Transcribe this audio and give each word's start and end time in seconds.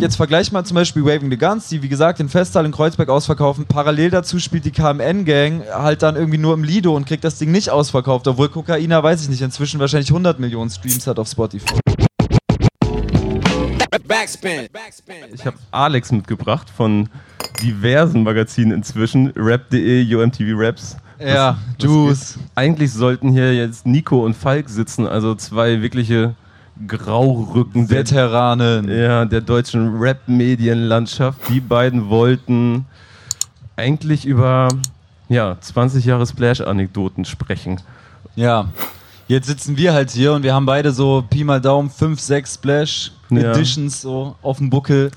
jetzt 0.00 0.16
vergleich 0.16 0.52
mal 0.52 0.64
zum 0.64 0.74
Beispiel 0.74 1.04
Waving 1.04 1.30
the 1.30 1.36
Guns, 1.36 1.68
die 1.68 1.82
wie 1.82 1.88
gesagt 1.88 2.18
den 2.18 2.28
Festsaal 2.28 2.64
in 2.64 2.72
Kreuzberg 2.72 3.08
ausverkaufen. 3.08 3.66
Parallel 3.66 4.10
dazu 4.10 4.38
spielt 4.38 4.64
die 4.64 4.70
KMN-Gang 4.70 5.64
halt 5.72 6.02
dann 6.02 6.16
irgendwie 6.16 6.38
nur 6.38 6.54
im 6.54 6.64
Lido 6.64 6.94
und 6.94 7.06
kriegt 7.06 7.24
das 7.24 7.38
Ding 7.38 7.50
nicht 7.50 7.70
ausverkauft, 7.70 8.28
obwohl 8.28 8.48
Kokaina, 8.48 9.02
weiß 9.02 9.22
ich 9.22 9.28
nicht, 9.28 9.42
inzwischen 9.42 9.80
wahrscheinlich 9.80 10.10
100 10.10 10.38
Millionen 10.38 10.70
Streams 10.70 11.06
hat 11.06 11.18
auf 11.18 11.28
Spotify. 11.28 11.74
Ich 15.32 15.46
habe 15.46 15.56
Alex 15.70 16.12
mitgebracht 16.12 16.68
von 16.70 17.08
diversen 17.62 18.22
Magazinen 18.22 18.72
inzwischen. 18.72 19.32
Rap.de, 19.36 20.14
UMTV 20.14 20.54
Raps. 20.54 20.96
Ja, 21.20 21.58
Juice. 21.80 22.38
Eigentlich 22.54 22.92
sollten 22.92 23.30
hier 23.30 23.54
jetzt 23.54 23.86
Nico 23.86 24.24
und 24.24 24.34
Falk 24.34 24.68
sitzen, 24.68 25.06
also 25.06 25.34
zwei 25.34 25.82
wirkliche 25.82 26.34
Graurücken 26.86 27.88
der, 27.88 27.98
Veteranen. 27.98 28.88
ja, 28.88 29.24
der 29.24 29.40
deutschen 29.40 29.96
Rap-Medienlandschaft. 29.98 31.40
Die 31.48 31.60
beiden 31.60 32.08
wollten 32.08 32.84
eigentlich 33.76 34.24
über 34.26 34.68
ja, 35.28 35.56
20 35.60 36.04
Jahre 36.04 36.26
Splash-Anekdoten 36.26 37.24
sprechen. 37.24 37.80
Ja. 38.36 38.68
Jetzt 39.26 39.46
sitzen 39.46 39.76
wir 39.76 39.92
halt 39.92 40.10
hier 40.10 40.32
und 40.32 40.42
wir 40.42 40.54
haben 40.54 40.64
beide 40.66 40.90
so 40.92 41.22
Pi 41.28 41.44
mal 41.44 41.60
Daumen 41.60 41.90
5, 41.90 42.18
6 42.18 42.54
Splash 42.54 43.12
Ja. 43.30 43.52
Editions 43.52 44.00
so 44.00 44.36
auf 44.42 44.56
dem 44.58 44.70
Buckel. 44.70 45.10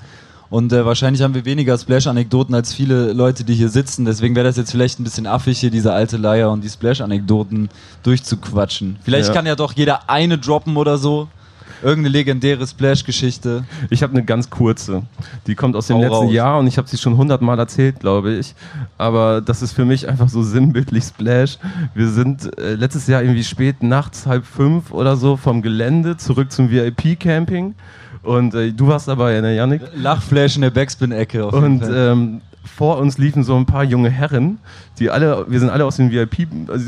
Und 0.50 0.70
äh, 0.74 0.84
wahrscheinlich 0.84 1.22
haben 1.22 1.32
wir 1.34 1.46
weniger 1.46 1.78
Splash-Anekdoten 1.78 2.54
als 2.54 2.74
viele 2.74 3.14
Leute, 3.14 3.42
die 3.42 3.54
hier 3.54 3.70
sitzen. 3.70 4.04
Deswegen 4.04 4.34
wäre 4.36 4.46
das 4.46 4.58
jetzt 4.58 4.70
vielleicht 4.70 5.00
ein 5.00 5.04
bisschen 5.04 5.26
affig, 5.26 5.58
hier 5.58 5.70
diese 5.70 5.94
alte 5.94 6.18
Leier 6.18 6.50
und 6.50 6.62
die 6.62 6.68
Splash-Anekdoten 6.68 7.70
durchzuquatschen. 8.02 8.98
Vielleicht 9.02 9.28
Ja. 9.28 9.34
kann 9.34 9.46
ja 9.46 9.56
doch 9.56 9.72
jeder 9.72 10.10
eine 10.10 10.36
droppen 10.36 10.76
oder 10.76 10.98
so. 10.98 11.28
Irgendeine 11.82 12.12
legendäre 12.12 12.66
Splash-Geschichte. 12.66 13.64
Ich 13.90 14.02
habe 14.02 14.12
eine 14.12 14.24
ganz 14.24 14.50
kurze. 14.50 15.02
Die 15.46 15.54
kommt 15.54 15.76
aus 15.76 15.86
dem 15.86 15.96
Hau 15.96 16.00
letzten 16.00 16.14
raus. 16.14 16.32
Jahr 16.32 16.58
und 16.58 16.66
ich 16.66 16.78
habe 16.78 16.88
sie 16.88 16.98
schon 16.98 17.16
hundertmal 17.16 17.58
erzählt, 17.58 18.00
glaube 18.00 18.32
ich. 18.34 18.54
Aber 18.98 19.40
das 19.40 19.62
ist 19.62 19.72
für 19.72 19.84
mich 19.84 20.08
einfach 20.08 20.28
so 20.28 20.42
sinnbildlich 20.42 21.04
Splash. 21.04 21.58
Wir 21.94 22.08
sind 22.08 22.58
äh, 22.58 22.74
letztes 22.74 23.06
Jahr 23.06 23.22
irgendwie 23.22 23.44
spät 23.44 23.82
nachts, 23.82 24.26
halb 24.26 24.44
fünf 24.44 24.92
oder 24.92 25.16
so, 25.16 25.36
vom 25.36 25.62
Gelände 25.62 26.16
zurück 26.16 26.52
zum 26.52 26.70
VIP-Camping. 26.70 27.74
Und 28.22 28.54
äh, 28.54 28.72
du 28.72 28.86
warst 28.86 29.08
dabei, 29.08 29.40
ne, 29.40 29.56
Yannick? 29.56 29.82
Lachflash 29.94 30.56
in 30.56 30.62
der 30.62 30.70
Backspin-Ecke. 30.70 31.46
Und 31.46 31.82
ähm, 31.92 32.40
vor 32.64 32.98
uns 32.98 33.18
liefen 33.18 33.42
so 33.42 33.56
ein 33.56 33.66
paar 33.66 33.84
junge 33.84 34.10
Herren, 34.10 34.58
die 34.98 35.10
alle, 35.10 35.46
wir 35.48 35.58
sind 35.60 35.70
alle 35.70 35.84
aus 35.84 35.96
dem 35.96 36.10
VIP, 36.10 36.46
also 36.68 36.84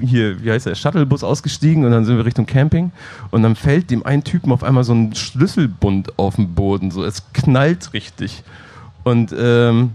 hier, 0.00 0.42
wie 0.42 0.50
heißt 0.50 0.66
der, 0.66 0.74
Shuttlebus 0.74 1.22
ausgestiegen 1.24 1.84
und 1.84 1.92
dann 1.92 2.04
sind 2.04 2.16
wir 2.16 2.24
Richtung 2.24 2.46
Camping 2.46 2.92
und 3.30 3.42
dann 3.42 3.56
fällt 3.56 3.90
dem 3.90 4.04
einen 4.04 4.24
Typen 4.24 4.52
auf 4.52 4.62
einmal 4.64 4.84
so 4.84 4.92
ein 4.92 5.14
Schlüsselbund 5.14 6.18
auf 6.18 6.36
den 6.36 6.54
Boden, 6.54 6.90
so 6.90 7.04
es 7.04 7.32
knallt 7.32 7.92
richtig. 7.92 8.42
Und 9.04 9.34
ähm, 9.36 9.92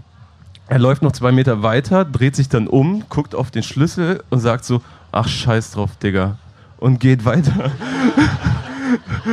er 0.68 0.78
läuft 0.78 1.02
noch 1.02 1.12
zwei 1.12 1.32
Meter 1.32 1.62
weiter, 1.62 2.04
dreht 2.04 2.36
sich 2.36 2.48
dann 2.48 2.66
um, 2.66 3.04
guckt 3.08 3.34
auf 3.34 3.50
den 3.50 3.62
Schlüssel 3.62 4.22
und 4.28 4.40
sagt 4.40 4.64
so, 4.64 4.82
ach 5.12 5.28
scheiß 5.28 5.72
drauf, 5.72 5.96
Digga. 6.02 6.36
Und 6.76 7.00
geht 7.00 7.24
weiter. 7.24 7.72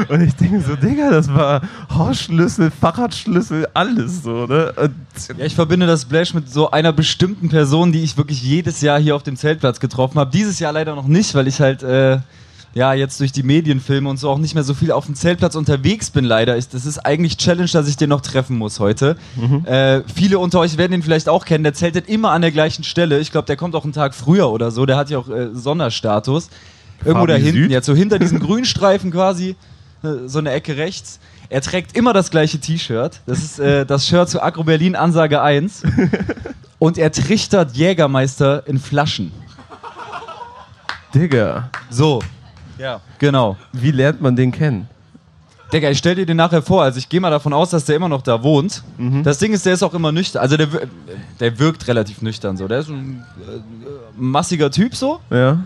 Und 0.10 0.22
ich 0.22 0.36
denke 0.36 0.62
so, 0.62 0.76
Digga, 0.76 1.10
das 1.12 1.34
war 1.34 1.62
Hausschlüssel, 1.94 2.72
Fahrradschlüssel, 2.72 3.68
alles 3.74 4.24
so, 4.24 4.46
ne? 4.46 4.74
Und 4.76 4.96
Ja, 5.38 5.46
ich 5.46 5.56
verbinde 5.56 5.88
das 5.88 6.04
Splash 6.04 6.34
mit 6.34 6.50
so 6.52 6.72
einer 6.72 6.94
bestimmten 6.94 7.50
Person, 7.50 7.92
die 7.92 8.04
ich 8.04 8.18
wirklich 8.18 8.42
jedes 8.44 8.82
Jahr 8.82 9.00
hier 9.00 9.16
auf 9.16 9.24
dem 9.24 9.36
Zeltplatz 9.36 9.80
getroffen 9.80 10.20
habe. 10.20 10.32
Dieses 10.32 10.60
Jahr 10.60 10.74
leider 10.74 10.96
noch 10.96 11.08
nicht, 11.08 11.34
weil 11.36 11.48
ich 11.48 11.62
halt 11.62 11.84
äh, 11.84 12.20
ja 12.74 12.94
jetzt 12.94 13.20
durch 13.22 13.32
die 13.32 13.44
Medienfilme 13.44 14.10
und 14.10 14.18
so 14.18 14.30
auch 14.30 14.38
nicht 14.38 14.54
mehr 14.54 14.64
so 14.64 14.74
viel 14.74 14.92
auf 14.92 15.06
dem 15.06 15.16
Zeltplatz 15.16 15.56
unterwegs 15.56 16.10
bin. 16.10 16.26
Leider 16.26 16.56
ist 16.58 16.74
das 16.74 16.86
ist 16.86 17.00
eigentlich 17.00 17.38
Challenge, 17.38 17.70
dass 17.72 17.88
ich 17.88 17.96
den 17.96 18.10
noch 18.10 18.22
treffen 18.22 18.58
muss 18.58 18.80
heute. 18.82 19.16
Äh, 19.66 20.02
viele 20.14 20.40
unter 20.40 20.60
euch 20.60 20.78
werden 20.78 20.94
ihn 20.94 21.02
vielleicht 21.04 21.30
auch 21.30 21.46
kennen. 21.46 21.64
Der 21.64 21.74
zeltet 21.74 22.10
immer 22.10 22.32
an 22.32 22.42
der 22.42 22.52
gleichen 22.52 22.84
Stelle. 22.84 23.20
Ich 23.20 23.32
glaube, 23.32 23.46
der 23.46 23.56
kommt 23.56 23.76
auch 23.76 23.86
einen 23.86 23.94
Tag 23.94 24.14
früher 24.14 24.50
oder 24.52 24.72
so. 24.72 24.86
Der 24.86 24.98
hat 24.98 25.10
ja 25.10 25.18
auch 25.20 25.30
äh, 25.30 25.50
Sonderstatus. 25.54 26.50
Irgendwo 27.00 27.22
Fabi 27.22 27.32
da 27.34 27.38
hinten, 27.38 27.62
Süd? 27.64 27.72
jetzt 27.72 27.86
so 27.86 27.96
hinter 27.96 28.20
diesem 28.20 28.40
Grünstreifen 28.40 29.12
quasi, 29.12 29.56
äh, 30.04 30.08
so 30.28 30.40
eine 30.40 30.52
Ecke 30.52 30.78
rechts. 30.78 31.20
Er 31.50 31.62
trägt 31.62 31.96
immer 31.96 32.14
das 32.14 32.32
gleiche 32.32 32.60
T-Shirt. 32.60 33.22
Das 33.26 33.40
ist 33.40 33.60
äh, 33.60 33.86
das 33.86 34.08
Shirt 34.08 34.30
zu 34.30 34.42
Agro 34.42 34.64
Berlin 34.64 34.96
Ansage 34.96 35.42
1. 35.42 35.84
Und 36.80 36.98
er 36.98 37.12
trichtert 37.12 37.76
Jägermeister 37.76 38.68
in 38.68 38.80
Flaschen. 38.80 39.32
Digga, 41.14 41.70
So. 41.90 42.22
Ja. 42.78 43.00
Genau. 43.20 43.56
wie 43.72 43.92
lernt 43.92 44.22
man 44.22 44.36
den 44.36 44.52
kennen? 44.52 44.90
Digga, 45.72 45.90
ich 45.90 45.98
stell 45.98 46.16
dir 46.16 46.26
den 46.26 46.38
nachher 46.38 46.62
vor. 46.62 46.84
Also 46.84 46.98
ich 47.00 47.08
gehe 47.10 47.20
mal 47.22 47.30
davon 47.32 47.54
aus, 47.54 47.70
dass 47.70 47.86
der 47.86 47.96
immer 47.96 48.10
noch 48.10 48.22
da 48.22 48.44
wohnt. 48.44 48.84
Mhm. 48.98 49.24
Das 49.24 49.38
Ding 49.40 49.54
ist, 49.54 49.66
der 49.66 49.74
ist 49.74 49.84
auch 49.84 49.94
immer 49.94 50.12
nüchtern. 50.12 50.42
Also 50.42 50.58
der, 50.58 50.68
der 51.40 51.58
wirkt 51.60 51.88
relativ 51.88 52.22
nüchtern 52.22 52.58
so. 52.58 52.68
Der 52.68 52.80
ist 52.80 52.90
ein 52.90 53.24
äh, 53.40 53.60
massiger 54.18 54.70
Typ 54.72 54.96
so. 54.96 55.20
Ja. 55.30 55.60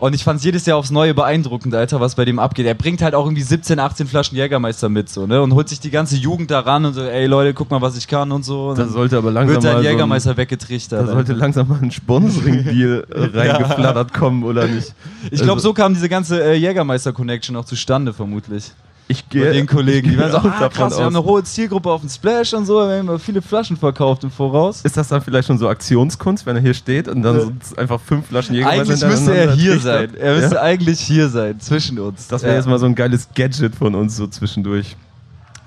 Und 0.00 0.14
ich 0.14 0.24
fand's 0.24 0.42
jedes 0.42 0.64
Jahr 0.64 0.78
aufs 0.78 0.90
Neue 0.90 1.12
beeindruckend, 1.12 1.74
Alter, 1.74 2.00
was 2.00 2.14
bei 2.14 2.24
dem 2.24 2.38
abgeht. 2.38 2.64
Er 2.66 2.74
bringt 2.74 3.02
halt 3.02 3.14
auch 3.14 3.26
irgendwie 3.26 3.42
17, 3.42 3.78
18 3.78 4.06
Flaschen 4.06 4.36
Jägermeister 4.36 4.88
mit, 4.88 5.10
so, 5.10 5.26
ne? 5.26 5.42
Und 5.42 5.52
holt 5.52 5.68
sich 5.68 5.78
die 5.78 5.90
ganze 5.90 6.16
Jugend 6.16 6.50
da 6.50 6.60
ran 6.60 6.86
und 6.86 6.94
so, 6.94 7.02
ey 7.02 7.26
Leute, 7.26 7.52
guck 7.52 7.70
mal, 7.70 7.82
was 7.82 7.98
ich 7.98 8.08
kann 8.08 8.32
und 8.32 8.42
so. 8.42 8.70
Und 8.70 8.78
Da 8.78 8.88
sollte 8.88 9.18
aber 9.18 9.30
langsam 9.30 9.56
wird 9.56 9.64
mal 9.64 9.72
so 9.72 9.78
ein, 9.78 9.84
Jägermeister 9.84 10.36
weggetrichtert. 10.38 11.02
da 11.02 11.12
sollte 11.12 11.32
Alter. 11.32 11.34
langsam 11.34 11.68
mal 11.68 11.78
ein 11.82 11.90
Sponsoring-Deal 11.90 13.06
äh, 13.14 13.38
reingeflattert 13.38 14.14
kommen, 14.14 14.42
oder 14.42 14.66
nicht? 14.66 14.94
Ich 15.30 15.42
glaube, 15.42 15.52
Also, 15.52 15.68
so 15.68 15.74
kam 15.74 15.92
diese 15.92 16.08
ganze 16.08 16.42
äh, 16.42 16.54
Jägermeister-Connection 16.54 17.54
auch 17.56 17.66
zustande, 17.66 18.14
vermutlich. 18.14 18.72
Ich 19.10 19.28
gehe 19.28 19.52
den 19.52 19.66
Kollegen. 19.66 20.10
Die 20.10 20.18
waren 20.18 20.30
so, 20.30 20.38
auch 20.38 20.44
ah, 20.44 20.68
krass, 20.68 20.96
wir 20.96 21.04
haben 21.04 21.14
aus. 21.14 21.20
eine 21.20 21.24
hohe 21.24 21.42
Zielgruppe 21.42 21.90
auf 21.90 22.00
dem 22.00 22.08
Splash 22.08 22.54
und 22.54 22.64
so, 22.64 22.76
wir 22.76 22.98
haben 22.98 23.18
viele 23.18 23.42
Flaschen 23.42 23.76
verkauft 23.76 24.22
im 24.22 24.30
Voraus. 24.30 24.82
Ist 24.82 24.96
das 24.96 25.08
dann 25.08 25.20
vielleicht 25.20 25.48
schon 25.48 25.58
so 25.58 25.68
Aktionskunst, 25.68 26.46
wenn 26.46 26.56
er 26.56 26.62
hier 26.62 26.74
steht 26.74 27.08
und 27.08 27.22
dann 27.22 27.40
so 27.60 27.76
einfach 27.76 28.00
fünf 28.00 28.28
Flaschen 28.28 28.54
Jägermeister 28.54 28.82
Eigentlich 28.82 29.04
müsste 29.04 29.36
er 29.36 29.52
hier 29.52 29.80
sein. 29.80 30.14
Er 30.14 30.36
müsste 30.36 30.54
ja? 30.54 30.62
eigentlich 30.62 31.00
hier 31.00 31.28
sein, 31.28 31.58
zwischen 31.60 31.98
uns. 31.98 32.28
Das 32.28 32.42
wäre 32.42 32.52
Ja. 32.52 32.58
jetzt 32.58 32.68
mal 32.68 32.78
so 32.78 32.86
ein 32.86 32.94
geiles 32.94 33.28
Gadget 33.34 33.74
von 33.74 33.94
uns 33.94 34.16
so 34.16 34.26
zwischendurch. 34.28 34.96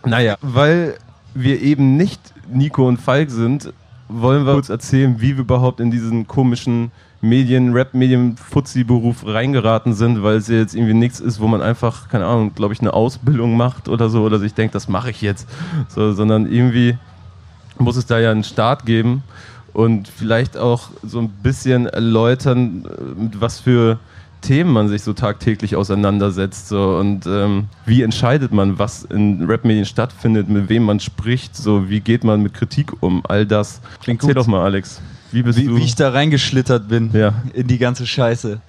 Naja, 0.06 0.38
weil 0.42 0.96
wir 1.34 1.62
eben 1.62 1.98
nicht 1.98 2.22
Nico 2.50 2.88
und 2.88 2.98
Falk 2.98 3.30
sind, 3.30 3.74
wollen 4.08 4.46
wir 4.46 4.53
kurz 4.53 4.70
erzählen, 4.70 5.20
wie 5.20 5.36
wir 5.36 5.42
überhaupt 5.42 5.80
in 5.80 5.92
diesen 5.92 6.28
komischen 6.28 6.92
Medien, 7.23 7.72
Rap-Medien, 7.72 8.35
Fuzzi-Beruf 8.35 9.25
reingeraten 9.25 9.94
sind, 9.94 10.23
weil 10.23 10.35
es 10.35 10.50
ja 10.50 10.57
jetzt 10.57 10.75
irgendwie 10.75 10.94
nichts 10.94 11.22
ist, 11.22 11.39
wo 11.39 11.47
man 11.47 11.61
einfach, 11.61 12.09
keine 12.09 12.25
Ahnung, 12.25 12.53
glaube 12.53 12.73
ich, 12.73 12.81
eine 12.81 12.94
Ausbildung 12.94 13.56
macht 13.56 13.88
oder 13.88 14.09
so, 14.09 14.23
oder 14.23 14.39
sich 14.39 14.53
denkt, 14.53 14.75
das 14.75 14.89
mache 14.89 15.09
ich 15.09 15.22
jetzt, 15.22 15.47
so, 15.88 16.11
sondern 16.11 16.51
irgendwie 16.51 16.97
muss 17.79 17.95
es 17.95 18.06
da 18.06 18.19
ja 18.19 18.29
einen 18.29 18.44
Start 18.44 18.85
geben 18.85 19.23
und 19.72 20.09
vielleicht 20.09 20.57
auch 20.57 20.89
so 21.01 21.19
ein 21.19 21.29
bisschen 21.29 21.88
erläutern, 21.88 22.85
äh, 22.85 23.22
mit 23.22 23.40
was 23.40 23.61
für 23.61 24.00
Themen 24.41 24.73
man 24.73 24.90
sich 24.90 25.01
so 25.01 25.13
tagtäglich 25.13 25.78
auseinandersetzt 25.78 26.67
so 26.67 26.97
und 26.97 27.25
ähm, 27.25 27.67
wie 27.85 28.01
entscheidet 28.01 28.51
man, 28.51 28.78
was 28.78 29.05
in 29.05 29.45
Rap-Medien 29.45 29.85
stattfindet, 29.85 30.50
mit 30.50 30.67
wem 30.67 30.84
man 30.84 31.00
spricht, 31.00 31.55
so 31.55 31.90
wie 31.90 32.01
geht 32.01 32.25
man 32.25 32.44
mit 32.44 32.53
Kritik 32.53 33.01
um, 33.01 33.25
all 33.25 33.45
das. 33.45 33.79
Klingt 34.01 34.22
Erzähl 34.22 34.35
gut. 34.35 34.44
doch 34.44 34.47
mal, 34.47 34.66
Alex. 34.66 35.01
Wie 35.34 35.44
bist 35.44 35.60
wie, 35.60 35.66
du? 35.66 35.76
wie 35.76 35.84
ich 35.84 35.96
da 35.96 36.10
reingeschlittert 36.10 36.88
bin 36.88 37.10
Ja. 37.14 37.34
in 37.54 37.68
die 37.68 37.78
ganze 37.78 38.06
Scheiße. 38.08 38.60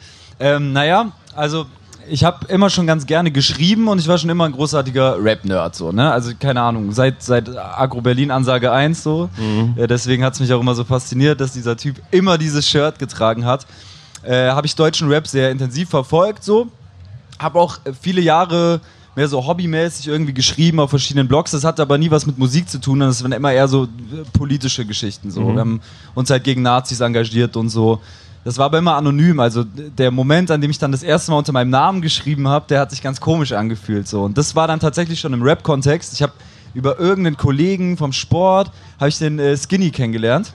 Ähm, 0.41 0.73
naja, 0.73 1.13
also 1.37 1.67
ich 2.11 2.25
habe 2.25 2.47
immer 2.49 2.69
schon 2.69 2.87
ganz 2.87 3.07
gerne 3.07 3.31
geschrieben 3.31 3.89
und 3.89 3.99
ich 3.99 4.09
war 4.09 4.19
schon 4.19 4.29
immer 4.29 4.45
ein 4.45 4.53
großartiger 4.53 5.23
Rap-Nerd, 5.23 5.75
so, 5.75 5.91
ne? 5.93 6.11
Also 6.13 6.33
keine 6.39 6.61
Ahnung, 6.61 6.93
seit, 6.93 7.23
seit 7.23 7.49
Agro 7.57 8.01
Berlin 8.03 8.31
Ansage 8.31 8.71
1 8.73 9.03
so. 9.03 9.31
Äh, 9.77 9.87
deswegen 9.87 10.23
hat 10.25 10.35
es 10.35 10.41
mich 10.41 10.53
auch 10.53 10.61
immer 10.61 10.75
so 10.75 10.85
fasziniert, 10.85 11.41
dass 11.41 11.53
dieser 11.53 11.77
Typ 11.77 11.97
immer 12.11 12.37
dieses 12.37 12.69
Shirt 12.69 12.99
getragen 12.99 13.45
hat. 13.47 13.67
Äh, 14.23 14.49
habe 14.51 14.67
ich 14.67 14.75
deutschen 14.75 15.09
Rap 15.09 15.27
sehr 15.27 15.51
intensiv 15.51 15.89
verfolgt, 15.89 16.45
so. 16.45 16.69
Habe 17.39 17.59
auch 17.59 17.79
viele 18.01 18.21
Jahre 18.21 18.81
mehr 19.17 19.29
so 19.29 19.47
hobbymäßig 19.47 20.09
irgendwie 20.09 20.35
geschrieben 20.35 20.81
auf 20.81 20.91
verschiedenen 20.91 21.29
Blogs. 21.29 21.53
Das 21.53 21.65
hatte 21.65 21.83
aber 21.83 21.99
nie 21.99 22.11
was 22.11 22.27
mit 22.27 22.39
Musik 22.39 22.69
zu 22.69 22.81
tun. 22.81 23.01
Das 23.01 23.22
waren 23.22 23.33
immer 23.33 23.53
eher 23.53 23.69
so 23.69 23.84
äh, 23.84 23.87
politische 24.37 24.84
Geschichten. 24.84 25.31
So. 25.31 25.53
Wir 25.53 25.61
haben 25.61 25.81
uns 26.15 26.31
halt 26.31 26.45
gegen 26.45 26.63
Nazis 26.63 27.01
engagiert 27.01 27.57
und 27.57 27.69
so. 27.69 28.01
Das 28.45 28.59
war 28.59 28.66
aber 28.66 28.78
immer 28.78 28.97
anonym. 28.97 29.41
Also 29.41 29.65
der 29.65 30.11
Moment, 30.11 30.51
an 30.51 30.61
dem 30.61 30.71
ich 30.71 30.78
dann 30.78 30.93
das 30.93 31.03
erste 31.03 31.31
Mal 31.31 31.39
unter 31.39 31.53
meinem 31.53 31.71
Namen 31.71 32.03
geschrieben 32.03 32.47
habe, 32.49 32.66
der 32.69 32.81
hat 32.81 32.91
sich 32.91 33.03
ganz 33.03 33.21
komisch 33.21 33.53
angefühlt. 33.53 34.07
So. 34.07 34.22
Und 34.25 34.37
das 34.37 34.55
war 34.55 34.66
dann 34.66 34.81
tatsächlich 34.81 35.19
schon 35.19 35.33
im 35.33 35.43
Rap-Kontext. 35.43 36.13
Ich 36.13 36.22
habe 36.22 36.33
über 36.75 36.99
irgendeinen 36.99 37.37
Kollegen 37.37 37.97
vom 37.97 38.13
Sport, 38.13 38.71
habe 38.99 39.09
ich 39.09 39.19
den 39.19 39.39
äh, 39.39 39.57
Skinny 39.57 39.91
kennengelernt. 39.91 40.53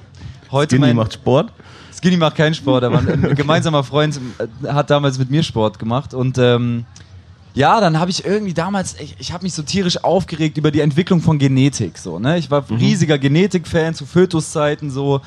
Heute 0.51 0.75
Skinny 0.75 0.93
macht 0.93 1.13
Sport. 1.13 1.51
Skinny 1.97 2.17
macht 2.17 2.35
keinen 2.35 2.53
Sport, 2.53 2.83
aber 2.83 2.99
ein, 2.99 3.07
ein 3.25 3.35
gemeinsamer 3.35 3.83
Freund 3.83 4.19
äh, 4.37 4.67
hat 4.67 4.89
damals 4.89 5.17
mit 5.17 5.31
mir 5.31 5.43
Sport 5.43 5.79
gemacht 5.79 6.13
und 6.13 6.37
ähm, 6.37 6.85
ja, 7.53 7.79
dann 7.81 7.99
habe 7.99 8.11
ich 8.11 8.25
irgendwie 8.25 8.53
damals, 8.53 8.95
ich, 8.99 9.15
ich 9.19 9.33
habe 9.33 9.43
mich 9.43 9.53
so 9.53 9.63
tierisch 9.63 10.03
aufgeregt 10.03 10.57
über 10.57 10.71
die 10.71 10.81
Entwicklung 10.81 11.21
von 11.21 11.39
Genetik. 11.39 11.97
So, 11.97 12.19
ne? 12.19 12.37
Ich 12.37 12.51
war 12.51 12.63
riesiger 12.69 13.17
Genetik-Fan 13.17 13.95
zu 13.95 14.05
Fötuszeiten, 14.05 14.91
so 14.91 15.21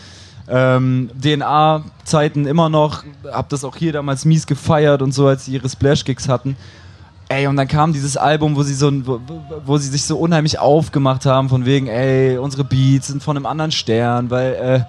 ähm, 0.48 1.10
DNA-Zeiten 1.20 2.46
immer 2.46 2.69
noch, 2.69 3.04
habe 3.30 3.48
das 3.50 3.64
auch 3.64 3.76
hier 3.76 3.92
damals 3.92 4.24
mies 4.24 4.46
gefeiert 4.46 5.02
und 5.02 5.12
so, 5.12 5.26
als 5.26 5.46
sie 5.46 5.52
ihre 5.52 5.69
Splash-Gigs 5.69 6.28
hatten. 6.28 6.56
Ey, 7.28 7.46
und 7.46 7.56
dann 7.56 7.69
kam 7.69 7.92
dieses 7.92 8.16
Album, 8.16 8.56
wo 8.56 8.62
sie 8.62 8.75
so, 8.75 8.90
wo, 9.06 9.20
wo 9.64 9.78
sie 9.78 9.88
sich 9.88 10.04
so 10.04 10.18
unheimlich 10.18 10.58
aufgemacht 10.58 11.25
haben, 11.25 11.48
von 11.48 11.64
wegen, 11.64 11.86
ey, 11.86 12.36
unsere 12.36 12.64
Beats 12.64 13.06
sind 13.06 13.22
von 13.22 13.36
einem 13.36 13.46
anderen 13.46 13.72
Stern, 13.72 14.30
weil 14.30 14.52
äh, 14.54 14.80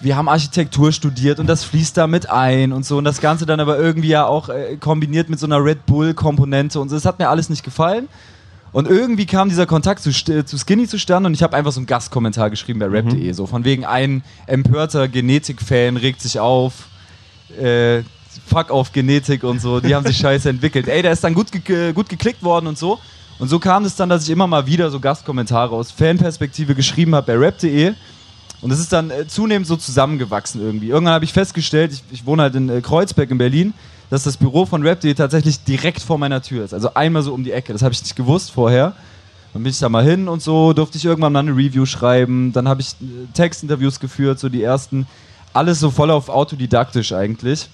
wir 0.00 0.16
haben 0.16 0.28
Architektur 0.28 0.92
studiert 0.92 1.38
und 1.38 1.46
das 1.46 1.64
fließt 1.64 1.96
da 1.96 2.06
mit 2.06 2.30
ein 2.30 2.72
und 2.72 2.84
so. 2.84 2.98
Und 2.98 3.04
das 3.04 3.20
Ganze 3.20 3.46
dann 3.46 3.60
aber 3.60 3.78
irgendwie 3.78 4.08
ja 4.08 4.26
auch 4.26 4.48
äh, 4.48 4.76
kombiniert 4.78 5.28
mit 5.28 5.38
so 5.38 5.46
einer 5.46 5.62
Red 5.62 5.86
Bull-Komponente 5.86 6.80
und 6.80 6.88
so. 6.88 6.96
Das 6.96 7.04
hat 7.04 7.18
mir 7.18 7.28
alles 7.28 7.50
nicht 7.50 7.62
gefallen. 7.62 8.08
Und 8.72 8.88
irgendwie 8.88 9.26
kam 9.26 9.48
dieser 9.48 9.66
Kontakt 9.66 10.00
zu, 10.00 10.12
zu 10.12 10.58
Skinny 10.58 10.86
zustande 10.86 11.26
und 11.26 11.34
ich 11.34 11.42
habe 11.42 11.56
einfach 11.56 11.72
so 11.72 11.80
einen 11.80 11.86
Gastkommentar 11.86 12.50
geschrieben 12.50 12.78
bei 12.78 12.86
rap.de. 12.86 13.28
Mhm. 13.28 13.32
So 13.34 13.46
von 13.46 13.64
wegen 13.64 13.84
ein 13.84 14.22
empörter 14.46 15.08
Genetik-Fan 15.08 15.96
regt 15.96 16.22
sich 16.22 16.38
auf. 16.38 16.86
Äh, 17.60 18.02
fuck 18.46 18.70
auf 18.70 18.92
Genetik 18.92 19.42
und 19.42 19.60
so, 19.60 19.80
die 19.80 19.94
haben 19.94 20.06
sich 20.06 20.16
scheiße 20.18 20.48
entwickelt. 20.48 20.88
Ey, 20.88 21.02
der 21.02 21.12
ist 21.12 21.24
dann 21.24 21.34
gut, 21.34 21.50
ge 21.50 21.92
gut 21.92 22.08
geklickt 22.08 22.42
worden 22.42 22.68
und 22.68 22.78
so. 22.78 23.00
Und 23.40 23.48
so 23.48 23.58
kam 23.58 23.84
es 23.84 23.96
dann, 23.96 24.08
dass 24.08 24.24
ich 24.24 24.30
immer 24.30 24.46
mal 24.46 24.66
wieder 24.66 24.90
so 24.90 25.00
Gastkommentare 25.00 25.74
aus 25.74 25.90
Fanperspektive 25.90 26.74
geschrieben 26.74 27.14
habe 27.14 27.26
bei 27.26 27.38
rap.de. 27.38 27.94
Und 28.62 28.70
es 28.70 28.78
ist 28.78 28.92
dann 28.92 29.10
äh, 29.10 29.26
zunehmend 29.26 29.66
so 29.66 29.76
zusammengewachsen 29.76 30.60
irgendwie. 30.60 30.88
Irgendwann 30.88 31.14
habe 31.14 31.24
ich 31.24 31.32
festgestellt, 31.32 31.92
ich, 31.92 32.02
ich, 32.10 32.26
wohne 32.26 32.42
halt 32.42 32.54
in 32.54 32.68
äh, 32.68 32.80
Kreuzberg 32.80 33.30
in 33.30 33.38
Berlin, 33.38 33.74
dass 34.10 34.24
das 34.24 34.36
Büro 34.36 34.66
von 34.66 34.82
rap.de 34.82 35.14
tatsächlich 35.14 35.64
direkt 35.64 36.02
vor 36.02 36.18
meiner 36.18 36.42
Tür 36.42 36.64
ist. 36.64 36.74
Also 36.74 36.94
einmal 36.94 37.22
so 37.22 37.32
um 37.32 37.44
die 37.44 37.52
Ecke. 37.52 37.72
Das 37.72 37.82
habe 37.82 37.94
ich 37.94 38.02
nicht 38.02 38.16
gewusst 38.16 38.50
vorher. 38.50 38.94
Dann 39.52 39.62
bin 39.62 39.70
ich 39.70 39.78
da 39.78 39.88
mal 39.88 40.04
hin 40.04 40.28
und 40.28 40.42
so, 40.42 40.72
durfte 40.72 40.98
ich 40.98 41.04
irgendwann 41.04 41.32
mal 41.32 41.40
eine 41.40 41.52
Review 41.52 41.86
schreiben. 41.86 42.52
Dann 42.52 42.68
habe 42.68 42.82
ich 42.82 42.92
äh, 43.00 43.26
Textinterviews 43.34 43.98
geführt, 43.98 44.38
so 44.38 44.48
die 44.48 44.62
ersten. 44.62 45.06
Alles 45.52 45.80
so 45.80 45.90
voll 45.90 46.10
auf 46.10 46.28
autodidaktisch 46.28 47.12
eigentlich. 47.12 47.68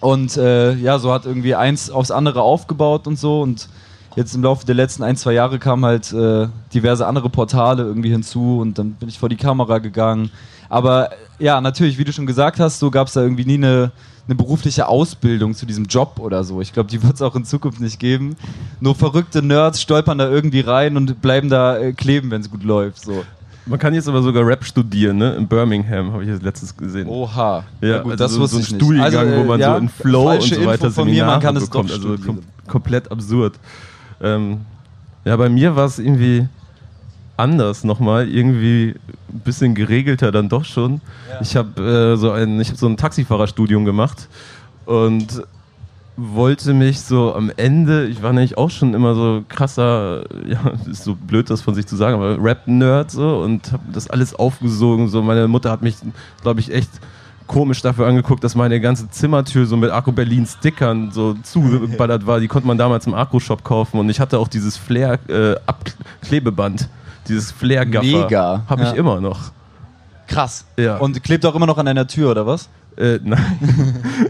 Und 0.00 0.36
äh, 0.36 0.74
ja, 0.74 0.98
so 0.98 1.12
hat 1.12 1.24
irgendwie 1.24 1.54
eins 1.54 1.88
aufs 1.88 2.10
andere 2.10 2.42
aufgebaut 2.42 3.06
und 3.06 3.18
so. 3.18 3.40
Und 3.40 3.68
jetzt 4.16 4.34
im 4.34 4.42
Laufe 4.42 4.66
der 4.66 4.74
letzten 4.74 5.02
ein, 5.02 5.16
zwei 5.16 5.32
Jahre 5.32 5.58
kamen 5.58 5.84
halt 5.84 6.12
äh, 6.12 6.48
diverse 6.74 7.06
andere 7.06 7.28
Portale 7.28 7.84
irgendwie 7.84 8.10
hinzu 8.10 8.58
und 8.60 8.78
dann 8.78 8.92
bin 8.92 9.08
ich 9.08 9.18
vor 9.18 9.28
die 9.28 9.36
Kamera 9.36 9.78
gegangen. 9.78 10.30
Aber 10.68 11.10
ja, 11.38 11.60
natürlich, 11.60 11.98
wie 11.98 12.04
du 12.04 12.12
schon 12.12 12.26
gesagt 12.26 12.58
hast, 12.58 12.78
so 12.78 12.90
gab 12.90 13.06
es 13.06 13.12
da 13.12 13.22
irgendwie 13.22 13.44
nie 13.44 13.54
eine, 13.54 13.92
eine 14.26 14.34
berufliche 14.34 14.88
Ausbildung 14.88 15.54
zu 15.54 15.66
diesem 15.66 15.84
Job 15.84 16.18
oder 16.18 16.42
so. 16.42 16.60
Ich 16.60 16.72
glaube, 16.72 16.90
die 16.90 17.02
wird 17.02 17.14
es 17.14 17.22
auch 17.22 17.36
in 17.36 17.44
Zukunft 17.44 17.80
nicht 17.80 18.00
geben. 18.00 18.36
Nur 18.80 18.94
verrückte 18.94 19.42
Nerds 19.42 19.80
stolpern 19.80 20.18
da 20.18 20.28
irgendwie 20.28 20.60
rein 20.60 20.96
und 20.96 21.20
bleiben 21.20 21.48
da 21.48 21.78
äh, 21.78 21.92
kleben, 21.92 22.30
wenn 22.30 22.40
es 22.40 22.50
gut 22.50 22.64
läuft. 22.64 23.04
So. 23.04 23.22
Man 23.66 23.78
kann 23.78 23.94
jetzt 23.94 24.08
aber 24.08 24.22
sogar 24.22 24.46
Rap 24.46 24.64
studieren, 24.64 25.18
ne? 25.18 25.34
In 25.34 25.46
Birmingham 25.46 26.12
habe 26.12 26.22
ich 26.22 26.28
jetzt 26.28 26.42
letztens 26.42 26.76
gesehen. 26.76 27.08
Oha. 27.08 27.64
Ja, 27.80 27.98
gut, 27.98 28.12
also 28.12 28.24
das 28.24 28.32
so, 28.32 28.40
wusste 28.40 28.56
so 28.56 28.60
ein 28.60 28.62
ich 28.62 28.68
Studiengang, 28.68 29.10
nicht. 29.10 29.18
Also, 29.18 29.36
wo 29.36 29.44
man 29.44 29.60
ja, 29.60 29.72
so 29.72 29.78
in 29.78 29.88
Flow 29.88 30.30
und 30.32 30.42
so 30.42 30.66
weiter 30.66 30.90
von 30.90 31.08
mir, 31.08 31.26
man 31.26 31.40
kann 31.40 31.56
es 31.56 31.64
bekommt. 31.64 31.90
also 31.90 32.16
kom 32.16 32.40
komplett 32.66 33.10
absurd. 33.10 33.54
Ähm, 34.20 34.62
ja, 35.24 35.36
bei 35.36 35.48
mir 35.48 35.76
war 35.76 35.86
es 35.86 35.98
irgendwie 35.98 36.48
anders 37.36 37.84
nochmal, 37.84 38.28
irgendwie 38.28 38.94
ein 39.32 39.40
bisschen 39.40 39.74
geregelter 39.74 40.32
dann 40.32 40.48
doch 40.48 40.64
schon. 40.64 41.00
Ja. 41.28 41.40
Ich 41.40 41.56
habe 41.56 41.82
äh, 41.82 42.16
so 42.16 42.30
ein, 42.30 42.60
ich 42.60 42.68
habe 42.68 42.78
so 42.78 42.86
ein 42.86 42.96
Taxifahrerstudium 42.96 43.84
gemacht 43.84 44.28
und 44.86 45.42
wollte 46.16 46.72
mich 46.72 47.00
so 47.00 47.34
am 47.34 47.52
Ende, 47.56 48.06
ich 48.06 48.22
war 48.22 48.32
nämlich 48.32 48.56
auch 48.56 48.70
schon 48.70 48.94
immer 48.94 49.14
so 49.14 49.44
krasser, 49.48 50.24
ja, 50.46 50.72
ist 50.90 51.04
so 51.04 51.14
blöd 51.14 51.50
das 51.50 51.60
von 51.60 51.74
sich 51.74 51.86
zu 51.86 51.96
sagen, 51.96 52.16
aber 52.16 52.42
Rap-Nerd 52.42 53.10
so 53.10 53.40
und 53.40 53.72
habe 53.72 53.82
das 53.92 54.08
alles 54.08 54.34
aufgesogen. 54.34 55.08
So, 55.08 55.22
meine 55.22 55.46
Mutter 55.48 55.70
hat 55.70 55.82
mich, 55.82 55.96
glaube 56.42 56.60
ich, 56.60 56.72
echt 56.72 56.90
komisch 57.46 57.82
dafür 57.82 58.06
angeguckt, 58.06 58.42
dass 58.44 58.54
meine 58.54 58.80
ganze 58.80 59.10
Zimmertür 59.10 59.66
so 59.66 59.76
mit 59.76 59.90
Akku 59.90 60.12
Berlin 60.12 60.46
Stickern 60.46 61.10
so 61.10 61.34
zugeballert 61.42 62.26
war. 62.26 62.40
Die 62.40 62.48
konnte 62.48 62.66
man 62.66 62.78
damals 62.78 63.06
im 63.06 63.14
Akku-Shop 63.14 63.64
kaufen 63.64 63.98
und 63.98 64.10
ich 64.10 64.20
hatte 64.20 64.38
auch 64.38 64.48
dieses 64.48 64.76
Flair-Klebeband, 64.76 66.82
äh, 66.82 66.86
dieses 67.28 67.52
Flair-Gaffer. 67.52 68.06
Mega. 68.06 68.62
Habe 68.68 68.84
ich 68.84 68.94
immer 68.94 69.20
noch. 69.20 69.52
Krass. 70.26 70.64
Ja. 70.76 70.96
Und 70.96 71.22
klebt 71.22 71.46
auch 71.46 71.54
immer 71.54 71.66
noch 71.66 71.78
an 71.78 71.86
deiner 71.86 72.06
Tür, 72.06 72.32
oder 72.32 72.46
was? 72.46 72.68
Äh, 72.96 73.20
nein. 73.22 73.58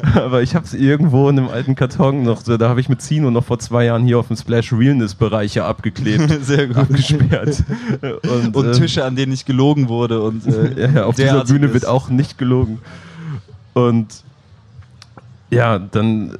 Aber 0.14 0.42
ich 0.42 0.56
habe 0.56 0.64
es 0.64 0.74
irgendwo 0.74 1.28
in 1.28 1.38
einem 1.38 1.48
alten 1.48 1.76
Karton 1.76 2.24
noch, 2.24 2.42
da 2.42 2.68
habe 2.68 2.80
ich 2.80 2.88
mit 2.88 3.00
Zino 3.00 3.30
noch 3.30 3.44
vor 3.44 3.60
zwei 3.60 3.84
Jahren 3.84 4.04
hier 4.04 4.18
auf 4.18 4.26
dem 4.26 4.36
Splash 4.36 4.72
Realness-Bereich 4.72 5.54
ja 5.54 5.66
abgeklebt. 5.66 6.38
Sehr 6.44 6.66
gut. 6.66 6.76
Abgesperrt. 6.76 7.62
Und, 8.02 8.56
und 8.56 8.66
äh, 8.66 8.72
Tische, 8.72 9.04
an 9.04 9.14
denen 9.14 9.30
nicht 9.30 9.46
gelogen 9.46 9.88
wurde. 9.88 10.22
Und, 10.22 10.46
äh, 10.46 10.80
ja, 10.80 10.90
ja, 10.90 11.04
auf 11.04 11.14
dieser 11.14 11.44
Bühne 11.44 11.66
ist. 11.66 11.74
wird 11.74 11.86
auch 11.86 12.08
nicht 12.08 12.38
gelogen. 12.38 12.80
Und 13.76 14.06
ja, 15.50 15.78
dann, 15.78 16.38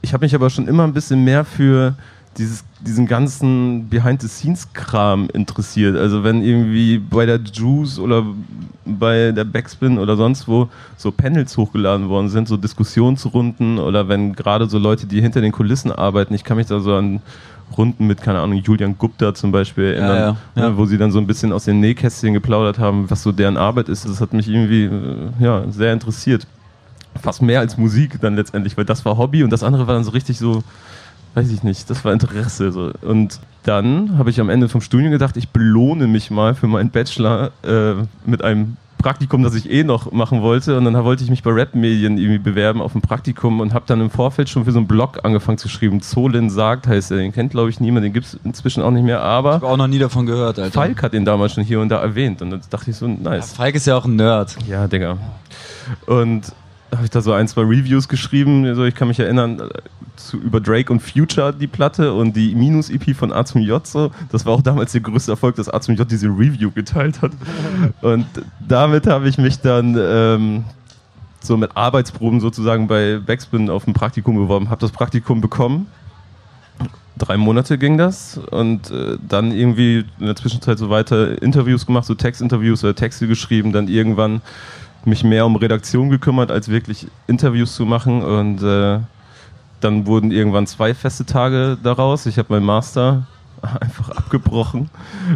ich 0.00 0.14
habe 0.14 0.24
mich 0.24 0.34
aber 0.34 0.48
schon 0.48 0.66
immer 0.66 0.84
ein 0.84 0.94
bisschen 0.94 1.22
mehr 1.22 1.44
für 1.44 1.94
dieses, 2.38 2.64
diesen 2.80 3.06
ganzen 3.06 3.90
Behind-the-Scenes-Kram 3.90 5.28
interessiert. 5.34 5.98
Also 5.98 6.24
wenn 6.24 6.40
irgendwie 6.42 6.96
bei 6.96 7.26
der 7.26 7.40
Juice 7.40 7.98
oder 7.98 8.24
bei 8.86 9.32
der 9.32 9.44
Backspin 9.44 9.98
oder 9.98 10.16
sonst 10.16 10.48
wo 10.48 10.70
so 10.96 11.12
Panels 11.12 11.58
hochgeladen 11.58 12.08
worden 12.08 12.30
sind, 12.30 12.48
so 12.48 12.56
Diskussionsrunden 12.56 13.78
oder 13.78 14.08
wenn 14.08 14.32
gerade 14.32 14.66
so 14.66 14.78
Leute, 14.78 15.06
die 15.06 15.20
hinter 15.20 15.42
den 15.42 15.52
Kulissen 15.52 15.92
arbeiten, 15.92 16.32
ich 16.32 16.42
kann 16.42 16.56
mich 16.56 16.68
da 16.68 16.80
so 16.80 16.94
an 16.94 17.20
Runden 17.76 18.06
mit, 18.06 18.22
keine 18.22 18.40
Ahnung, 18.40 18.62
Julian 18.64 18.96
Gupta 18.96 19.34
zum 19.34 19.52
Beispiel 19.52 19.92
erinnern, 19.92 20.16
ja, 20.16 20.16
ja, 20.16 20.36
ja. 20.54 20.68
Ne, 20.70 20.78
wo 20.78 20.86
sie 20.86 20.96
dann 20.96 21.12
so 21.12 21.18
ein 21.18 21.26
bisschen 21.26 21.52
aus 21.52 21.66
den 21.66 21.80
Nähkästchen 21.80 22.32
geplaudert 22.32 22.78
haben, 22.78 23.10
was 23.10 23.22
so 23.22 23.30
deren 23.30 23.58
Arbeit 23.58 23.90
ist. 23.90 24.08
Das 24.08 24.22
hat 24.22 24.32
mich 24.32 24.48
irgendwie 24.48 24.84
äh, 24.84 24.90
ja, 25.38 25.64
sehr 25.70 25.92
interessiert. 25.92 26.46
Fast 27.18 27.42
mehr 27.42 27.60
als 27.60 27.76
Musik 27.76 28.20
dann 28.20 28.36
letztendlich, 28.36 28.76
weil 28.76 28.84
das 28.84 29.04
war 29.04 29.18
Hobby 29.18 29.42
und 29.44 29.50
das 29.50 29.62
andere 29.62 29.86
war 29.86 29.94
dann 29.94 30.04
so 30.04 30.10
richtig 30.10 30.38
so 30.38 30.62
weiß 31.34 31.50
ich 31.50 31.62
nicht, 31.62 31.88
das 31.88 32.04
war 32.04 32.12
Interesse. 32.12 32.72
So. 32.72 32.90
Und 33.02 33.40
dann 33.62 34.18
habe 34.18 34.30
ich 34.30 34.40
am 34.40 34.48
Ende 34.48 34.68
vom 34.68 34.80
Studium 34.80 35.12
gedacht, 35.12 35.36
ich 35.36 35.50
belohne 35.50 36.06
mich 36.06 36.30
mal 36.30 36.54
für 36.54 36.66
meinen 36.66 36.90
Bachelor 36.90 37.52
äh, 37.62 37.94
mit 38.24 38.42
einem 38.42 38.76
Praktikum, 38.98 39.44
das 39.44 39.54
ich 39.54 39.70
eh 39.70 39.84
noch 39.84 40.10
machen 40.10 40.42
wollte. 40.42 40.76
Und 40.76 40.84
dann 40.84 41.04
wollte 41.04 41.22
ich 41.22 41.30
mich 41.30 41.44
bei 41.44 41.52
Rap-Medien 41.52 42.18
irgendwie 42.18 42.38
bewerben 42.38 42.82
auf 42.82 42.96
ein 42.96 43.00
Praktikum 43.00 43.60
und 43.60 43.72
habe 43.72 43.84
dann 43.86 44.00
im 44.00 44.10
Vorfeld 44.10 44.48
schon 44.48 44.64
für 44.64 44.72
so 44.72 44.78
einen 44.78 44.88
Blog 44.88 45.20
angefangen 45.22 45.58
zu 45.58 45.68
schreiben. 45.68 46.00
Zolin 46.00 46.50
sagt, 46.50 46.88
heißt 46.88 47.12
er. 47.12 47.18
Den 47.18 47.32
kennt, 47.32 47.52
glaube 47.52 47.70
ich, 47.70 47.78
niemand. 47.78 48.04
Den 48.04 48.12
gibt 48.12 48.26
es 48.26 48.38
inzwischen 48.42 48.82
auch 48.82 48.90
nicht 48.90 49.04
mehr. 49.04 49.20
Aber. 49.22 49.50
Ich 49.50 49.54
habe 49.56 49.68
auch 49.68 49.76
noch 49.76 49.86
nie 49.86 50.00
davon 50.00 50.26
gehört, 50.26 50.58
Alter. 50.58 50.72
Falk 50.72 51.02
hat 51.04 51.12
den 51.12 51.24
damals 51.24 51.52
schon 51.54 51.62
hier 51.62 51.80
und 51.80 51.90
da 51.90 52.00
erwähnt. 52.00 52.42
Und 52.42 52.50
dann 52.50 52.60
dachte 52.70 52.90
ich 52.90 52.96
so, 52.96 53.06
nice. 53.06 53.50
Ja, 53.52 53.56
Falk 53.56 53.76
ist 53.76 53.86
ja 53.86 53.96
auch 53.96 54.04
ein 54.04 54.16
Nerd. 54.16 54.56
Ja, 54.66 54.88
Digga. 54.88 55.18
Und 56.06 56.52
habe 56.92 57.04
ich 57.04 57.10
da 57.10 57.20
so 57.20 57.32
ein, 57.32 57.48
zwei 57.48 57.62
Reviews 57.62 58.08
geschrieben. 58.08 58.64
Also 58.64 58.84
ich 58.84 58.94
kann 58.94 59.08
mich 59.08 59.20
erinnern, 59.20 59.62
zu, 60.16 60.38
über 60.38 60.60
Drake 60.60 60.92
und 60.92 61.00
Future 61.00 61.52
die 61.52 61.66
Platte 61.66 62.12
und 62.12 62.34
die 62.36 62.54
Minus-EP 62.54 63.14
von 63.14 63.32
A 63.32 63.44
zum 63.44 63.60
J. 63.60 63.86
So. 63.86 64.10
Das 64.30 64.44
war 64.46 64.54
auch 64.54 64.62
damals 64.62 64.92
der 64.92 65.00
größte 65.00 65.32
Erfolg, 65.32 65.56
dass 65.56 65.68
A 65.68 65.80
zum 65.80 65.94
J 65.94 66.10
diese 66.10 66.28
Review 66.28 66.70
geteilt 66.70 67.22
hat. 67.22 67.32
Und 68.00 68.26
damit 68.66 69.06
habe 69.06 69.28
ich 69.28 69.38
mich 69.38 69.60
dann 69.60 69.96
ähm, 69.98 70.64
so 71.40 71.56
mit 71.56 71.76
Arbeitsproben 71.76 72.40
sozusagen 72.40 72.88
bei 72.88 73.18
Backspin 73.18 73.70
auf 73.70 73.86
ein 73.86 73.94
Praktikum 73.94 74.36
beworben, 74.36 74.70
habe 74.70 74.80
das 74.80 74.90
Praktikum 74.90 75.40
bekommen. 75.40 75.86
Drei 77.16 77.36
Monate 77.36 77.78
ging 77.78 77.98
das 77.98 78.38
und 78.38 78.92
äh, 78.92 79.18
dann 79.26 79.50
irgendwie 79.50 80.04
in 80.20 80.26
der 80.26 80.36
Zwischenzeit 80.36 80.78
so 80.78 80.88
weiter 80.88 81.42
Interviews 81.42 81.84
gemacht, 81.84 82.04
so 82.04 82.14
Textinterviews 82.14 82.84
oder 82.84 82.94
Texte 82.94 83.26
geschrieben, 83.26 83.72
dann 83.72 83.88
irgendwann 83.88 84.40
mich 85.08 85.24
mehr 85.24 85.46
um 85.46 85.56
Redaktion 85.56 86.10
gekümmert, 86.10 86.50
als 86.50 86.68
wirklich 86.68 87.08
Interviews 87.26 87.74
zu 87.74 87.84
machen 87.84 88.22
und 88.22 88.62
äh, 88.62 89.00
dann 89.80 90.06
wurden 90.06 90.30
irgendwann 90.30 90.66
zwei 90.66 90.94
feste 90.94 91.24
Tage 91.24 91.78
daraus. 91.82 92.26
Ich 92.26 92.38
habe 92.38 92.52
meinen 92.52 92.66
Master 92.66 93.26
einfach 93.80 94.10
abgebrochen. 94.10 94.90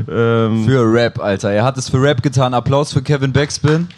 Ähm 0.08 0.64
für 0.64 0.92
Rap, 0.92 1.20
Alter. 1.20 1.50
Er 1.50 1.64
hat 1.64 1.78
es 1.78 1.88
für 1.88 2.02
Rap 2.02 2.22
getan. 2.22 2.54
Applaus 2.54 2.92
für 2.92 3.02
Kevin 3.02 3.32
Backspin. 3.32 3.88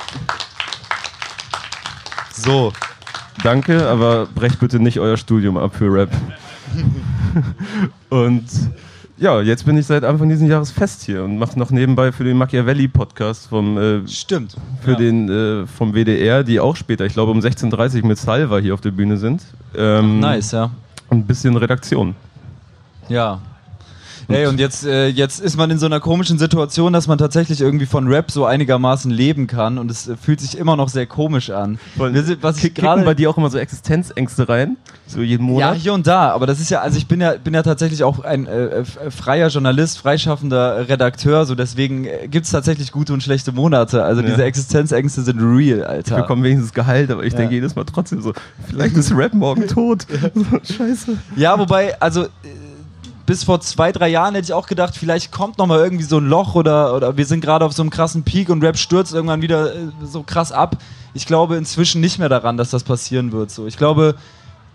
So. 2.33 2.73
Danke, 3.43 3.88
aber 3.88 4.26
brecht 4.26 4.61
bitte 4.61 4.78
nicht 4.78 5.00
euer 5.00 5.16
Studium 5.16 5.57
ab 5.57 5.75
für 5.75 5.93
Rap. 5.93 6.11
Und 8.11 8.45
ja, 9.16 9.40
jetzt 9.40 9.64
bin 9.64 9.76
ich 9.76 9.87
seit 9.87 10.04
Anfang 10.04 10.28
dieses 10.28 10.49
Jahres 10.49 10.71
fest 10.71 11.02
hier 11.04 11.25
und 11.25 11.38
mache 11.38 11.59
noch 11.59 11.71
nebenbei 11.71 12.11
für 12.12 12.25
den 12.25 12.37
Machiavelli-Podcast 12.37 13.49
vom 13.49 13.78
äh, 13.78 14.09
Stimmt. 14.09 14.56
Für 14.83 14.92
ja. 14.92 14.97
den 14.97 15.28
äh, 15.28 15.66
vom 15.66 15.94
WDR, 15.94 16.42
die 16.42 16.59
auch 16.59 16.76
später, 16.76 17.04
ich 17.04 17.12
glaube 17.12 17.30
um 17.30 17.38
16.30 17.38 18.02
Uhr 18.02 18.09
mit 18.09 18.18
Salva 18.18 18.59
hier 18.59 18.75
auf 18.75 18.80
der 18.80 18.90
Bühne 18.90 19.16
sind. 19.16 19.42
Ähm, 19.76 20.21
nice, 20.21 20.52
ja. 20.52 20.71
Ein 21.11 21.25
bisschen 21.25 21.56
Redaktion. 21.56 22.14
Ja, 23.09 23.40
Ey, 24.28 24.47
und 24.47 24.61
jetzt, 24.61 24.87
äh, 24.87 25.09
jetzt 25.09 25.40
ist 25.40 25.57
man 25.57 25.71
in 25.71 25.78
so 25.78 25.87
einer 25.87 26.00
komischen 26.00 26.38
Situation, 26.38 26.93
dass 26.93 27.07
man 27.07 27.19
tatsächlich 27.19 27.61
irgendwie 27.61 27.87
von 27.87 28.09
Rap 28.09 28.31
so 28.31 28.45
einigermaßen 28.45 29.11
leben 29.11 29.47
kann 29.47 29.78
und 29.78 29.90
es 29.90 30.09
äh, 30.09 30.16
fühlt 30.16 30.40
sich 30.40 30.59
immer 30.59 30.76
noch 30.76 30.88
sehr 30.88 31.07
komisch 31.07 31.50
an. 31.50 31.78
Was 31.97 32.62
ich 32.62 32.75
gerade 32.75 33.02
bei 33.02 33.14
dir 33.14 33.31
auch 33.31 33.37
immer 33.37 33.50
so 33.50 33.59
Existenzängste 33.59 34.49
rein, 34.49 34.76
so 35.07 35.21
jeden 35.21 35.45
Monat. 35.45 35.75
Ja, 35.75 35.81
hier 35.81 35.95
und 35.95 36.07
da, 36.07 36.31
aber 36.31 36.47
das 36.47 36.61
ist 36.61 36.71
ja, 36.71 36.81
also 36.81 36.97
ich 36.97 37.07
bin 37.07 37.21
ja, 37.21 37.35
bin 37.35 37.54
ja 37.54 37.62
tatsächlich 37.62 38.04
auch 38.04 38.21
ein 38.21 38.47
äh, 38.47 38.81
äh 38.81 38.85
freier 39.11 39.49
Journalist, 39.49 39.99
freischaffender 39.99 40.88
Redakteur, 40.88 41.47
so 41.47 41.54
deswegen 41.54 42.04
äh, 42.07 42.28
gibt 42.28 42.47
es 42.47 42.52
tatsächlich 42.52 42.93
gute 42.93 43.12
und 43.12 43.23
schlechte 43.23 43.52
Monate. 43.52 44.04
Also 44.04 44.23
ja. 44.23 44.28
diese 44.28 44.45
Existenzängste 44.45 45.23
sind 45.23 45.40
real, 45.40 45.85
Alter. 45.85 46.16
Ich 46.16 46.23
bekomme 46.23 46.45
wenigstens 46.45 46.73
Gehalt, 46.73 47.11
aber 47.11 47.25
ich 47.25 47.33
ja. 47.33 47.40
denke 47.40 47.54
jedes 47.54 47.75
Mal 47.75 47.85
trotzdem 47.85 48.23
so, 48.23 48.33
vielleicht 48.66 48.97
ist 48.97 49.14
Rap 49.14 49.35
morgen 49.35 49.66
tot. 49.66 50.07
Scheiße. 50.62 51.19
Ja, 51.37 51.59
wobei, 51.59 52.00
also 52.00 52.26
bis 53.26 53.45
vor 53.45 53.61
zwei, 53.61 53.93
drei 53.93 54.09
Jahren 54.09 54.35
hätte 54.35 54.47
ich 54.47 54.52
auch 54.52 54.66
gedacht, 54.66 54.97
vielleicht 54.97 55.33
kommt 55.33 55.59
noch 55.59 55.66
mal 55.66 55.78
irgendwie 55.78 56.04
so 56.04 56.19
ein 56.19 56.26
Loch 56.26 56.54
oder, 56.54 56.95
oder 56.95 57.16
wir 57.16 57.26
sind 57.26 57.40
gerade 57.40 57.64
auf 57.64 57.73
so 57.73 57.83
einem 57.83 57.90
krassen 57.90 58.23
Peak 58.23 58.50
und 58.50 58.62
Rap 58.62 58.76
stürzt 58.76 59.14
irgendwann 59.14 59.43
wieder 59.43 59.75
äh, 59.75 59.78
so 60.02 60.23
krass 60.23 60.52
ab. 60.52 60.76
Ich 61.14 61.26
glaube 61.26 61.57
inzwischen 61.57 62.00
nicht 62.00 62.19
mehr 62.19 62.28
daran, 62.28 62.57
dass 62.57 62.71
das 62.71 62.85
passieren 62.85 63.33
wird. 63.33 63.50
So. 63.50 63.66
Ich 63.66 63.76
glaube, 63.76 64.16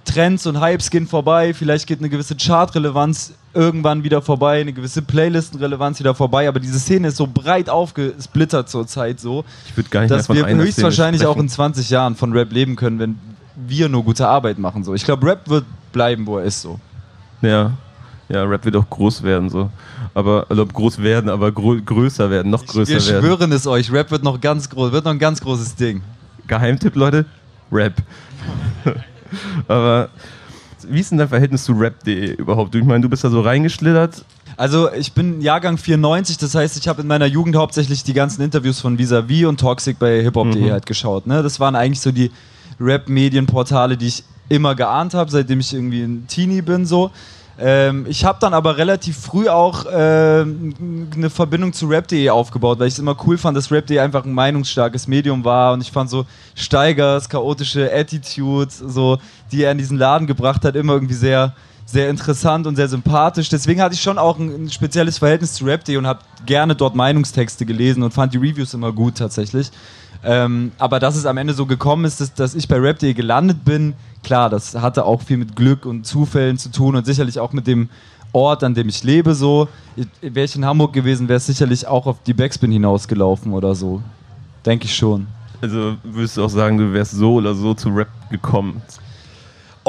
Trends 0.05 0.47
und 0.47 0.59
Hypes 0.59 0.89
gehen 0.89 1.07
vorbei, 1.07 1.53
vielleicht 1.53 1.85
geht 1.85 1.99
eine 1.99 2.09
gewisse 2.09 2.35
Chartrelevanz 2.35 3.33
irgendwann 3.53 4.03
wieder 4.03 4.21
vorbei, 4.21 4.61
eine 4.61 4.73
gewisse 4.73 5.01
Playlistenrelevanz 5.01 5.99
wieder 5.99 6.15
vorbei, 6.15 6.47
aber 6.47 6.59
diese 6.59 6.79
Szene 6.79 7.09
ist 7.09 7.17
so 7.17 7.27
breit 7.27 7.69
aufgesplittert 7.69 8.69
zurzeit 8.69 9.19
so, 9.19 9.43
Ich 9.67 9.77
würde 9.77 9.89
gar 9.89 10.01
nicht 10.01 10.11
dass 10.11 10.29
wir 10.29 10.47
höchstwahrscheinlich 10.47 11.25
auch 11.25 11.37
in 11.37 11.49
20 11.49 11.89
Jahren 11.89 12.15
von 12.15 12.31
Rap 12.33 12.51
leben 12.51 12.75
können, 12.75 12.99
wenn 12.99 13.19
wir 13.55 13.89
nur 13.89 14.03
gute 14.03 14.27
Arbeit 14.27 14.57
machen. 14.57 14.83
So. 14.83 14.93
Ich 14.93 15.03
glaube, 15.03 15.27
Rap 15.27 15.49
wird 15.49 15.65
bleiben, 15.91 16.25
wo 16.25 16.37
er 16.37 16.45
ist 16.45 16.61
so. 16.61 16.79
Ja. 17.41 17.73
Ja, 18.29 18.43
Rap 18.43 18.63
wird 18.63 18.75
auch 18.75 18.89
groß 18.89 19.23
werden, 19.23 19.49
so. 19.49 19.69
Aber, 20.13 20.45
also 20.49 20.65
groß 20.65 20.99
werden, 20.99 21.29
aber 21.29 21.51
grö 21.51 21.81
größer 21.81 22.29
werden, 22.29 22.51
noch 22.51 22.65
größer 22.65 22.91
wir 22.93 23.05
werden. 23.05 23.21
schwören 23.25 23.51
es 23.51 23.65
euch, 23.67 23.91
Rap 23.91 24.11
wird 24.11 24.23
noch 24.23 24.39
ganz 24.39 24.69
groß, 24.69 24.91
wird 24.91 25.05
noch 25.05 25.11
ein 25.11 25.19
ganz 25.19 25.41
großes 25.41 25.75
Ding. 25.75 26.01
Geheimtipp, 26.47 26.95
Leute? 26.95 27.25
Rap. 27.71 27.93
aber 29.67 30.09
wie 30.87 30.99
ist 30.99 31.11
denn 31.11 31.17
dein 31.17 31.29
Verhältnis 31.29 31.63
zu 31.63 31.73
rap.de 31.73 32.33
überhaupt? 32.35 32.73
Ich 32.75 32.83
meine, 32.83 33.01
du 33.01 33.09
bist 33.09 33.23
da 33.23 33.29
so 33.29 33.41
reingeschlittert. 33.41 34.23
Also 34.57 34.91
ich 34.91 35.13
bin 35.13 35.41
Jahrgang 35.41 35.77
94, 35.77 36.37
das 36.37 36.55
heißt, 36.55 36.77
ich 36.77 36.87
habe 36.87 37.01
in 37.01 37.07
meiner 37.07 37.25
Jugend 37.25 37.55
hauptsächlich 37.55 38.03
die 38.03 38.13
ganzen 38.13 38.41
Interviews 38.41 38.79
von 38.79 38.97
Visavi 38.97 39.45
und 39.45 39.59
Toxic 39.59 39.99
bei 39.99 40.21
hiphop.de 40.21 40.61
Mhm. 40.61 40.71
halt 40.71 40.85
geschaut. 40.85 41.27
Ne? 41.27 41.43
Das 41.43 41.59
waren 41.59 41.75
eigentlich 41.75 42.01
so 42.01 42.11
die 42.11 42.31
Rap-Medienportale, 42.79 43.97
die 43.97 44.07
ich 44.07 44.23
immer 44.49 44.75
geahnt 44.75 45.13
habe, 45.13 45.29
seitdem 45.31 45.59
ich 45.59 45.73
irgendwie 45.73 46.01
ein 46.01 46.25
Teenie 46.27 46.61
bin 46.61 46.85
so. 46.85 47.11
Ähm, 47.61 48.05
ich 48.07 48.23
habe 48.23 48.37
dann 48.39 48.53
aber 48.53 48.77
relativ 48.77 49.17
früh 49.17 49.49
auch 49.49 49.85
ähm, 49.91 50.73
eine 51.13 51.29
Verbindung 51.29 51.73
zu 51.73 51.87
rap.de 51.87 52.29
aufgebaut, 52.29 52.79
weil 52.79 52.87
ich 52.87 52.93
es 52.93 52.99
immer 52.99 53.17
cool 53.25 53.37
fand, 53.37 53.57
dass 53.57 53.71
rap.de 53.71 53.99
einfach 53.99 54.23
ein 54.23 54.31
meinungsstarkes 54.31 55.07
Medium 55.07 55.43
war 55.43 55.73
und 55.73 55.81
ich 55.81 55.91
fand 55.91 56.09
so 56.09 56.25
Steigers 56.55 57.27
chaotische 57.27 57.93
Attitude, 57.93 58.71
so 58.71 59.17
die 59.51 59.63
er 59.63 59.71
in 59.73 59.77
diesen 59.77 59.97
Laden 59.97 60.25
gebracht 60.25 60.63
hat, 60.63 60.75
immer 60.75 60.93
irgendwie 60.93 61.15
sehr 61.15 61.53
sehr 61.85 62.09
interessant 62.09 62.67
und 62.67 62.75
sehr 62.75 62.87
sympathisch. 62.87 63.49
Deswegen 63.49 63.81
hatte 63.81 63.95
ich 63.95 64.01
schon 64.01 64.19
auch 64.19 64.37
ein, 64.37 64.65
ein 64.65 64.69
spezielles 64.69 65.17
Verhältnis 65.17 65.53
zu 65.53 65.65
rap.de 65.65 65.97
und 65.97 66.05
habe 66.05 66.19
gerne 66.45 66.75
dort 66.75 66.95
Meinungstexte 66.95 67.65
gelesen 67.65 68.03
und 68.03 68.13
fand 68.13 68.33
die 68.33 68.37
Reviews 68.37 68.75
immer 68.75 68.91
gut 68.91 69.15
tatsächlich. 69.15 69.71
Ähm, 70.23 70.71
aber 70.77 70.99
dass 70.99 71.15
es 71.15 71.25
am 71.25 71.37
Ende 71.37 71.53
so 71.53 71.65
gekommen 71.65 72.05
ist, 72.05 72.19
dass, 72.19 72.33
dass 72.33 72.55
ich 72.55 72.67
bei 72.67 72.77
rap.de 72.77 73.13
gelandet 73.13 73.63
bin, 73.63 73.93
klar, 74.23 74.49
das 74.49 74.75
hatte 74.75 75.05
auch 75.05 75.21
viel 75.21 75.37
mit 75.37 75.55
Glück 75.55 75.85
und 75.85 76.05
Zufällen 76.05 76.57
zu 76.57 76.71
tun 76.71 76.95
und 76.95 77.05
sicherlich 77.05 77.39
auch 77.39 77.53
mit 77.53 77.67
dem 77.67 77.89
Ort, 78.33 78.63
an 78.63 78.73
dem 78.73 78.89
ich 78.89 79.03
lebe. 79.03 79.33
So, 79.33 79.67
wäre 80.21 80.45
ich 80.45 80.55
in 80.55 80.65
Hamburg 80.65 80.93
gewesen, 80.93 81.27
wäre 81.27 81.37
es 81.37 81.45
sicherlich 81.45 81.87
auch 81.87 82.05
auf 82.05 82.21
die 82.23 82.33
Backspin 82.33 82.71
hinausgelaufen 82.71 83.53
oder 83.53 83.75
so. 83.75 84.01
Denke 84.65 84.85
ich 84.85 84.95
schon. 84.95 85.27
Also 85.61 85.95
würdest 86.03 86.37
du 86.37 86.43
auch 86.43 86.49
sagen, 86.49 86.77
du 86.77 86.93
wärst 86.93 87.11
so 87.11 87.35
oder 87.35 87.53
so 87.53 87.73
zu 87.73 87.89
Rap 87.89 88.09
gekommen? 88.29 88.81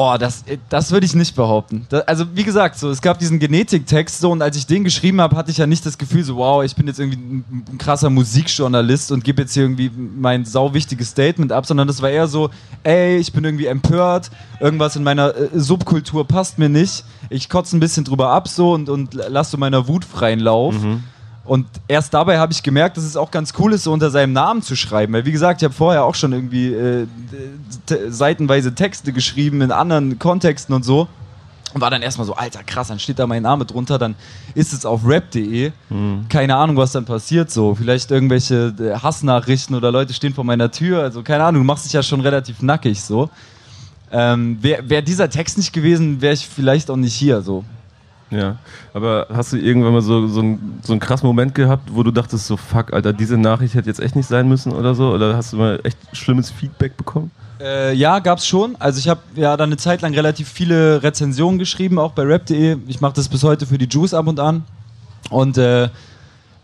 Oh, 0.02 0.16
das, 0.19 0.45
das 0.71 0.92
würde 0.92 1.04
ich 1.04 1.14
nicht 1.14 1.37
behaupten. 1.37 1.85
Da, 1.90 1.99
also, 2.07 2.25
wie 2.35 2.42
gesagt, 2.42 2.78
so, 2.78 2.88
es 2.88 3.02
gab 3.02 3.19
diesen 3.19 3.38
Genetiktext 3.38 4.19
so 4.19 4.30
und 4.30 4.40
als 4.40 4.57
ich 4.57 4.66
den 4.66 4.83
geschrieben 4.83 5.21
habe, 5.21 5.37
hatte 5.37 5.50
ich 5.50 5.59
ja 5.59 5.66
nicht 5.66 5.85
das 5.85 5.99
Gefühl, 5.99 6.25
so, 6.25 6.37
wow, 6.37 6.64
ich 6.64 6.75
bin 6.75 6.87
jetzt 6.87 6.99
irgendwie 6.99 7.19
ein, 7.19 7.64
ein 7.71 7.76
krasser 7.76 8.09
Musikjournalist 8.09 9.12
und 9.12 9.25
gebe 9.25 9.42
jetzt 9.42 9.52
hier 9.52 9.64
irgendwie 9.64 9.90
mein 9.95 10.47
sau 10.47 10.73
wichtiges 10.73 11.11
Statement 11.11 11.52
ab, 11.52 11.66
sondern 11.66 11.87
das 11.87 12.00
war 12.00 12.09
eher 12.09 12.28
so, 12.28 12.49
ey, 12.83 13.19
ich 13.19 13.30
bin 13.35 13.45
irgendwie 13.45 13.66
empört, 13.66 14.30
irgendwas 14.59 14.97
in 14.97 15.02
meiner 15.02 15.37
äh, 15.37 15.49
Subkultur 15.52 16.26
passt 16.26 16.59
mir 16.59 16.71
nicht, 16.71 17.04
ich 17.28 17.50
kotze 17.50 17.76
ein 17.76 17.80
bisschen 17.80 18.04
drüber 18.04 18.30
ab 18.30 18.49
so 18.49 18.73
und, 18.73 18.88
und 18.88 19.12
lass 19.12 19.50
so 19.50 19.59
meiner 19.59 19.87
Wut 19.87 20.07
freien 20.07 20.40
Lauf. 20.40 20.75
Und 21.50 21.66
erst 21.88 22.14
dabei 22.14 22.38
habe 22.38 22.52
ich 22.52 22.62
gemerkt, 22.62 22.97
dass 22.97 23.02
es 23.02 23.16
auch 23.16 23.33
ganz 23.33 23.54
cool 23.59 23.73
ist, 23.73 23.83
so 23.83 23.92
unter 23.92 24.09
seinem 24.12 24.33
Namen 24.33 24.62
zu 24.62 24.76
schreiben. 24.76 25.14
Weil, 25.14 25.25
wie 25.25 25.33
gesagt, 25.33 25.61
ich 25.61 25.64
habe 25.64 25.75
vorher 25.75 26.04
auch 26.04 26.14
schon 26.14 26.33
irgendwie 26.33 26.73
äh, 26.73 27.09
seitenweise 28.09 28.73
Texte 28.73 29.12
geschrieben 29.12 29.61
in 29.61 29.73
anderen 29.73 30.21
Kontexten 30.21 30.73
und 30.76 30.85
so. 30.85 31.09
Und 31.75 31.80
war 31.80 31.90
dann 31.90 32.02
erstmal 32.02 32.25
so, 32.25 32.37
alter, 32.37 32.62
krass, 32.62 32.87
dann 32.87 33.00
steht 33.00 33.19
da 33.19 33.26
mein 33.26 33.42
Name 33.42 33.64
drunter, 33.64 33.99
dann 33.99 34.14
ist 34.54 34.73
es 34.73 34.87
auf 34.87 35.00
rap.de. 35.04 35.73
Keine 36.28 36.54
Ahnung, 36.54 36.76
was 36.76 36.92
dann 36.92 37.04
passiert 37.04 37.50
so. 37.50 37.75
Vielleicht 37.75 38.12
irgendwelche 38.12 38.73
äh, 38.78 39.00
Hassnachrichten 39.00 39.75
oder 39.75 39.90
Leute 39.90 40.14
stehen 40.14 40.35
vor 40.35 40.45
meiner 40.45 40.71
Tür. 40.71 41.02
Also, 41.02 41.25
keine 41.25 41.42
Ahnung, 41.42 41.62
du 41.62 41.66
machst 41.66 41.85
dich 41.85 41.95
ja 41.95 42.04
schon 42.04 42.21
relativ 42.21 42.62
nackig 42.62 43.02
so. 43.02 43.28
Ähm, 44.12 44.59
Wäre 44.62 44.88
wär 44.88 45.02
dieser 45.02 45.28
Text 45.28 45.59
nicht 45.59 45.73
gewesen, 45.73 46.21
wäre 46.21 46.35
ich 46.35 46.47
vielleicht 46.47 46.90
auch 46.90 46.97
nicht 46.97 47.14
hier 47.14 47.42
so. 47.42 47.64
Ja, 48.30 48.56
aber 48.94 49.26
hast 49.32 49.52
du 49.52 49.56
irgendwann 49.56 49.92
mal 49.92 50.02
so, 50.02 50.28
so, 50.28 50.40
einen, 50.40 50.78
so 50.82 50.92
einen 50.92 51.00
krassen 51.00 51.26
Moment 51.26 51.54
gehabt, 51.54 51.90
wo 51.92 52.04
du 52.04 52.12
dachtest, 52.12 52.46
so 52.46 52.56
fuck, 52.56 52.92
Alter, 52.92 53.12
diese 53.12 53.37
Nachricht 53.37 53.75
hätte 53.75 53.88
jetzt 53.88 53.99
echt 53.99 54.14
nicht 54.14 54.28
sein 54.28 54.49
müssen 54.49 54.72
oder 54.72 54.94
so? 54.94 55.10
Oder 55.12 55.37
hast 55.37 55.52
du 55.52 55.56
mal 55.56 55.80
echt 55.82 55.99
schlimmes 56.12 56.50
Feedback 56.50 56.96
bekommen? 56.96 57.32
Äh, 57.60 57.94
ja, 57.94 58.20
gab's 58.20 58.46
schon. 58.46 58.76
Also 58.78 58.99
ich 59.00 59.08
habe 59.08 59.20
ja 59.34 59.56
dann 59.56 59.68
eine 59.68 59.76
Zeit 59.76 60.00
lang 60.00 60.14
relativ 60.14 60.49
viele 60.49 61.02
Rezensionen 61.02 61.58
geschrieben, 61.58 61.99
auch 61.99 62.12
bei 62.12 62.22
rap.de. 62.22 62.78
Ich 62.87 63.00
mache 63.00 63.14
das 63.14 63.28
bis 63.28 63.42
heute 63.42 63.66
für 63.66 63.78
die 63.78 63.88
Juice 63.88 64.14
ab 64.14 64.28
und 64.28 64.38
an. 64.38 64.62
Und 65.28 65.58
äh, 65.58 65.88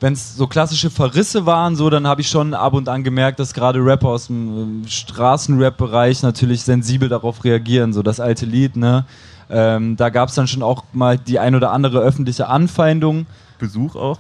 wenn 0.01 0.13
es 0.13 0.37
so 0.37 0.47
klassische 0.47 0.91
Verrisse 0.91 1.47
waren, 1.47 1.75
so, 1.75 1.91
dann 1.91 2.07
habe 2.07 2.21
ich 2.21 2.29
schon 2.29 2.55
ab 2.55 2.75
und 2.75 2.89
an 2.89 3.03
gemerkt, 3.03 3.41
dass 3.41 3.55
gerade 3.55 3.85
Rapper 3.85 4.09
aus 4.09 4.29
dem 4.29 4.85
äh, 4.85 4.89
Straßenrap-Bereich 4.89 6.23
natürlich 6.23 6.63
sensibel 6.63 7.09
darauf 7.09 7.45
reagieren. 7.45 7.93
So 7.93 8.03
das 8.03 8.21
alte 8.21 8.47
Lied, 8.47 8.77
ne? 8.77 9.05
Ähm, 9.49 9.97
da 9.97 10.09
gab's 10.09 10.35
dann 10.35 10.47
schon 10.47 10.63
auch 10.63 10.85
mal 10.93 11.19
die 11.19 11.39
ein 11.39 11.55
oder 11.55 11.73
andere 11.73 12.01
öffentliche 12.01 12.49
Anfeindung. 12.49 13.27
Besuch 13.59 13.97
auch? 13.97 14.19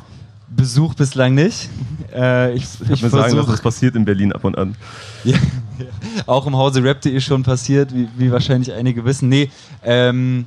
Besuch 0.48 0.94
bislang 0.94 1.34
nicht. 1.34 1.68
Äh, 2.14 2.54
ich 2.54 2.64
Ich 2.64 2.90
habe 2.90 3.02
mir 3.02 3.10
sagen 3.10 3.36
lassen, 3.36 3.50
das 3.50 3.60
passiert 3.60 3.96
in 3.96 4.04
Berlin 4.04 4.32
ab 4.32 4.44
und 4.44 4.56
an. 4.56 4.76
Ja, 5.24 5.34
ja. 5.78 6.22
auch 6.26 6.46
im 6.46 6.56
Hause 6.56 6.82
Rap.de 6.82 7.20
schon 7.20 7.42
passiert, 7.42 7.92
wie, 7.92 8.08
wie 8.16 8.30
wahrscheinlich 8.30 8.72
einige 8.72 9.04
wissen. 9.04 9.28
Nee, 9.28 9.50
ähm, 9.84 10.46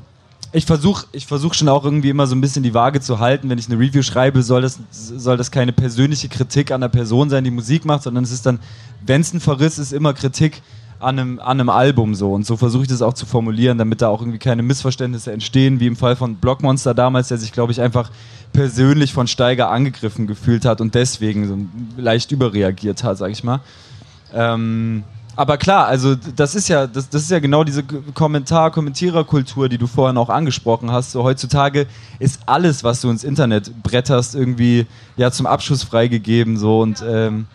ich 0.51 0.65
versuche 0.65 1.05
ich 1.11 1.27
versuch 1.27 1.53
schon 1.53 1.69
auch 1.69 1.83
irgendwie 1.83 2.09
immer 2.09 2.25
so 2.25 2.35
ein 2.35 2.41
bisschen 2.41 2.63
die 2.63 2.73
Waage 2.73 3.01
zu 3.01 3.19
halten. 3.19 3.49
Wenn 3.49 3.59
ich 3.59 3.69
eine 3.69 3.77
Review 3.77 4.01
schreibe, 4.01 4.41
soll 4.41 4.61
das, 4.61 4.79
soll 4.91 5.37
das 5.37 5.51
keine 5.51 5.73
persönliche 5.73 6.29
Kritik 6.29 6.71
an 6.71 6.81
der 6.81 6.87
Person 6.87 7.29
sein, 7.29 7.43
die 7.43 7.51
Musik 7.51 7.85
macht, 7.85 8.03
sondern 8.03 8.23
es 8.23 8.31
ist 8.31 8.45
dann, 8.45 8.59
wenn 9.05 9.21
es 9.21 9.33
ein 9.33 9.39
Verriss 9.39 9.77
ist, 9.77 9.93
immer 9.93 10.13
Kritik 10.13 10.61
an 10.99 11.17
einem, 11.17 11.39
an 11.39 11.59
einem 11.59 11.69
Album 11.69 12.13
so. 12.13 12.33
Und 12.33 12.45
so 12.45 12.57
versuche 12.57 12.83
ich 12.83 12.89
das 12.89 13.01
auch 13.01 13.13
zu 13.13 13.25
formulieren, 13.25 13.77
damit 13.77 14.01
da 14.01 14.09
auch 14.09 14.21
irgendwie 14.21 14.39
keine 14.39 14.63
Missverständnisse 14.63 15.31
entstehen, 15.31 15.79
wie 15.79 15.87
im 15.87 15.95
Fall 15.95 16.15
von 16.15 16.35
Blockmonster 16.35 16.93
damals, 16.93 17.29
der 17.29 17.37
sich, 17.37 17.51
glaube 17.51 17.71
ich, 17.71 17.81
einfach 17.81 18.11
persönlich 18.51 19.13
von 19.13 19.27
Steiger 19.27 19.69
angegriffen 19.69 20.27
gefühlt 20.27 20.65
hat 20.65 20.81
und 20.81 20.95
deswegen 20.95 21.47
so 21.47 22.01
leicht 22.01 22.31
überreagiert 22.31 23.03
hat, 23.03 23.17
sag 23.17 23.31
ich 23.31 23.43
mal. 23.43 23.61
Ähm, 24.33 25.03
aber 25.35 25.57
klar, 25.57 25.87
also 25.87 26.15
das 26.15 26.53
ist 26.53 26.67
ja, 26.67 26.85
das, 26.85 27.07
das 27.07 27.21
ist 27.21 27.31
ja 27.31 27.39
genau 27.39 27.63
diese 27.63 27.83
Kommentar-, 27.83 28.71
Kommentiererkultur, 28.71 29.69
die 29.69 29.77
du 29.77 29.87
vorhin 29.87 30.17
auch 30.17 30.27
angesprochen 30.27 30.91
hast. 30.91 31.13
So 31.13 31.23
heutzutage 31.23 31.85
ist 32.19 32.41
alles, 32.45 32.83
was 32.83 32.99
du 32.99 33.09
ins 33.09 33.23
Internet 33.23 33.71
bretterst, 33.81 34.35
irgendwie 34.35 34.85
ja 35.15 35.31
zum 35.31 35.45
Abschuss 35.45 35.83
freigegeben. 35.83 36.57
So 36.57 36.81
und 36.81 37.01
ähm, 37.07 37.47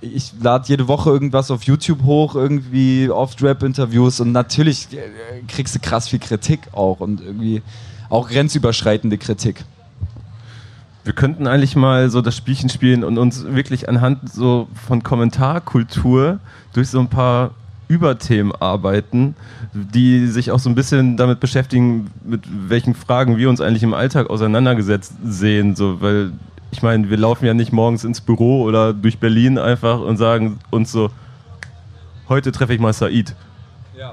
ich 0.00 0.32
lade 0.40 0.64
jede 0.68 0.88
Woche 0.88 1.10
irgendwas 1.10 1.50
auf 1.50 1.64
YouTube 1.64 2.02
hoch, 2.04 2.34
irgendwie 2.34 3.10
Off-Rap-Interviews 3.10 4.20
und 4.20 4.32
natürlich 4.32 4.88
äh, 4.92 5.42
kriegst 5.48 5.74
du 5.74 5.80
krass 5.80 6.08
viel 6.08 6.18
Kritik 6.18 6.60
auch 6.72 7.00
und 7.00 7.20
irgendwie 7.20 7.62
auch 8.08 8.28
grenzüberschreitende 8.28 9.18
Kritik. 9.18 9.64
Wir 11.04 11.12
könnten 11.14 11.46
eigentlich 11.46 11.74
mal 11.74 12.10
so 12.10 12.20
das 12.20 12.36
Spielchen 12.36 12.68
spielen 12.68 13.02
und 13.02 13.18
uns 13.18 13.44
wirklich 13.44 13.88
anhand 13.88 14.30
so 14.30 14.68
von 14.86 15.02
Kommentarkultur 15.02 16.38
durch 16.74 16.88
so 16.88 17.00
ein 17.00 17.08
paar 17.08 17.52
Überthemen 17.88 18.52
arbeiten, 18.52 19.34
die 19.72 20.26
sich 20.26 20.50
auch 20.50 20.58
so 20.58 20.68
ein 20.68 20.74
bisschen 20.74 21.16
damit 21.16 21.40
beschäftigen, 21.40 22.10
mit 22.22 22.42
welchen 22.68 22.94
Fragen 22.94 23.38
wir 23.38 23.48
uns 23.48 23.62
eigentlich 23.62 23.82
im 23.82 23.94
Alltag 23.94 24.28
auseinandergesetzt 24.28 25.14
sehen. 25.24 25.74
So, 25.74 26.00
weil 26.02 26.32
ich 26.70 26.82
meine, 26.82 27.10
wir 27.10 27.16
laufen 27.16 27.46
ja 27.46 27.54
nicht 27.54 27.72
morgens 27.72 28.04
ins 28.04 28.20
Büro 28.20 28.62
oder 28.62 28.92
durch 28.92 29.18
Berlin 29.18 29.58
einfach 29.58 30.00
und 30.00 30.16
sagen 30.16 30.58
uns 30.70 30.92
so, 30.92 31.10
heute 32.28 32.52
treffe 32.52 32.74
ich 32.74 32.80
mal 32.80 32.92
Said 32.92 33.34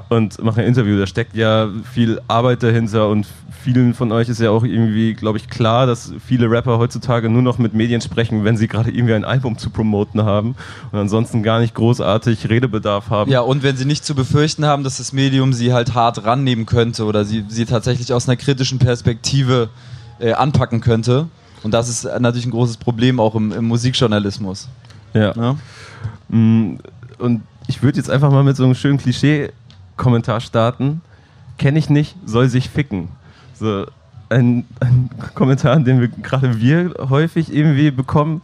und 0.10 0.42
mache 0.44 0.62
ein 0.62 0.68
Interview. 0.68 0.98
Da 0.98 1.08
steckt 1.08 1.36
ja 1.36 1.70
viel 1.94 2.22
Arbeit 2.28 2.64
dahinter 2.64 3.10
und 3.10 3.28
vielen 3.64 3.94
von 3.94 4.12
euch 4.12 4.30
ist 4.30 4.40
ja 4.40 4.52
auch 4.52 4.64
irgendwie, 4.64 5.14
glaube 5.14 5.38
ich, 5.38 5.50
klar, 5.50 5.88
dass 5.88 6.14
viele 6.26 6.50
Rapper 6.50 6.78
heutzutage 6.78 7.30
nur 7.30 7.42
noch 7.42 7.58
mit 7.58 7.74
Medien 7.74 8.02
sprechen, 8.02 8.44
wenn 8.44 8.58
sie 8.58 8.68
gerade 8.68 8.92
irgendwie 8.92 9.14
ein 9.14 9.26
Album 9.26 9.58
zu 9.58 9.70
promoten 9.70 10.24
haben 10.24 10.56
und 10.92 11.00
ansonsten 11.00 11.44
gar 11.44 11.60
nicht 11.60 11.74
großartig 11.74 12.50
Redebedarf 12.50 13.10
haben. 13.10 13.32
Ja, 13.32 13.42
und 13.42 13.64
wenn 13.64 13.78
sie 13.78 13.86
nicht 13.86 14.06
zu 14.06 14.16
befürchten 14.16 14.66
haben, 14.66 14.84
dass 14.84 14.98
das 14.98 15.14
Medium 15.14 15.54
sie 15.54 15.74
halt 15.74 15.94
hart 15.94 16.24
rannehmen 16.24 16.66
könnte 16.66 17.06
oder 17.06 17.26
sie, 17.26 17.44
sie 17.48 17.66
tatsächlich 17.66 18.14
aus 18.14 18.28
einer 18.28 18.38
kritischen 18.38 18.80
Perspektive 18.80 19.70
äh, 20.20 20.34
anpacken 20.34 20.82
könnte. 20.82 21.28
Und 21.66 21.74
das 21.74 21.90
ist 21.90 22.04
natürlich 22.20 22.46
ein 22.46 22.52
großes 22.52 22.78
Problem 22.78 23.20
auch 23.20 23.34
im, 23.34 23.52
im 23.52 23.66
Musikjournalismus. 23.66 24.70
Ja. 25.16 25.34
Ne? 25.36 25.58
Mm, 26.30 26.78
Und 27.18 27.42
ich 27.66 27.82
würde 27.82 27.98
jetzt 27.98 28.12
einfach 28.12 28.30
mal 28.30 28.44
mit 28.44 28.56
so 28.56 28.66
einem 28.66 28.76
schönen 28.76 29.00
Klischee-Kommentar 29.00 30.42
starten. 30.42 31.02
Kenne 31.58 31.80
ich 31.80 31.90
nicht, 31.90 32.16
soll 32.24 32.50
sich 32.50 32.70
ficken. 32.70 33.08
So, 33.56 33.88
ein, 34.30 34.66
ein 34.80 35.10
Kommentar, 35.34 35.80
den 35.80 36.02
wir 36.02 36.10
gerade 36.10 36.62
wir 36.62 36.94
häufig 37.10 37.52
irgendwie 37.52 37.90
bekommen, 37.90 38.44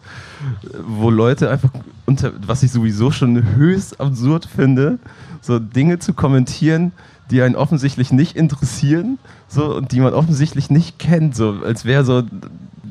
wo 0.84 1.12
Leute 1.12 1.52
einfach 1.52 1.70
unter, 2.08 2.32
was 2.48 2.64
ich 2.64 2.72
sowieso 2.72 3.12
schon 3.12 3.56
höchst 3.56 4.02
absurd 4.02 4.48
finde, 4.48 4.98
so 5.42 5.60
Dinge 5.60 6.00
zu 6.00 6.16
kommentieren, 6.16 6.92
die 7.30 7.44
einen 7.44 7.56
offensichtlich 7.56 8.12
nicht 8.12 8.36
interessieren, 8.36 9.20
so 9.48 9.76
und 9.76 9.92
die 9.92 10.00
man 10.00 10.16
offensichtlich 10.16 10.72
nicht 10.72 10.98
kennt, 10.98 11.36
so 11.36 11.60
als 11.64 11.86
wäre 11.86 12.04
so 12.04 12.24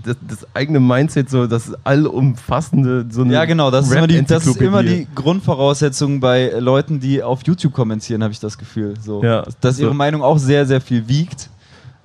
das, 0.04 0.16
das, 0.26 0.46
eigene 0.54 0.80
Mindset 0.80 1.30
so 1.30 1.46
das 1.46 1.72
allumfassende 1.84 3.06
so 3.10 3.22
eine 3.22 3.34
Ja, 3.34 3.44
genau, 3.44 3.70
das 3.70 3.86
ist, 3.86 3.94
immer 3.94 4.06
die, 4.06 4.24
das 4.24 4.46
ist 4.46 4.60
immer 4.60 4.82
die 4.82 5.06
Grundvoraussetzung 5.14 6.20
bei 6.20 6.52
Leuten, 6.58 7.00
die 7.00 7.22
auf 7.22 7.40
YouTube 7.44 7.72
kommentieren, 7.72 8.22
habe 8.22 8.32
ich 8.32 8.40
das 8.40 8.58
Gefühl, 8.58 8.94
so, 9.00 9.22
ja, 9.22 9.44
dass 9.60 9.76
so. 9.76 9.84
ihre 9.84 9.94
Meinung 9.94 10.22
auch 10.22 10.38
sehr 10.38 10.66
sehr 10.66 10.80
viel 10.80 11.08
wiegt. 11.08 11.50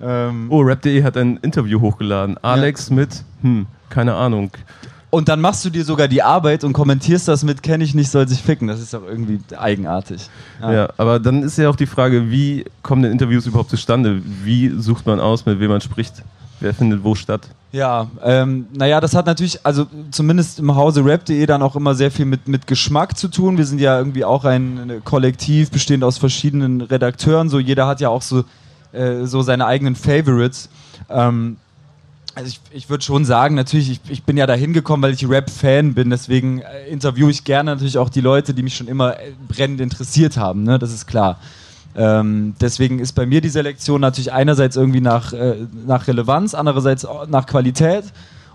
Ähm 0.00 0.46
oh, 0.50 0.60
Rap.de 0.60 1.02
hat 1.02 1.16
ein 1.16 1.38
Interview 1.38 1.80
hochgeladen. 1.80 2.36
Alex 2.42 2.90
ja. 2.90 2.96
mit, 2.96 3.24
hm, 3.42 3.66
keine 3.88 4.14
Ahnung. 4.14 4.50
Und 5.16 5.28
dann 5.28 5.40
machst 5.40 5.64
du 5.64 5.70
dir 5.70 5.84
sogar 5.84 6.08
die 6.08 6.22
Arbeit 6.22 6.64
und 6.64 6.72
kommentierst 6.72 7.28
das 7.28 7.44
mit, 7.44 7.62
kenne 7.62 7.84
ich 7.84 7.94
nicht, 7.94 8.10
soll 8.10 8.28
sich 8.28 8.42
ficken. 8.42 8.68
Das 8.68 8.80
ist 8.80 8.92
doch 8.92 9.02
irgendwie 9.06 9.40
eigenartig. 9.56 10.28
Ja. 10.60 10.72
ja. 10.72 10.88
aber 10.96 11.20
dann 11.20 11.42
ist 11.42 11.56
ja 11.56 11.70
auch 11.70 11.76
die 11.76 11.86
Frage, 11.86 12.30
wie 12.30 12.64
kommen 12.82 13.02
denn 13.02 13.12
Interviews 13.12 13.46
überhaupt 13.46 13.70
zustande? 13.70 14.20
Wie 14.44 14.68
sucht 14.78 15.06
man 15.06 15.20
aus, 15.20 15.46
mit 15.46 15.60
wem 15.60 15.70
man 15.70 15.80
spricht? 15.80 16.22
Wer 16.60 16.74
findet 16.74 17.04
wo 17.04 17.14
statt? 17.14 17.48
Ja, 17.76 18.08
ähm, 18.24 18.68
naja, 18.72 19.02
das 19.02 19.14
hat 19.14 19.26
natürlich, 19.26 19.66
also 19.66 19.86
zumindest 20.10 20.60
im 20.60 20.74
Hause 20.74 21.04
rap.de 21.04 21.44
dann 21.44 21.60
auch 21.60 21.76
immer 21.76 21.94
sehr 21.94 22.10
viel 22.10 22.24
mit, 22.24 22.48
mit 22.48 22.66
Geschmack 22.66 23.18
zu 23.18 23.28
tun. 23.28 23.58
Wir 23.58 23.66
sind 23.66 23.82
ja 23.82 23.98
irgendwie 23.98 24.24
auch 24.24 24.46
ein 24.46 25.02
Kollektiv 25.04 25.70
bestehend 25.70 26.02
aus 26.02 26.16
verschiedenen 26.16 26.80
Redakteuren. 26.80 27.50
So 27.50 27.58
jeder 27.58 27.86
hat 27.86 28.00
ja 28.00 28.08
auch 28.08 28.22
so, 28.22 28.44
äh, 28.92 29.26
so 29.26 29.42
seine 29.42 29.66
eigenen 29.66 29.94
Favorites. 29.94 30.70
Ähm, 31.10 31.58
also 32.34 32.48
ich, 32.48 32.60
ich 32.70 32.88
würde 32.88 33.04
schon 33.04 33.26
sagen, 33.26 33.54
natürlich, 33.56 33.90
ich, 33.90 34.00
ich 34.08 34.22
bin 34.22 34.38
ja 34.38 34.46
da 34.46 34.54
hingekommen, 34.54 35.02
weil 35.02 35.12
ich 35.12 35.28
Rap-Fan 35.28 35.92
bin, 35.92 36.08
deswegen 36.08 36.62
äh, 36.62 36.88
interviewe 36.88 37.30
ich 37.30 37.44
gerne 37.44 37.72
natürlich 37.72 37.98
auch 37.98 38.08
die 38.08 38.22
Leute, 38.22 38.54
die 38.54 38.62
mich 38.62 38.74
schon 38.74 38.88
immer 38.88 39.20
äh, 39.20 39.32
brennend 39.48 39.82
interessiert 39.82 40.38
haben, 40.38 40.62
ne? 40.62 40.78
das 40.78 40.94
ist 40.94 41.06
klar. 41.06 41.38
Ähm, 41.96 42.54
deswegen 42.60 42.98
ist 42.98 43.12
bei 43.12 43.24
mir 43.24 43.40
die 43.40 43.48
Selektion 43.48 44.02
natürlich 44.02 44.32
einerseits 44.32 44.76
irgendwie 44.76 45.00
nach, 45.00 45.32
äh, 45.32 45.66
nach 45.86 46.06
Relevanz, 46.06 46.54
andererseits 46.54 47.06
nach 47.28 47.46
Qualität 47.46 48.04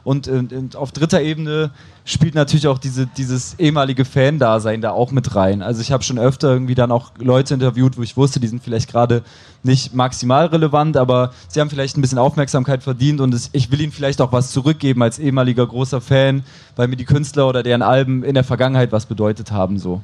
und, 0.03 0.27
und, 0.27 0.53
und, 0.53 0.75
auf 0.75 0.91
dritter 0.91 1.21
Ebene 1.21 1.71
spielt 2.05 2.33
natürlich 2.33 2.67
auch 2.67 2.79
diese, 2.79 3.05
dieses 3.05 3.55
ehemalige 3.59 4.05
Fan-Dasein 4.05 4.81
da 4.81 4.91
auch 4.91 5.11
mit 5.11 5.35
rein. 5.35 5.61
Also 5.61 5.81
ich 5.81 5.91
habe 5.91 6.03
schon 6.03 6.17
öfter 6.17 6.51
irgendwie 6.51 6.73
dann 6.73 6.91
auch 6.91 7.11
Leute 7.19 7.53
interviewt, 7.53 7.97
wo 7.97 8.01
ich 8.01 8.17
wusste, 8.17 8.39
die 8.39 8.47
sind 8.47 8.63
vielleicht 8.63 8.89
gerade 8.89 9.21
nicht 9.63 9.93
maximal 9.93 10.47
relevant, 10.47 10.97
aber 10.97 11.31
sie 11.47 11.61
haben 11.61 11.69
vielleicht 11.69 11.97
ein 11.97 12.01
bisschen 12.01 12.17
Aufmerksamkeit 12.17 12.81
verdient 12.81 13.21
und 13.21 13.33
es, 13.33 13.49
ich 13.53 13.71
will 13.71 13.81
ihnen 13.81 13.91
vielleicht 13.91 14.21
auch 14.21 14.31
was 14.31 14.51
zurückgeben 14.51 15.03
als 15.03 15.19
ehemaliger 15.19 15.67
großer 15.67 16.01
Fan, 16.01 16.43
weil 16.75 16.87
mir 16.87 16.97
die 16.97 17.05
Künstler 17.05 17.47
oder 17.47 17.61
deren 17.61 17.83
Alben 17.83 18.23
in 18.23 18.33
der 18.33 18.43
Vergangenheit 18.43 18.91
was 18.91 19.05
bedeutet 19.05 19.51
haben 19.51 19.77
so 19.77 20.01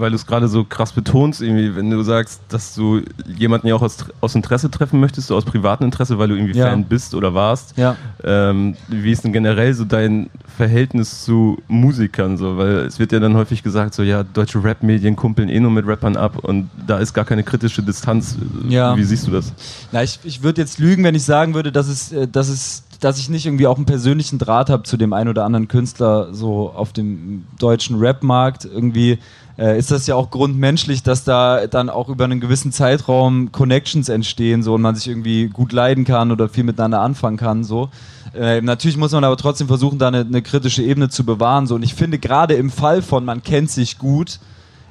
weil 0.00 0.10
du 0.10 0.16
es 0.16 0.26
gerade 0.26 0.48
so 0.48 0.64
krass 0.64 0.92
betonst, 0.92 1.42
irgendwie, 1.42 1.74
wenn 1.76 1.90
du 1.90 2.02
sagst, 2.02 2.40
dass 2.48 2.74
du 2.74 3.02
jemanden 3.26 3.66
ja 3.66 3.74
auch 3.74 3.82
aus, 3.82 4.04
aus 4.20 4.34
Interesse 4.34 4.70
treffen 4.70 5.00
möchtest, 5.00 5.28
so 5.28 5.36
aus 5.36 5.44
privatem 5.44 5.86
Interesse, 5.86 6.18
weil 6.18 6.28
du 6.28 6.34
irgendwie 6.34 6.58
ja. 6.58 6.70
Fan 6.70 6.84
bist 6.84 7.14
oder 7.14 7.34
warst. 7.34 7.76
Ja. 7.76 7.96
Ähm, 8.24 8.76
wie 8.88 9.12
ist 9.12 9.24
denn 9.24 9.32
generell 9.32 9.74
so 9.74 9.84
dein 9.84 10.30
Verhältnis 10.56 11.24
zu 11.24 11.58
Musikern? 11.68 12.36
So? 12.36 12.58
Weil 12.58 12.78
es 12.78 12.98
wird 12.98 13.12
ja 13.12 13.20
dann 13.20 13.34
häufig 13.34 13.62
gesagt, 13.62 13.94
so 13.94 14.02
ja, 14.02 14.22
deutsche 14.22 14.62
Rap-Medien 14.62 15.16
kumpeln 15.16 15.48
eh 15.48 15.60
nur 15.60 15.70
mit 15.70 15.86
Rappern 15.86 16.16
ab 16.16 16.38
und 16.42 16.70
da 16.86 16.98
ist 16.98 17.14
gar 17.14 17.24
keine 17.24 17.42
kritische 17.42 17.82
Distanz. 17.82 18.36
Ja. 18.68 18.96
Wie 18.96 19.04
siehst 19.04 19.26
du 19.26 19.30
das? 19.30 19.52
Na, 19.92 20.02
ich, 20.02 20.20
ich 20.24 20.42
würde 20.42 20.60
jetzt 20.60 20.78
lügen, 20.78 21.04
wenn 21.04 21.14
ich 21.14 21.24
sagen 21.24 21.54
würde, 21.54 21.72
dass 21.72 21.88
es, 21.88 22.12
äh, 22.12 22.26
dass 22.26 22.48
es 22.48 22.84
dass 23.00 23.18
ich 23.18 23.28
nicht 23.28 23.46
irgendwie 23.46 23.66
auch 23.66 23.76
einen 23.76 23.86
persönlichen 23.86 24.38
Draht 24.38 24.70
habe 24.70 24.82
zu 24.82 24.96
dem 24.96 25.12
einen 25.12 25.28
oder 25.28 25.44
anderen 25.44 25.68
Künstler 25.68 26.34
so 26.34 26.70
auf 26.70 26.92
dem 26.92 27.44
deutschen 27.58 27.98
Rap-Markt. 27.98 28.64
Irgendwie 28.64 29.18
äh, 29.58 29.78
ist 29.78 29.90
das 29.90 30.06
ja 30.06 30.14
auch 30.14 30.30
grundmenschlich, 30.30 31.02
dass 31.02 31.24
da 31.24 31.66
dann 31.66 31.90
auch 31.90 32.08
über 32.08 32.24
einen 32.24 32.40
gewissen 32.40 32.72
Zeitraum 32.72 33.52
Connections 33.52 34.08
entstehen 34.08 34.62
so 34.62 34.74
und 34.74 34.82
man 34.82 34.94
sich 34.94 35.08
irgendwie 35.08 35.48
gut 35.48 35.72
leiden 35.72 36.04
kann 36.04 36.30
oder 36.30 36.48
viel 36.48 36.64
miteinander 36.64 37.00
anfangen 37.00 37.36
kann 37.36 37.64
so. 37.64 37.90
Äh, 38.34 38.60
natürlich 38.60 38.96
muss 38.96 39.12
man 39.12 39.24
aber 39.24 39.36
trotzdem 39.36 39.66
versuchen, 39.66 39.98
da 39.98 40.08
eine, 40.08 40.20
eine, 40.20 40.42
kritische 40.42 40.82
Ebene 40.82 41.08
zu 41.08 41.24
bewahren 41.24 41.66
so 41.66 41.74
und 41.74 41.82
ich 41.82 41.94
finde 41.94 42.18
gerade 42.18 42.54
im 42.54 42.70
Fall 42.70 43.02
von 43.02 43.24
man 43.24 43.42
kennt 43.42 43.70
sich 43.70 43.98
gut 43.98 44.38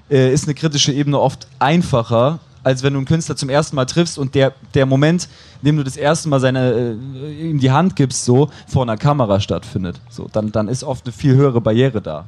äh, 0.10 0.34
ist 0.34 0.46
eine 0.46 0.56
kritische 0.56 0.92
Ebene 0.92 1.20
oft 1.20 1.48
einfacher 1.60 2.40
als 2.68 2.84
wenn 2.84 2.92
du 2.92 3.00
einen 3.00 3.06
Künstler 3.06 3.38
zum 3.38 3.48
ersten 3.48 3.78
Mal 3.78 3.86
triffst 3.86 4.18
und 4.18 4.36
der, 4.36 4.52
der 4.74 4.86
Moment, 4.86 5.30
in 5.62 5.68
dem 5.68 5.78
du 5.78 5.86
das 5.86 5.96
erste 5.96 6.28
Mal 6.28 6.42
seine, 6.42 6.98
äh, 6.98 7.50
ihm 7.50 7.60
die 7.62 7.72
Hand 7.72 7.96
gibst, 7.96 8.26
so 8.26 8.50
vor 8.68 8.82
einer 8.82 8.98
Kamera 8.98 9.40
stattfindet. 9.40 10.02
So, 10.10 10.28
dann, 10.34 10.52
dann 10.52 10.68
ist 10.68 10.84
oft 10.84 11.06
eine 11.06 11.14
viel 11.14 11.36
höhere 11.36 11.62
Barriere 11.62 12.02
da. 12.02 12.26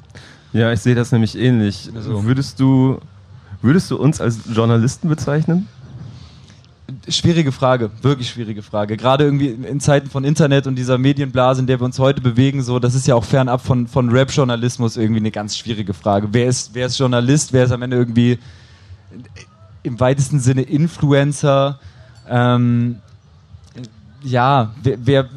Ja, 0.54 0.72
ich 0.72 0.80
sehe 0.80 0.96
das 0.96 1.12
nämlich 1.12 1.38
ähnlich. 1.38 1.90
Also, 1.96 2.24
würdest, 2.26 2.60
du, 2.60 3.00
würdest 3.62 3.92
du 3.92 3.98
uns 3.98 4.20
als 4.20 4.40
Journalisten 4.52 5.10
bezeichnen? 5.10 5.68
Schwierige 7.08 7.52
Frage, 7.52 7.92
wirklich 8.02 8.30
schwierige 8.30 8.64
Frage. 8.64 8.98
Gerade 8.98 9.24
irgendwie 9.24 9.50
in 9.50 9.80
Zeiten 9.80 10.10
von 10.10 10.24
Internet 10.24 10.66
und 10.66 10.76
dieser 10.76 10.98
Medienblase, 10.98 11.62
in 11.62 11.68
der 11.68 11.80
wir 11.80 11.86
uns 11.86 12.00
heute 12.00 12.20
bewegen, 12.20 12.64
so, 12.64 12.80
das 12.80 12.96
ist 12.96 13.06
ja 13.06 13.14
auch 13.14 13.24
fernab 13.24 13.62
von, 13.62 13.88
von 13.88 14.10
Rap-Journalismus 14.10 14.98
irgendwie 14.98 15.20
eine 15.20 15.30
ganz 15.30 15.56
schwierige 15.56 15.94
Frage. 15.94 16.30
Wer 16.32 16.48
ist, 16.48 16.72
wer 16.74 16.88
ist 16.88 16.98
Journalist? 16.98 17.54
Wer 17.54 17.66
ist 17.66 17.72
am 17.72 17.84
Ende 17.84 17.98
irgendwie 17.98 18.40
im 19.84 20.00
weitesten 20.00 20.40
Sinne 20.40 20.64
Influencer? 20.64 21.80
Ähm, 22.28 22.98
ja, 24.24 24.74
wer, 24.82 24.98
wer, 25.04 25.30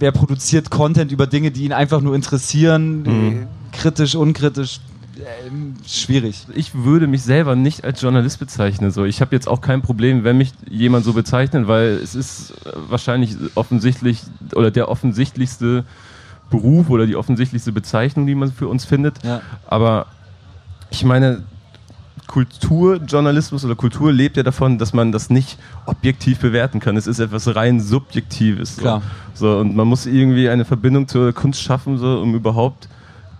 wer, 0.00 0.12
produziert 0.12 0.68
Content 0.68 1.12
über 1.12 1.28
Dinge, 1.28 1.52
die 1.52 1.64
ihn 1.64 1.72
einfach 1.72 2.00
nur 2.00 2.16
interessieren? 2.16 3.02
Mhm 3.02 3.48
kritisch, 3.72 4.14
unkritisch, 4.14 4.80
äh, 5.18 5.50
schwierig. 5.86 6.46
Ich 6.54 6.74
würde 6.74 7.06
mich 7.06 7.22
selber 7.22 7.56
nicht 7.56 7.84
als 7.84 8.00
Journalist 8.00 8.38
bezeichnen. 8.38 8.90
So. 8.90 9.04
Ich 9.04 9.20
habe 9.20 9.34
jetzt 9.34 9.48
auch 9.48 9.60
kein 9.60 9.82
Problem, 9.82 10.24
wenn 10.24 10.38
mich 10.38 10.52
jemand 10.68 11.04
so 11.04 11.12
bezeichnet, 11.12 11.66
weil 11.66 11.88
es 12.02 12.14
ist 12.14 12.54
wahrscheinlich 12.88 13.36
offensichtlich 13.54 14.22
oder 14.54 14.70
der 14.70 14.88
offensichtlichste 14.88 15.84
Beruf 16.50 16.88
oder 16.88 17.06
die 17.06 17.16
offensichtlichste 17.16 17.72
Bezeichnung, 17.72 18.26
die 18.26 18.34
man 18.34 18.52
für 18.52 18.68
uns 18.68 18.84
findet. 18.84 19.22
Ja. 19.24 19.40
Aber 19.66 20.06
ich 20.90 21.04
meine, 21.04 21.42
Kulturjournalismus 22.28 23.64
oder 23.64 23.74
Kultur 23.74 24.12
lebt 24.12 24.36
ja 24.36 24.42
davon, 24.42 24.78
dass 24.78 24.92
man 24.92 25.12
das 25.12 25.30
nicht 25.30 25.58
objektiv 25.86 26.38
bewerten 26.38 26.78
kann. 26.78 26.96
Es 26.96 27.06
ist 27.06 27.18
etwas 27.18 27.54
rein 27.56 27.80
Subjektives. 27.80 28.76
So. 28.76 29.02
so. 29.34 29.58
und 29.58 29.74
man 29.74 29.88
muss 29.88 30.06
irgendwie 30.06 30.48
eine 30.48 30.64
Verbindung 30.64 31.08
zur 31.08 31.32
Kunst 31.32 31.62
schaffen, 31.62 31.98
so, 31.98 32.20
um 32.20 32.34
überhaupt 32.34 32.88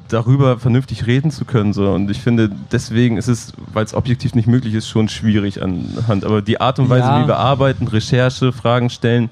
darüber 0.08 0.58
vernünftig 0.58 1.06
reden 1.06 1.30
zu 1.30 1.44
können. 1.44 1.72
So. 1.72 1.92
Und 1.92 2.10
ich 2.10 2.20
finde, 2.20 2.50
deswegen 2.72 3.16
ist 3.16 3.28
es, 3.28 3.52
weil 3.72 3.84
es 3.84 3.94
objektiv 3.94 4.34
nicht 4.34 4.48
möglich 4.48 4.74
ist, 4.74 4.88
schon 4.88 5.08
schwierig 5.08 5.62
anhand. 5.62 6.24
Aber 6.24 6.42
die 6.42 6.60
Art 6.60 6.78
und 6.78 6.88
Weise, 6.88 7.06
ja. 7.06 7.22
wie 7.22 7.28
wir 7.28 7.36
arbeiten, 7.36 7.86
Recherche, 7.88 8.52
Fragen 8.52 8.90
stellen, 8.90 9.30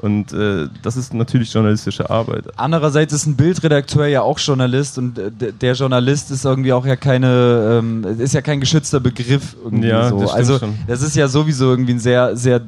und 0.00 0.32
äh, 0.32 0.68
das 0.82 0.96
ist 0.96 1.12
natürlich 1.12 1.52
journalistische 1.52 2.08
Arbeit. 2.08 2.44
Andererseits 2.56 3.12
ist 3.12 3.26
ein 3.26 3.34
Bildredakteur 3.34 4.06
ja 4.06 4.22
auch 4.22 4.38
Journalist 4.38 4.96
und 4.96 5.18
äh, 5.18 5.52
der 5.52 5.72
Journalist 5.72 6.30
ist 6.30 6.44
irgendwie 6.44 6.72
auch 6.72 6.86
ja 6.86 6.94
keine, 6.94 7.80
ähm, 7.80 8.04
ist 8.20 8.32
ja 8.32 8.40
kein 8.40 8.60
geschützter 8.60 9.00
Begriff 9.00 9.56
irgendwie 9.64 9.88
ja, 9.88 10.08
so. 10.08 10.20
Das 10.20 10.32
also 10.32 10.58
schon. 10.60 10.78
das 10.86 11.02
ist 11.02 11.16
ja 11.16 11.26
sowieso 11.26 11.70
irgendwie 11.70 11.94
ein 11.94 11.98
sehr, 11.98 12.36
sehr 12.36 12.60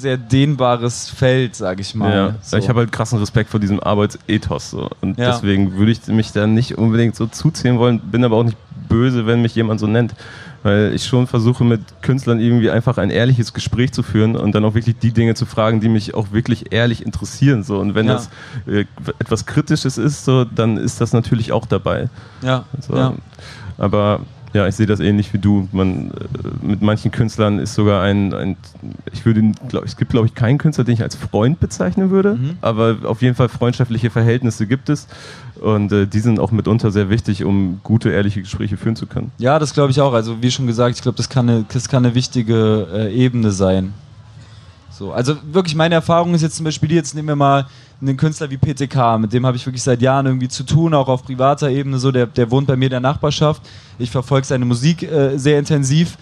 sehr 0.00 0.16
dehnbares 0.16 1.08
Feld, 1.08 1.54
sag 1.54 1.80
ich 1.80 1.94
mal. 1.94 2.14
Ja, 2.14 2.34
so. 2.42 2.56
ich 2.56 2.68
habe 2.68 2.80
halt 2.80 2.92
krassen 2.92 3.18
Respekt 3.18 3.50
vor 3.50 3.60
diesem 3.60 3.80
Arbeitsethos 3.80 4.70
so. 4.70 4.88
und 5.00 5.18
ja. 5.18 5.32
deswegen 5.32 5.76
würde 5.76 5.92
ich 5.92 6.06
mich 6.08 6.32
da 6.32 6.46
nicht 6.46 6.78
unbedingt 6.78 7.14
so 7.16 7.26
zuzählen 7.26 7.78
wollen, 7.78 8.00
bin 8.00 8.24
aber 8.24 8.36
auch 8.36 8.44
nicht 8.44 8.56
böse, 8.88 9.26
wenn 9.26 9.42
mich 9.42 9.54
jemand 9.54 9.80
so 9.80 9.86
nennt, 9.86 10.14
weil 10.62 10.92
ich 10.94 11.06
schon 11.06 11.26
versuche 11.26 11.64
mit 11.64 11.80
Künstlern 12.02 12.40
irgendwie 12.40 12.70
einfach 12.70 12.98
ein 12.98 13.10
ehrliches 13.10 13.52
Gespräch 13.52 13.92
zu 13.92 14.02
führen 14.02 14.36
und 14.36 14.54
dann 14.54 14.64
auch 14.64 14.74
wirklich 14.74 14.96
die 14.98 15.12
Dinge 15.12 15.34
zu 15.34 15.46
fragen, 15.46 15.80
die 15.80 15.88
mich 15.88 16.14
auch 16.14 16.32
wirklich 16.32 16.72
ehrlich 16.72 17.04
interessieren 17.04 17.62
so 17.62 17.78
und 17.78 17.94
wenn 17.94 18.06
ja. 18.06 18.14
das 18.14 18.30
äh, 18.66 18.84
etwas 19.18 19.46
Kritisches 19.46 19.98
ist, 19.98 20.24
so 20.24 20.44
dann 20.44 20.76
ist 20.76 21.00
das 21.00 21.12
natürlich 21.12 21.52
auch 21.52 21.66
dabei. 21.66 22.08
Ja. 22.42 22.64
So. 22.80 22.96
ja. 22.96 23.14
Aber 23.78 24.20
ja, 24.52 24.66
ich 24.66 24.74
sehe 24.74 24.86
das 24.86 25.00
ähnlich 25.00 25.32
wie 25.32 25.38
du. 25.38 25.68
Man, 25.72 26.10
äh, 26.10 26.66
mit 26.66 26.82
manchen 26.82 27.10
Künstlern 27.10 27.58
ist 27.58 27.74
sogar 27.74 28.02
ein, 28.02 28.34
ein 28.34 28.56
ich 29.12 29.24
würde, 29.24 29.52
glaub, 29.68 29.84
es 29.84 29.96
gibt 29.96 30.10
glaube 30.10 30.26
ich 30.26 30.34
keinen 30.34 30.58
Künstler, 30.58 30.84
den 30.84 30.94
ich 30.94 31.02
als 31.02 31.14
Freund 31.14 31.60
bezeichnen 31.60 32.10
würde, 32.10 32.34
mhm. 32.34 32.58
aber 32.60 32.98
auf 33.04 33.22
jeden 33.22 33.34
Fall 33.34 33.48
freundschaftliche 33.48 34.10
Verhältnisse 34.10 34.66
gibt 34.66 34.88
es 34.88 35.06
und 35.60 35.92
äh, 35.92 36.06
die 36.06 36.20
sind 36.20 36.40
auch 36.40 36.50
mitunter 36.50 36.90
sehr 36.90 37.10
wichtig, 37.10 37.44
um 37.44 37.80
gute, 37.82 38.10
ehrliche 38.10 38.40
Gespräche 38.40 38.76
führen 38.76 38.96
zu 38.96 39.06
können. 39.06 39.30
Ja, 39.38 39.58
das 39.58 39.74
glaube 39.74 39.90
ich 39.90 40.00
auch. 40.00 40.12
Also 40.12 40.42
wie 40.42 40.50
schon 40.50 40.66
gesagt, 40.66 40.96
ich 40.96 41.02
glaube, 41.02 41.16
das 41.16 41.28
kann 41.28 41.48
eine, 41.48 41.64
das 41.72 41.88
kann 41.88 42.04
eine 42.04 42.14
wichtige 42.14 42.88
äh, 42.92 43.14
Ebene 43.14 43.52
sein. 43.52 43.92
So, 44.90 45.12
also 45.12 45.36
wirklich 45.52 45.74
meine 45.74 45.94
Erfahrung 45.94 46.34
ist 46.34 46.42
jetzt 46.42 46.56
zum 46.56 46.64
Beispiel, 46.64 46.92
jetzt 46.92 47.14
nehmen 47.14 47.28
wir 47.28 47.36
mal 47.36 47.66
einen 48.00 48.16
Künstler 48.16 48.50
wie 48.50 48.56
PTK, 48.56 49.18
mit 49.18 49.32
dem 49.32 49.44
habe 49.44 49.56
ich 49.56 49.66
wirklich 49.66 49.82
seit 49.82 50.00
Jahren 50.00 50.26
irgendwie 50.26 50.48
zu 50.48 50.64
tun, 50.64 50.94
auch 50.94 51.08
auf 51.08 51.22
privater 51.22 51.70
Ebene 51.70 51.98
so, 51.98 52.10
der, 52.10 52.26
der 52.26 52.50
wohnt 52.50 52.66
bei 52.66 52.76
mir 52.76 52.86
in 52.86 52.90
der 52.90 53.00
Nachbarschaft. 53.00 53.62
Ich 53.98 54.10
verfolge 54.10 54.46
seine 54.46 54.64
Musik 54.64 55.02
äh, 55.02 55.36
sehr 55.38 55.58
intensiv. 55.58 56.16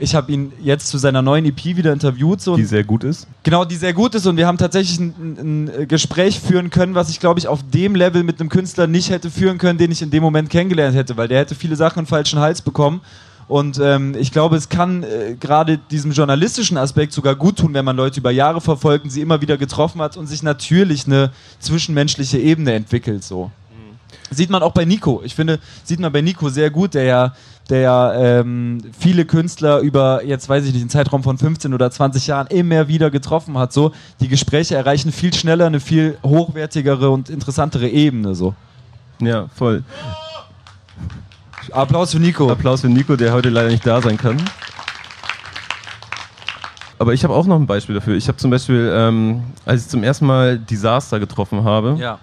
ich 0.00 0.14
habe 0.14 0.30
ihn 0.30 0.52
jetzt 0.62 0.88
zu 0.88 0.98
seiner 0.98 1.22
neuen 1.22 1.44
EP 1.44 1.64
wieder 1.64 1.92
interviewt. 1.92 2.40
So 2.40 2.56
die 2.56 2.64
sehr 2.64 2.84
gut 2.84 3.04
ist. 3.04 3.26
Genau, 3.42 3.64
die 3.64 3.76
sehr 3.76 3.92
gut 3.92 4.14
ist 4.14 4.26
und 4.26 4.36
wir 4.36 4.46
haben 4.46 4.58
tatsächlich 4.58 4.98
ein, 4.98 5.70
ein 5.70 5.88
Gespräch 5.88 6.40
führen 6.40 6.70
können, 6.70 6.94
was 6.94 7.08
ich 7.10 7.20
glaube 7.20 7.40
ich 7.40 7.48
auf 7.48 7.60
dem 7.62 7.94
Level 7.94 8.22
mit 8.22 8.40
einem 8.40 8.48
Künstler 8.48 8.86
nicht 8.86 9.10
hätte 9.10 9.30
führen 9.30 9.58
können, 9.58 9.78
den 9.78 9.90
ich 9.90 10.02
in 10.02 10.10
dem 10.10 10.22
Moment 10.22 10.50
kennengelernt 10.50 10.96
hätte, 10.96 11.16
weil 11.16 11.28
der 11.28 11.40
hätte 11.40 11.54
viele 11.54 11.76
Sachen 11.76 12.00
in 12.00 12.06
falschen 12.06 12.38
Hals 12.38 12.62
bekommen. 12.62 13.00
Und 13.48 13.80
ähm, 13.82 14.14
ich 14.18 14.30
glaube, 14.30 14.56
es 14.56 14.68
kann 14.68 15.02
äh, 15.02 15.34
gerade 15.40 15.78
diesem 15.78 16.12
journalistischen 16.12 16.76
Aspekt 16.76 17.14
sogar 17.14 17.34
gut 17.34 17.56
tun, 17.56 17.72
wenn 17.72 17.84
man 17.84 17.96
Leute 17.96 18.20
über 18.20 18.30
Jahre 18.30 18.60
verfolgt 18.60 19.04
und 19.04 19.10
sie 19.10 19.22
immer 19.22 19.40
wieder 19.40 19.56
getroffen 19.56 20.02
hat 20.02 20.18
und 20.18 20.26
sich 20.26 20.42
natürlich 20.42 21.06
eine 21.06 21.32
zwischenmenschliche 21.58 22.38
Ebene 22.38 22.74
entwickelt. 22.74 23.24
So. 23.24 23.46
Mhm. 23.70 23.96
Sieht 24.30 24.50
man 24.50 24.62
auch 24.62 24.72
bei 24.72 24.84
Nico. 24.84 25.22
Ich 25.24 25.34
finde, 25.34 25.60
sieht 25.82 25.98
man 25.98 26.12
bei 26.12 26.20
Nico 26.20 26.50
sehr 26.50 26.68
gut, 26.70 26.92
der 26.92 27.04
ja 27.04 27.32
der 27.70 28.14
ähm, 28.16 28.80
viele 28.98 29.24
Künstler 29.24 29.80
über, 29.80 30.24
jetzt 30.24 30.48
weiß 30.48 30.64
ich 30.64 30.72
nicht, 30.72 30.80
einen 30.80 30.90
Zeitraum 30.90 31.22
von 31.22 31.36
15 31.36 31.74
oder 31.74 31.90
20 31.90 32.26
Jahren 32.26 32.46
immer 32.46 32.88
wieder 32.88 33.10
getroffen 33.10 33.58
hat. 33.58 33.72
So, 33.72 33.92
die 34.20 34.28
Gespräche 34.28 34.74
erreichen 34.74 35.12
viel 35.12 35.34
schneller 35.34 35.66
eine 35.66 35.80
viel 35.80 36.16
hochwertigere 36.24 37.10
und 37.10 37.28
interessantere 37.28 37.88
Ebene. 37.88 38.34
So. 38.34 38.54
Ja, 39.20 39.48
voll. 39.54 39.84
Applaus 41.72 42.12
für 42.12 42.20
Nico. 42.20 42.50
Applaus 42.50 42.80
für 42.80 42.88
Nico, 42.88 43.16
der 43.16 43.32
heute 43.32 43.50
leider 43.50 43.68
nicht 43.68 43.86
da 43.86 44.00
sein 44.00 44.16
kann. 44.16 44.36
Aber 46.98 47.14
ich 47.14 47.22
habe 47.24 47.34
auch 47.34 47.46
noch 47.46 47.56
ein 47.56 47.66
Beispiel 47.66 47.94
dafür. 47.94 48.16
Ich 48.16 48.28
habe 48.28 48.38
zum 48.38 48.50
Beispiel, 48.50 48.92
ähm, 48.92 49.42
als 49.64 49.82
ich 49.82 49.88
zum 49.88 50.02
ersten 50.02 50.26
Mal 50.26 50.58
Disaster 50.58 51.20
getroffen 51.20 51.64
habe, 51.64 51.96
ja 51.98 52.18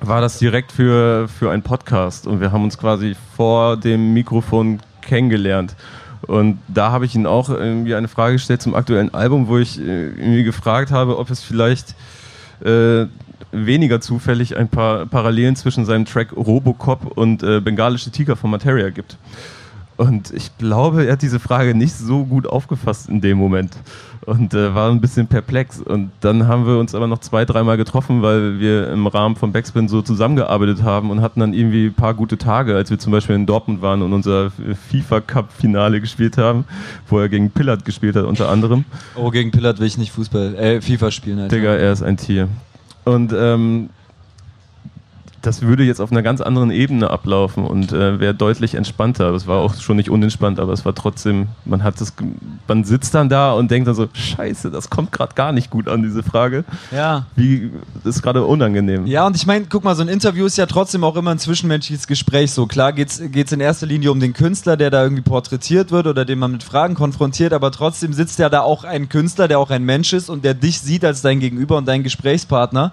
war 0.00 0.20
das 0.20 0.38
direkt 0.38 0.72
für, 0.72 1.28
für 1.28 1.50
einen 1.50 1.62
Podcast 1.62 2.26
und 2.26 2.40
wir 2.40 2.52
haben 2.52 2.64
uns 2.64 2.78
quasi 2.78 3.14
vor 3.36 3.76
dem 3.76 4.14
Mikrofon 4.14 4.80
kennengelernt. 5.02 5.76
Und 6.22 6.58
da 6.68 6.90
habe 6.90 7.06
ich 7.06 7.14
ihn 7.14 7.26
auch 7.26 7.48
irgendwie 7.48 7.94
eine 7.94 8.08
Frage 8.08 8.34
gestellt 8.34 8.62
zum 8.62 8.74
aktuellen 8.74 9.12
Album, 9.14 9.48
wo 9.48 9.58
ich 9.58 9.78
äh, 9.78 10.08
irgendwie 10.08 10.44
gefragt 10.44 10.90
habe, 10.90 11.18
ob 11.18 11.30
es 11.30 11.42
vielleicht 11.42 11.94
äh, 12.64 13.06
weniger 13.52 14.00
zufällig 14.00 14.56
ein 14.56 14.68
paar 14.68 15.06
Parallelen 15.06 15.56
zwischen 15.56 15.84
seinem 15.84 16.04
Track 16.04 16.32
Robocop 16.36 17.16
und 17.16 17.42
äh, 17.42 17.60
Bengalische 17.60 18.10
Tiger 18.10 18.36
von 18.36 18.50
Materia 18.50 18.90
gibt. 18.90 19.18
Und 20.00 20.30
ich 20.30 20.56
glaube, 20.56 21.04
er 21.04 21.12
hat 21.12 21.20
diese 21.20 21.38
Frage 21.38 21.74
nicht 21.74 21.94
so 21.94 22.24
gut 22.24 22.46
aufgefasst 22.46 23.10
in 23.10 23.20
dem 23.20 23.36
Moment 23.36 23.76
und 24.24 24.54
äh, 24.54 24.74
war 24.74 24.90
ein 24.90 25.02
bisschen 25.02 25.26
perplex. 25.26 25.78
Und 25.78 26.10
dann 26.20 26.46
haben 26.46 26.66
wir 26.66 26.78
uns 26.78 26.94
aber 26.94 27.06
noch 27.06 27.18
zwei, 27.18 27.44
dreimal 27.44 27.76
getroffen, 27.76 28.22
weil 28.22 28.58
wir 28.60 28.90
im 28.90 29.06
Rahmen 29.06 29.36
von 29.36 29.52
Backspin 29.52 29.88
so 29.88 30.00
zusammengearbeitet 30.00 30.82
haben 30.82 31.10
und 31.10 31.20
hatten 31.20 31.40
dann 31.40 31.52
irgendwie 31.52 31.88
ein 31.88 31.94
paar 31.94 32.14
gute 32.14 32.38
Tage, 32.38 32.76
als 32.76 32.90
wir 32.90 32.98
zum 32.98 33.12
Beispiel 33.12 33.36
in 33.36 33.44
Dortmund 33.44 33.82
waren 33.82 34.00
und 34.00 34.14
unser 34.14 34.50
FIFA 34.88 35.20
Cup 35.20 35.52
Finale 35.52 36.00
gespielt 36.00 36.38
haben, 36.38 36.64
wo 37.08 37.18
er 37.18 37.28
gegen 37.28 37.50
Pillard 37.50 37.84
gespielt 37.84 38.16
hat 38.16 38.24
unter 38.24 38.48
anderem. 38.48 38.86
Oh, 39.16 39.30
gegen 39.30 39.50
Pillard 39.50 39.80
will 39.80 39.86
ich 39.86 39.98
nicht 39.98 40.12
Fußball, 40.12 40.54
äh, 40.54 40.80
FIFA 40.80 41.10
spielen. 41.10 41.40
Alter. 41.40 41.56
Digga, 41.56 41.74
er 41.74 41.92
ist 41.92 42.02
ein 42.02 42.16
Tier. 42.16 42.48
Und 43.04 43.32
ähm, 43.32 43.90
das 45.42 45.62
würde 45.62 45.84
jetzt 45.84 46.00
auf 46.00 46.12
einer 46.12 46.22
ganz 46.22 46.40
anderen 46.40 46.70
Ebene 46.70 47.10
ablaufen 47.10 47.64
und 47.64 47.92
äh, 47.92 48.20
wäre 48.20 48.34
deutlich 48.34 48.74
entspannter. 48.74 49.32
Es 49.32 49.46
war 49.46 49.58
auch 49.58 49.74
schon 49.74 49.96
nicht 49.96 50.10
unentspannt, 50.10 50.60
aber 50.60 50.72
es 50.72 50.84
war 50.84 50.94
trotzdem, 50.94 51.48
man 51.64 51.82
hat 51.82 52.00
das, 52.00 52.12
man 52.68 52.84
sitzt 52.84 53.14
dann 53.14 53.28
da 53.28 53.52
und 53.52 53.70
denkt 53.70 53.88
dann 53.88 53.94
so, 53.94 54.08
scheiße, 54.12 54.70
das 54.70 54.90
kommt 54.90 55.12
gerade 55.12 55.34
gar 55.34 55.52
nicht 55.52 55.70
gut 55.70 55.88
an, 55.88 56.02
diese 56.02 56.22
Frage. 56.22 56.64
Ja. 56.90 57.26
Wie, 57.36 57.70
das 58.04 58.16
ist 58.16 58.22
gerade 58.22 58.44
unangenehm. 58.44 59.06
Ja, 59.06 59.26
und 59.26 59.36
ich 59.36 59.46
meine, 59.46 59.64
guck 59.68 59.82
mal, 59.82 59.94
so 59.94 60.02
ein 60.02 60.08
Interview 60.08 60.44
ist 60.44 60.58
ja 60.58 60.66
trotzdem 60.66 61.04
auch 61.04 61.16
immer 61.16 61.30
ein 61.30 61.38
zwischenmenschliches 61.38 62.06
Gespräch. 62.06 62.52
So 62.52 62.66
klar 62.66 62.92
geht 62.92 63.08
es 63.08 63.52
in 63.52 63.60
erster 63.60 63.86
Linie 63.86 64.12
um 64.12 64.20
den 64.20 64.34
Künstler, 64.34 64.76
der 64.76 64.90
da 64.90 65.02
irgendwie 65.02 65.22
porträtiert 65.22 65.90
wird 65.90 66.06
oder 66.06 66.24
den 66.24 66.38
man 66.38 66.52
mit 66.52 66.62
Fragen 66.62 66.94
konfrontiert, 66.94 67.52
aber 67.52 67.70
trotzdem 67.72 68.12
sitzt 68.12 68.38
ja 68.38 68.50
da 68.50 68.60
auch 68.60 68.84
ein 68.84 69.08
Künstler, 69.08 69.48
der 69.48 69.58
auch 69.58 69.70
ein 69.70 69.84
Mensch 69.84 70.12
ist 70.12 70.28
und 70.28 70.44
der 70.44 70.54
dich 70.54 70.80
sieht 70.80 71.04
als 71.04 71.22
dein 71.22 71.40
Gegenüber 71.40 71.78
und 71.78 71.88
dein 71.88 72.02
Gesprächspartner. 72.02 72.92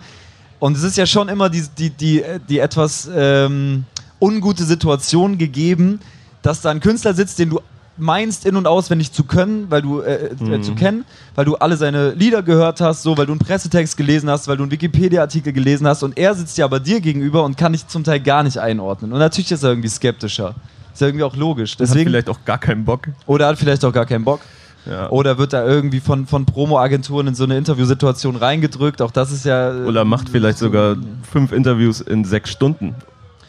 Und 0.60 0.76
es 0.76 0.84
ist 0.84 0.98
ja 0.98 1.06
schon 1.06 1.30
immer 1.30 1.50
die, 1.50 1.64
die, 1.78 1.90
die, 1.90 2.24
die 2.50 2.60
etwas 2.60 3.10
ähm, 3.14 3.86
ungute 4.20 4.64
Situation 4.64 5.38
gegeben, 5.38 6.00
dass 6.42 6.62
da 6.62 6.72
ein 6.72 6.80
Künstler 6.80 7.14
sitzt, 7.14 7.40
den 7.40 7.52
du 7.52 7.60
meinst 7.98 8.46
in- 8.46 8.56
und 8.56 8.68
auswendig 8.68 9.12
zu 9.12 9.24
können, 9.24 9.70
weil 9.70 9.82
du 9.82 10.02
äh, 10.02 10.28
äh, 10.28 10.36
mhm. 10.40 10.64
zu 10.64 10.76
kennen, 10.76 11.06
weil 11.36 11.46
du 11.46 11.56
alle 11.56 11.78
seine 11.78 12.12
Lieder 12.12 12.44
gehört 12.44 12.80
hast, 12.80 13.04
so, 13.04 13.18
weil 13.18 13.26
du 13.26 13.34
einen 13.34 13.40
Pressetext 13.40 13.98
gelesen 13.98 14.30
hast, 14.30 14.48
weil 14.48 14.58
du 14.58 14.64
einen 14.64 14.72
Wikipedia-Artikel 14.72 15.52
gelesen 15.52 15.88
hast 15.88 16.04
und 16.04 16.18
er 16.18 16.36
sitzt 16.36 16.58
ja 16.58 16.66
aber 16.66 16.80
dir 16.80 17.02
gegenüber 17.02 17.44
und 17.44 17.58
kann 17.58 17.74
dich 17.74 17.88
zum 17.88 18.04
Teil 18.04 18.20
gar 18.20 18.44
nicht 18.44 18.60
einordnen. 18.60 19.12
Und 19.14 19.20
natürlich 19.20 19.52
ist 19.52 19.64
er 19.64 19.70
irgendwie 19.70 19.90
skeptischer. 19.90 20.56
Ist 20.94 21.02
ja 21.02 21.08
irgendwie 21.08 21.24
auch 21.24 21.36
logisch. 21.36 21.78
Deswegen, 21.78 22.00
hat 22.02 22.08
vielleicht 22.08 22.30
auch 22.30 22.46
gar 22.46 22.58
keinen 22.58 22.86
Bock. 22.86 23.08
Oder 23.26 23.48
hat 23.48 23.58
vielleicht 23.58 23.84
auch 23.86 23.94
gar 23.94 24.06
keinen 24.06 24.24
Bock. 24.24 24.42
Ja. 24.86 25.10
Oder 25.10 25.38
wird 25.38 25.54
da 25.54 25.66
irgendwie 25.66 26.00
von, 26.00 26.28
von 26.28 26.46
Promo-Agenturen 26.46 27.28
in 27.28 27.36
so 27.36 27.44
eine 27.44 27.58
Interviewsituation 27.58 28.36
reingedrückt? 28.36 29.02
Auch 29.02 29.12
das 29.12 29.32
ist 29.32 29.46
ja. 29.46 29.74
Äh, 29.74 29.86
Oder 29.86 30.06
macht 30.06 30.30
vielleicht 30.30 30.58
sogar 30.58 30.96
fünf 31.30 31.52
Interviews 31.52 32.02
in 32.02 32.24
sechs 32.24 32.52
Stunden 32.52 32.96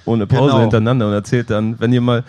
ohne 0.04 0.26
Pause 0.26 0.52
genau. 0.52 0.60
hintereinander 0.60 1.06
und 1.06 1.12
erzählt 1.12 1.50
dann, 1.50 1.78
wenn 1.78 1.92
ihr 1.92 2.00
mal 2.00 2.24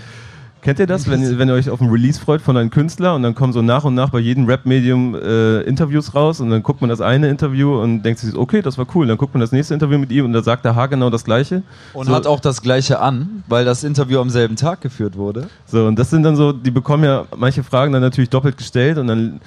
Kennt 0.61 0.79
ihr 0.79 0.87
das, 0.87 1.09
wenn, 1.09 1.39
wenn 1.39 1.47
ihr 1.47 1.53
euch 1.53 1.69
auf 1.69 1.79
ein 1.79 1.89
Release 1.89 2.19
freut 2.19 2.41
von 2.41 2.57
einem 2.57 2.69
Künstler 2.69 3.15
und 3.15 3.23
dann 3.23 3.33
kommen 3.33 3.53
so 3.53 3.61
nach 3.61 3.85
und 3.85 3.95
nach 3.95 4.09
bei 4.09 4.19
jedem 4.19 4.45
Rap-Medium 4.45 5.15
äh, 5.15 5.61
Interviews 5.61 6.13
raus 6.13 6.41
und 6.41 6.49
dann 6.49 6.63
guckt 6.63 6.81
man 6.81 6.89
das 6.89 6.99
eine 6.99 7.29
Interview 7.29 7.81
und 7.81 8.03
denkt 8.03 8.19
sich, 8.19 8.35
okay, 8.35 8.61
das 8.61 8.77
war 8.77 8.85
cool. 8.93 9.07
Dann 9.07 9.17
guckt 9.17 9.33
man 9.33 9.39
das 9.39 9.53
nächste 9.53 9.73
Interview 9.73 9.97
mit 9.97 10.11
ihm 10.11 10.25
und 10.25 10.33
da 10.33 10.43
sagt 10.43 10.65
der 10.65 10.75
Haar 10.75 10.89
genau 10.89 11.09
das 11.09 11.23
Gleiche. 11.23 11.63
Und 11.93 12.07
so. 12.07 12.13
hat 12.13 12.27
auch 12.27 12.41
das 12.41 12.61
Gleiche 12.61 12.99
an, 12.99 13.43
weil 13.47 13.63
das 13.63 13.85
Interview 13.85 14.19
am 14.19 14.29
selben 14.29 14.57
Tag 14.57 14.81
geführt 14.81 15.15
wurde. 15.15 15.47
So, 15.65 15.85
und 15.85 15.97
das 15.97 16.09
sind 16.09 16.23
dann 16.23 16.35
so, 16.35 16.51
die 16.51 16.71
bekommen 16.71 17.05
ja 17.05 17.25
manche 17.37 17.63
Fragen 17.63 17.93
dann 17.93 18.01
natürlich 18.01 18.29
doppelt 18.29 18.57
gestellt 18.57 18.97
und 18.97 19.07
dann 19.07 19.39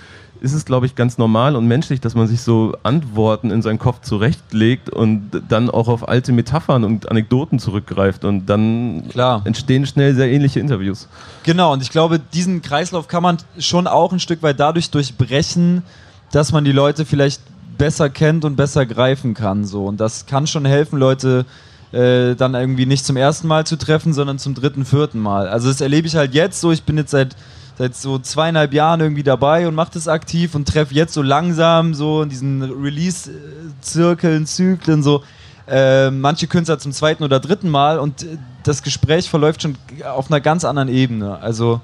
ist 0.43 0.55
es, 0.55 0.65
glaube 0.65 0.87
ich, 0.87 0.97
ganz 0.97 1.19
normal 1.19 1.55
und 1.55 1.69
menschlich, 1.69 2.01
dass 2.01 2.17
man 2.17 2.27
sich 2.27 2.43
so 2.43 2.77
Antworten 2.83 3.53
in 3.53 3.63
seinen 3.63 3.79
Kopf 3.79 4.01
zurechtlegt 4.01 4.91
und 4.91 5.31
dann 5.49 5.71
auch 5.71 5.87
auf 5.87 6.09
alte 6.09 6.33
Metaphern 6.33 6.83
und 6.83 7.09
Anekdoten 7.09 7.61
zurückgreift 7.61 8.25
und 8.25 8.47
dann 8.47 9.05
Klar. 9.09 9.43
entstehen 9.45 9.87
schnell 9.87 10.17
sehr 10.17 10.31
ähnliche 10.31 10.59
Interviews. 10.59 11.07
Genau, 11.45 11.73
und 11.73 11.81
ich 11.81 11.91
glaube, 11.91 12.19
diesen 12.19 12.61
Kreislauf 12.61 13.07
kann 13.07 13.23
man 13.23 13.39
schon 13.59 13.87
auch 13.87 14.13
ein 14.13 14.19
Stück 14.19 14.43
weit 14.43 14.59
dadurch 14.59 14.91
durchbrechen, 14.91 15.85
dass 16.33 16.51
man 16.51 16.65
die 16.65 16.73
Leute 16.73 17.05
vielleicht 17.05 17.41
besser 17.79 18.11
kennt 18.11 18.45
und 18.45 18.57
besser 18.57 18.85
greifen 18.85 19.35
kann. 19.35 19.65
So. 19.65 19.87
Und 19.87 20.01
das 20.01 20.27
kann 20.27 20.49
schon 20.49 20.65
helfen, 20.65 20.99
Leute 20.99 21.47
äh, 21.93 22.35
dann 22.35 22.55
irgendwie 22.55 22.87
nicht 22.87 23.07
zum 23.07 23.17
ersten 23.17 23.47
Mal 23.47 23.65
zu 23.65 23.77
treffen, 23.77 24.13
sondern 24.13 24.41
zum 24.41 24.55
dritten, 24.55 24.85
vierten 24.85 25.21
Mal. 25.21 25.47
Also 25.47 25.69
das 25.69 25.81
erlebe 25.81 26.09
ich 26.09 26.17
halt 26.17 26.35
jetzt 26.35 26.61
so. 26.61 26.73
Ich 26.73 26.83
bin 26.83 26.97
jetzt 26.97 27.13
seit 27.13 27.37
seit 27.83 27.97
so 27.97 28.21
zweieinhalb 28.21 28.73
Jahren 28.73 29.01
irgendwie 29.01 29.25
dabei 29.25 29.67
und 29.67 29.75
mache 29.75 29.91
das 29.95 30.07
aktiv 30.07 30.55
und 30.55 30.69
treffe 30.69 30.95
jetzt 30.95 31.13
so 31.13 31.21
langsam 31.21 31.95
so 31.95 32.23
in 32.23 32.29
diesen 32.29 32.63
Release-Zirkeln, 32.63 34.47
Zyklen 34.47 35.03
so 35.03 35.25
äh, 35.67 36.09
manche 36.13 36.47
Künstler 36.47 36.79
zum 36.79 36.93
zweiten 36.93 37.25
oder 37.25 37.41
dritten 37.41 37.69
Mal 37.69 37.99
und 37.99 38.23
äh, 38.23 38.39
das 38.63 38.85
Gespräch 38.85 39.29
verläuft 39.29 39.63
schon 39.63 39.77
auf 40.05 40.31
einer 40.31 40.41
ganz 40.41 40.65
anderen 40.65 40.89
Ebene. 40.89 41.41
Also 41.41 41.81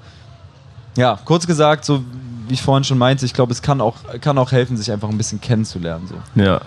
ja, 0.95 1.19
kurz 1.25 1.45
gesagt, 1.45 1.83
so 1.83 2.01
wie 2.47 2.53
ich 2.53 2.61
vorhin 2.61 2.85
schon 2.85 2.97
meinte, 2.97 3.25
ich 3.25 3.33
glaube, 3.33 3.51
es 3.51 3.61
kann 3.61 3.81
auch, 3.81 3.97
kann 4.21 4.37
auch 4.37 4.53
helfen, 4.53 4.77
sich 4.77 4.89
einfach 4.93 5.09
ein 5.09 5.17
bisschen 5.17 5.41
kennenzulernen. 5.41 6.07
So. 6.07 6.41
Ja. 6.41 6.61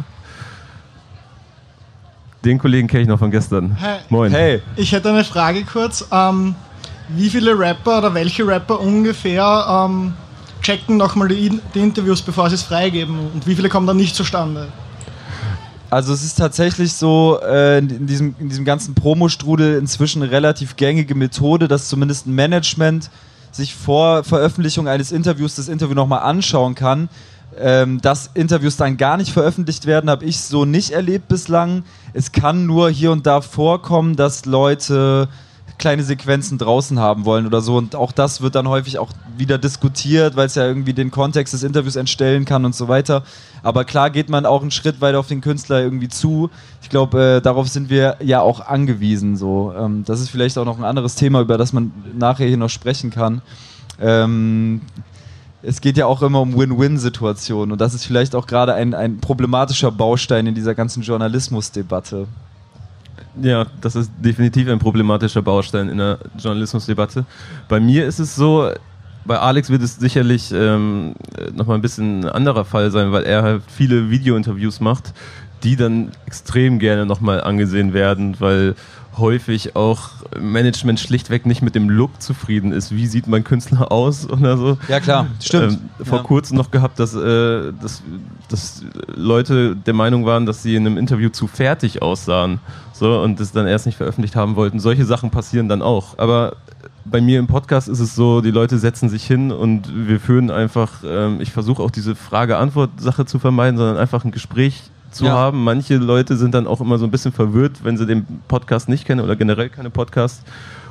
Den 2.44 2.58
Kollegen 2.58 2.86
kenne 2.86 3.04
ich 3.04 3.08
noch 3.08 3.18
von 3.18 3.30
gestern. 3.30 3.76
Hey. 3.76 4.00
Moin. 4.10 4.30
Hey. 4.30 4.60
Ich 4.76 4.92
hätte 4.92 5.08
eine 5.08 5.24
Frage 5.24 5.64
kurz. 5.64 6.06
Ähm, 6.12 6.54
wie 7.16 7.31
viele 7.31 7.59
Rapper 7.59 7.98
oder 7.98 8.14
welche 8.14 8.46
Rapper 8.46 8.81
ungefähr 8.81 9.87
ähm, 9.88 10.14
checken 10.62 10.96
nochmal 10.96 11.29
die, 11.29 11.61
die 11.75 11.81
Interviews, 11.81 12.22
bevor 12.22 12.48
sie 12.48 12.55
es 12.55 12.62
freigeben 12.62 13.18
und 13.35 13.46
wie 13.46 13.55
viele 13.55 13.68
kommen 13.68 13.87
dann 13.87 13.96
nicht 13.96 14.14
zustande? 14.14 14.68
Also 15.90 16.14
es 16.14 16.25
ist 16.25 16.38
tatsächlich 16.38 16.94
so 16.94 17.38
äh, 17.42 17.79
in, 17.79 18.07
diesem, 18.07 18.35
in 18.38 18.48
diesem 18.48 18.64
ganzen 18.64 18.94
Promo-Strudel 18.94 19.77
inzwischen 19.77 20.22
relativ 20.22 20.77
gängige 20.77 21.14
Methode, 21.14 21.68
dass 21.68 21.88
zumindest 21.88 22.27
ein 22.27 22.35
Management 22.35 23.11
sich 23.51 23.75
vor 23.75 24.25
Veröffentlichung 24.25 24.88
eines 24.88 25.12
Interviews 25.12 25.57
das 25.57 25.68
Interview 25.68 25.94
nochmal 25.94 26.20
anschauen 26.20 26.75
kann. 26.75 27.11
Ähm, 27.61 28.01
dass 28.01 28.31
Interviews 28.33 28.79
dann 28.79 28.96
gar 28.96 29.18
nicht 29.18 29.31
veröffentlicht 29.31 29.85
werden, 29.85 30.09
habe 30.09 30.25
ich 30.25 30.40
so 30.40 30.64
nicht 30.64 30.92
erlebt 30.92 31.29
bislang. 31.29 31.85
Es 32.14 32.33
kann 32.33 32.64
nur 32.64 32.88
hier 32.88 33.12
und 33.12 33.27
da 33.27 33.42
vorkommen, 33.42 34.16
dass 34.16 34.46
Leute 34.46 35.29
kleine 35.82 36.04
Sequenzen 36.04 36.58
draußen 36.58 37.00
haben 37.00 37.24
wollen 37.24 37.44
oder 37.44 37.60
so. 37.60 37.76
Und 37.76 37.96
auch 37.96 38.12
das 38.12 38.40
wird 38.40 38.54
dann 38.54 38.68
häufig 38.68 39.00
auch 39.00 39.10
wieder 39.36 39.58
diskutiert, 39.58 40.36
weil 40.36 40.46
es 40.46 40.54
ja 40.54 40.64
irgendwie 40.64 40.94
den 40.94 41.10
Kontext 41.10 41.52
des 41.52 41.64
Interviews 41.64 41.96
entstellen 41.96 42.44
kann 42.44 42.64
und 42.64 42.74
so 42.74 42.86
weiter. 42.86 43.24
Aber 43.64 43.84
klar 43.84 44.10
geht 44.10 44.28
man 44.30 44.46
auch 44.46 44.62
einen 44.62 44.70
Schritt 44.70 45.00
weiter 45.00 45.18
auf 45.18 45.26
den 45.26 45.40
Künstler 45.40 45.82
irgendwie 45.82 46.08
zu. 46.08 46.50
Ich 46.82 46.88
glaube, 46.88 47.38
äh, 47.38 47.40
darauf 47.40 47.66
sind 47.68 47.90
wir 47.90 48.16
ja 48.22 48.40
auch 48.40 48.60
angewiesen. 48.60 49.36
So. 49.36 49.74
Ähm, 49.76 50.04
das 50.06 50.20
ist 50.20 50.28
vielleicht 50.28 50.56
auch 50.56 50.64
noch 50.64 50.78
ein 50.78 50.84
anderes 50.84 51.16
Thema, 51.16 51.40
über 51.40 51.58
das 51.58 51.72
man 51.72 51.92
nachher 52.16 52.46
hier 52.46 52.56
noch 52.56 52.70
sprechen 52.70 53.10
kann. 53.10 53.42
Ähm, 54.00 54.82
es 55.62 55.80
geht 55.80 55.96
ja 55.96 56.06
auch 56.06 56.22
immer 56.22 56.40
um 56.40 56.56
Win-Win-Situationen 56.56 57.72
und 57.72 57.80
das 57.80 57.92
ist 57.92 58.04
vielleicht 58.04 58.36
auch 58.36 58.46
gerade 58.46 58.74
ein, 58.74 58.94
ein 58.94 59.18
problematischer 59.18 59.90
Baustein 59.90 60.46
in 60.46 60.54
dieser 60.54 60.76
ganzen 60.76 61.02
Journalismusdebatte. 61.02 62.28
Ja, 63.40 63.66
das 63.80 63.96
ist 63.96 64.10
definitiv 64.18 64.68
ein 64.68 64.78
problematischer 64.78 65.40
Baustein 65.40 65.88
in 65.88 65.98
der 65.98 66.18
Journalismusdebatte. 66.38 67.24
Bei 67.68 67.80
mir 67.80 68.06
ist 68.06 68.18
es 68.18 68.36
so, 68.36 68.70
bei 69.24 69.38
Alex 69.38 69.70
wird 69.70 69.82
es 69.82 69.96
sicherlich 69.96 70.52
ähm, 70.52 71.14
nochmal 71.54 71.78
ein 71.78 71.82
bisschen 71.82 72.24
ein 72.24 72.28
anderer 72.28 72.64
Fall 72.64 72.90
sein, 72.90 73.12
weil 73.12 73.24
er 73.24 73.42
halt 73.42 73.62
viele 73.68 74.10
Video-Interviews 74.10 74.80
macht, 74.80 75.14
die 75.62 75.76
dann 75.76 76.10
extrem 76.26 76.78
gerne 76.78 77.06
nochmal 77.06 77.40
angesehen 77.42 77.94
werden, 77.94 78.36
weil 78.38 78.74
häufig 79.18 79.77
auch 79.77 80.11
Management 80.40 80.98
schlichtweg 80.98 81.44
nicht 81.46 81.61
mit 81.62 81.75
dem 81.75 81.90
Look 81.90 82.22
zufrieden 82.22 82.72
ist. 82.72 82.94
Wie 82.94 83.07
sieht 83.07 83.27
mein 83.27 83.44
Künstler 83.44 83.92
aus 83.92 84.29
oder 84.29 84.57
so? 84.57 84.79
Ja, 84.88 85.01
klar, 85.01 85.27
stimmt. 85.42 85.79
Ähm, 86.01 86.05
vor 86.07 86.18
Ja. 86.18 86.25
kurzem 86.25 86.57
noch 86.57 86.70
gehabt, 86.70 86.98
dass, 86.98 87.14
äh, 87.14 87.72
dass, 87.81 88.03
dass 88.48 88.83
Leute 89.14 89.77
der 89.77 89.94
Meinung 89.94 90.25
waren, 90.25 90.46
dass 90.46 90.62
sie 90.62 90.75
in 90.77 90.87
einem 90.87 90.96
Interview 90.96 91.29
zu 91.29 91.46
fertig 91.46 92.01
aussahen 92.03 92.61
so, 92.92 93.20
und 93.20 93.38
das 93.40 93.53
dann 93.53 93.66
erst 93.66 93.87
nicht 93.87 93.96
veröffentlicht 93.96 94.37
haben 94.37 94.57
wollten. 94.57 94.81
Solche 94.81 95.05
Sachen 95.05 95.31
passieren 95.31 95.68
dann 95.68 95.83
auch. 95.83 96.18
Aber 96.18 96.57
bei 97.05 97.20
mir 97.20 97.38
im 97.38 97.48
Podcast 97.48 97.88
ist 97.88 98.01
es 98.01 98.14
so, 98.14 98.40
die 98.40 98.51
Leute 98.53 98.79
setzen 98.79 99.09
sich 99.09 99.25
hin 99.27 99.51
und 99.51 100.09
wir 100.09 100.20
führen 100.20 100.51
einfach, 100.51 101.03
ähm, 101.05 101.40
ich 101.40 101.51
versuche 101.53 101.83
auch 101.83 101.90
diese 101.90 102.14
Frage-Antwort-Sache 102.14 103.27
zu 103.27 103.38
vermeiden, 103.38 103.77
sondern 103.77 103.96
einfach 103.96 104.25
ein 104.25 104.31
Gespräch 104.31 104.83
zu 105.12 105.25
Ja. 105.27 105.33
haben. 105.33 105.62
Manche 105.64 105.96
Leute 105.96 106.37
sind 106.37 106.55
dann 106.55 106.66
auch 106.66 106.81
immer 106.81 106.98
so 106.98 107.05
ein 107.07 107.11
bisschen 107.11 107.33
verwirrt, 107.33 107.85
wenn 107.85 107.96
sie 107.96 108.07
den 108.07 108.27
Podcast 108.48 108.88
nicht 108.88 109.07
kennen 109.07 109.20
oder 109.20 109.37
generell 109.37 109.68
keine 109.68 109.90
Podcasts 109.90 110.42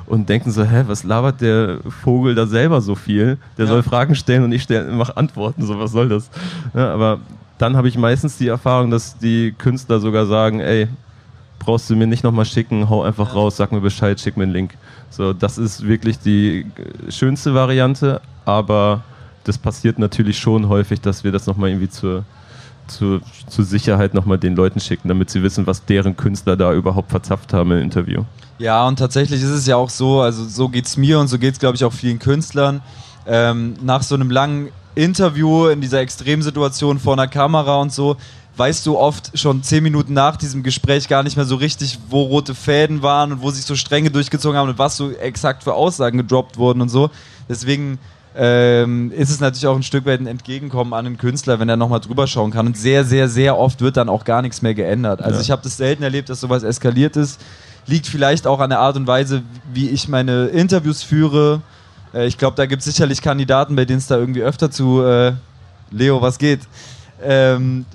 und 0.06 0.28
denken 0.30 0.52
so, 0.52 0.64
hä, 0.64 0.84
was 0.88 1.04
labert 1.04 1.42
der 1.42 1.80
Vogel 2.04 2.36
da 2.36 2.46
selber 2.48 2.82
so 2.82 2.96
viel? 2.96 3.38
Der 3.58 3.66
Ja. 3.66 3.72
soll 3.72 3.84
Fragen 3.84 4.16
stellen 4.16 4.44
und 4.44 4.52
ich 4.52 4.68
mache 4.92 5.16
Antworten, 5.18 5.66
so 5.66 5.80
was 5.80 5.92
soll 5.92 6.10
das? 6.10 6.30
Ja, 6.74 6.94
aber 6.94 7.20
dann 7.58 7.78
habe 7.78 7.88
ich 7.88 7.98
meistens 7.98 8.38
die 8.38 8.48
Erfahrung, 8.48 8.90
dass 8.92 9.18
die 9.18 9.54
Künstler 9.58 10.00
sogar 10.00 10.26
sagen, 10.26 10.60
ey, 10.60 10.88
brauchst 11.60 11.90
du 11.90 11.96
mir 11.96 12.08
nicht 12.08 12.24
nochmal 12.24 12.46
schicken, 12.46 12.90
hau 12.90 13.04
einfach 13.04 13.36
raus, 13.36 13.58
sag 13.58 13.72
mir 13.72 13.82
Bescheid, 13.82 14.20
schick 14.20 14.36
mir 14.36 14.44
einen 14.44 14.52
Link. 14.54 14.74
So, 15.12 15.32
das 15.34 15.58
ist 15.60 15.86
wirklich 15.86 16.18
die 16.20 16.66
schönste 17.10 17.54
Variante, 17.54 18.20
aber 18.46 19.04
das 19.44 19.58
passiert 19.60 20.00
natürlich 20.00 20.40
schon 20.40 20.70
häufig, 20.70 21.02
dass 21.02 21.24
wir 21.24 21.32
das 21.32 21.46
nochmal 21.46 21.70
irgendwie 21.70 21.90
zur, 21.90 22.24
zur, 22.94 23.22
zur 23.48 23.66
Sicherheit 23.66 24.14
nochmal 24.14 24.38
den 24.38 24.56
Leuten 24.56 24.80
schicken, 24.80 25.08
damit 25.08 25.30
sie 25.30 25.44
wissen, 25.44 25.68
was 25.68 25.86
deren 25.86 26.18
Künstler 26.18 26.56
da 26.58 26.74
überhaupt 26.74 27.12
verzapft 27.12 27.54
haben 27.54 27.72
im 27.72 27.80
Interview. 27.80 28.24
Ja, 28.60 28.88
und 28.88 29.00
tatsächlich 29.00 29.42
ist 29.42 29.50
es 29.50 29.66
ja 29.66 29.76
auch 29.76 29.90
so, 29.90 30.22
also 30.22 30.46
so 30.46 30.70
geht's 30.70 30.96
mir 30.98 31.20
und 31.20 31.28
so 31.28 31.40
geht's, 31.40 31.60
glaube 31.60 31.76
ich, 31.76 31.84
auch 31.84 31.94
vielen 31.94 32.20
Künstlern. 32.20 32.82
Ähm, 33.26 33.76
nach 33.82 34.04
so 34.04 34.16
einem 34.16 34.30
langen 34.30 34.70
Interview 34.96 35.68
in 35.68 35.82
dieser 35.82 36.00
Extremsituation 36.02 37.00
vor 37.00 37.14
einer 37.14 37.28
Kamera 37.28 37.78
und 37.78 37.92
so, 37.94 38.18
weißt 38.58 38.86
du 38.86 38.98
oft 38.98 39.38
schon 39.38 39.64
zehn 39.64 39.84
Minuten 39.84 40.14
nach 40.14 40.38
diesem 40.38 40.64
Gespräch 40.64 41.08
gar 41.08 41.24
nicht 41.24 41.38
mehr 41.38 41.46
so 41.46 41.56
richtig, 41.56 41.98
wo 42.10 42.24
rote 42.24 42.54
Fäden 42.54 43.02
waren 43.02 43.32
und 43.32 43.42
wo 43.42 43.50
sich 43.50 43.66
so 43.66 43.76
Stränge 43.76 44.12
durchgezogen 44.12 44.58
haben 44.58 44.70
und 44.70 44.78
was 44.78 44.98
so 44.98 45.12
exakt 45.12 45.64
für 45.64 45.74
Aussagen 45.74 46.18
gedroppt 46.18 46.58
wurden 46.58 46.82
und 46.82 46.90
so. 46.90 47.10
Deswegen 47.50 47.98
ähm, 48.36 49.12
ist 49.12 49.30
es 49.30 49.40
natürlich 49.40 49.68
auch 49.68 49.76
ein 49.76 49.84
Stück 49.84 50.06
weit 50.06 50.22
ein 50.22 50.28
Entgegenkommen 50.28 50.94
an 50.94 51.06
den 51.06 51.18
Künstler, 51.18 51.60
wenn 51.60 51.68
er 51.70 51.76
nochmal 51.78 52.00
drüber 52.00 52.28
schauen 52.28 52.52
kann. 52.52 52.68
Und 52.68 52.78
sehr, 52.78 53.04
sehr, 53.04 53.28
sehr 53.28 53.58
oft 53.58 53.82
wird 53.82 53.98
dann 53.98 54.08
auch 54.10 54.24
gar 54.24 54.42
nichts 54.42 54.62
mehr 54.62 54.74
geändert. 54.74 55.22
Also 55.22 55.36
Ja. 55.38 55.42
ich 55.42 55.52
habe 55.52 55.62
das 55.64 55.78
selten 55.78 56.04
erlebt, 56.04 56.30
dass 56.30 56.40
sowas 56.40 56.64
eskaliert 56.64 57.18
ist. 57.18 57.42
Liegt 57.88 58.08
vielleicht 58.08 58.48
auch 58.48 58.60
an 58.60 58.70
der 58.70 58.80
Art 58.80 58.96
und 58.96 59.08
Weise, 59.08 59.42
wie 59.74 59.90
ich 59.90 60.08
meine 60.08 60.46
Interviews 60.48 61.04
führe. 61.04 61.62
Äh, 62.14 62.28
ich 62.28 62.38
glaube, 62.38 62.56
da 62.56 62.66
gibt 62.66 62.80
es 62.82 62.86
sicherlich 62.86 63.22
Kandidaten, 63.22 63.76
bei 63.76 63.86
denen 63.86 64.00
es 64.00 64.08
da 64.08 64.18
irgendwie 64.18 64.44
öfter 64.44 64.72
zu 64.72 65.04
äh, 65.04 65.34
Leo, 65.90 66.22
was 66.22 66.38
geht? 66.38 66.62
Ähm, 67.24 67.86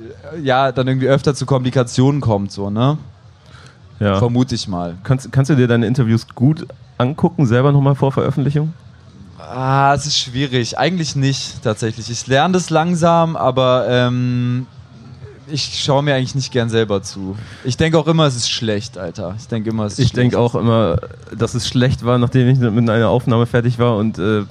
ja, 0.42 0.70
dann 0.70 0.86
irgendwie 0.86 1.08
öfter 1.08 1.34
zu 1.34 1.46
Komplikationen 1.46 2.20
kommt, 2.20 2.52
so, 2.52 2.68
ne? 2.70 2.98
Ja. 3.98 4.18
Vermute 4.18 4.54
ich 4.54 4.68
mal. 4.68 4.96
Kannst, 5.02 5.32
kannst 5.32 5.50
du 5.50 5.54
dir 5.56 5.66
deine 5.66 5.86
Interviews 5.86 6.26
gut 6.34 6.66
angucken, 6.98 7.46
selber 7.46 7.72
nochmal 7.72 7.94
vor 7.94 8.12
Veröffentlichung? 8.12 8.74
Ah, 9.48 9.94
es 9.94 10.06
ist 10.06 10.18
schwierig. 10.18 10.78
Eigentlich 10.78 11.14
nicht, 11.14 11.62
tatsächlich. 11.62 12.10
Ich 12.10 12.26
lerne 12.26 12.54
das 12.54 12.70
langsam, 12.70 13.36
aber 13.36 13.86
ähm, 13.88 14.66
ich 15.48 15.82
schaue 15.84 16.02
mir 16.02 16.14
eigentlich 16.14 16.34
nicht 16.34 16.52
gern 16.52 16.68
selber 16.68 17.02
zu. 17.02 17.36
Ich 17.64 17.76
denke 17.76 17.98
auch 17.98 18.08
immer, 18.08 18.24
es 18.24 18.34
ist 18.34 18.50
schlecht, 18.50 18.98
Alter. 18.98 19.36
Ich 19.38 19.46
denke 19.46 19.70
immer, 19.70 19.84
es 19.84 19.94
ist 19.94 19.98
Ich 20.00 20.12
denke 20.12 20.38
auch 20.38 20.54
immer, 20.54 20.98
dass 21.36 21.54
es 21.54 21.68
schlecht 21.68 22.04
war, 22.04 22.18
nachdem 22.18 22.48
ich 22.48 22.58
mit 22.58 22.90
einer 22.90 23.08
Aufnahme 23.08 23.46
fertig 23.46 23.78
war 23.78 23.96
und 23.96 24.18
äh, 24.18 24.42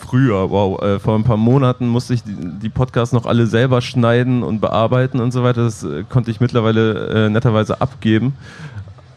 früher, 0.00 0.50
wow, 0.50 0.80
äh, 0.80 0.98
vor 0.98 1.14
ein 1.14 1.24
paar 1.24 1.36
Monaten 1.36 1.88
musste 1.88 2.14
ich 2.14 2.22
die, 2.22 2.34
die 2.34 2.68
Podcasts 2.68 3.12
noch 3.12 3.26
alle 3.26 3.46
selber 3.46 3.80
schneiden 3.80 4.42
und 4.42 4.60
bearbeiten 4.60 5.20
und 5.20 5.32
so 5.32 5.42
weiter. 5.42 5.64
Das 5.64 5.82
äh, 5.84 6.04
konnte 6.08 6.30
ich 6.30 6.40
mittlerweile 6.40 7.26
äh, 7.26 7.30
netterweise 7.30 7.80
abgeben. 7.80 8.34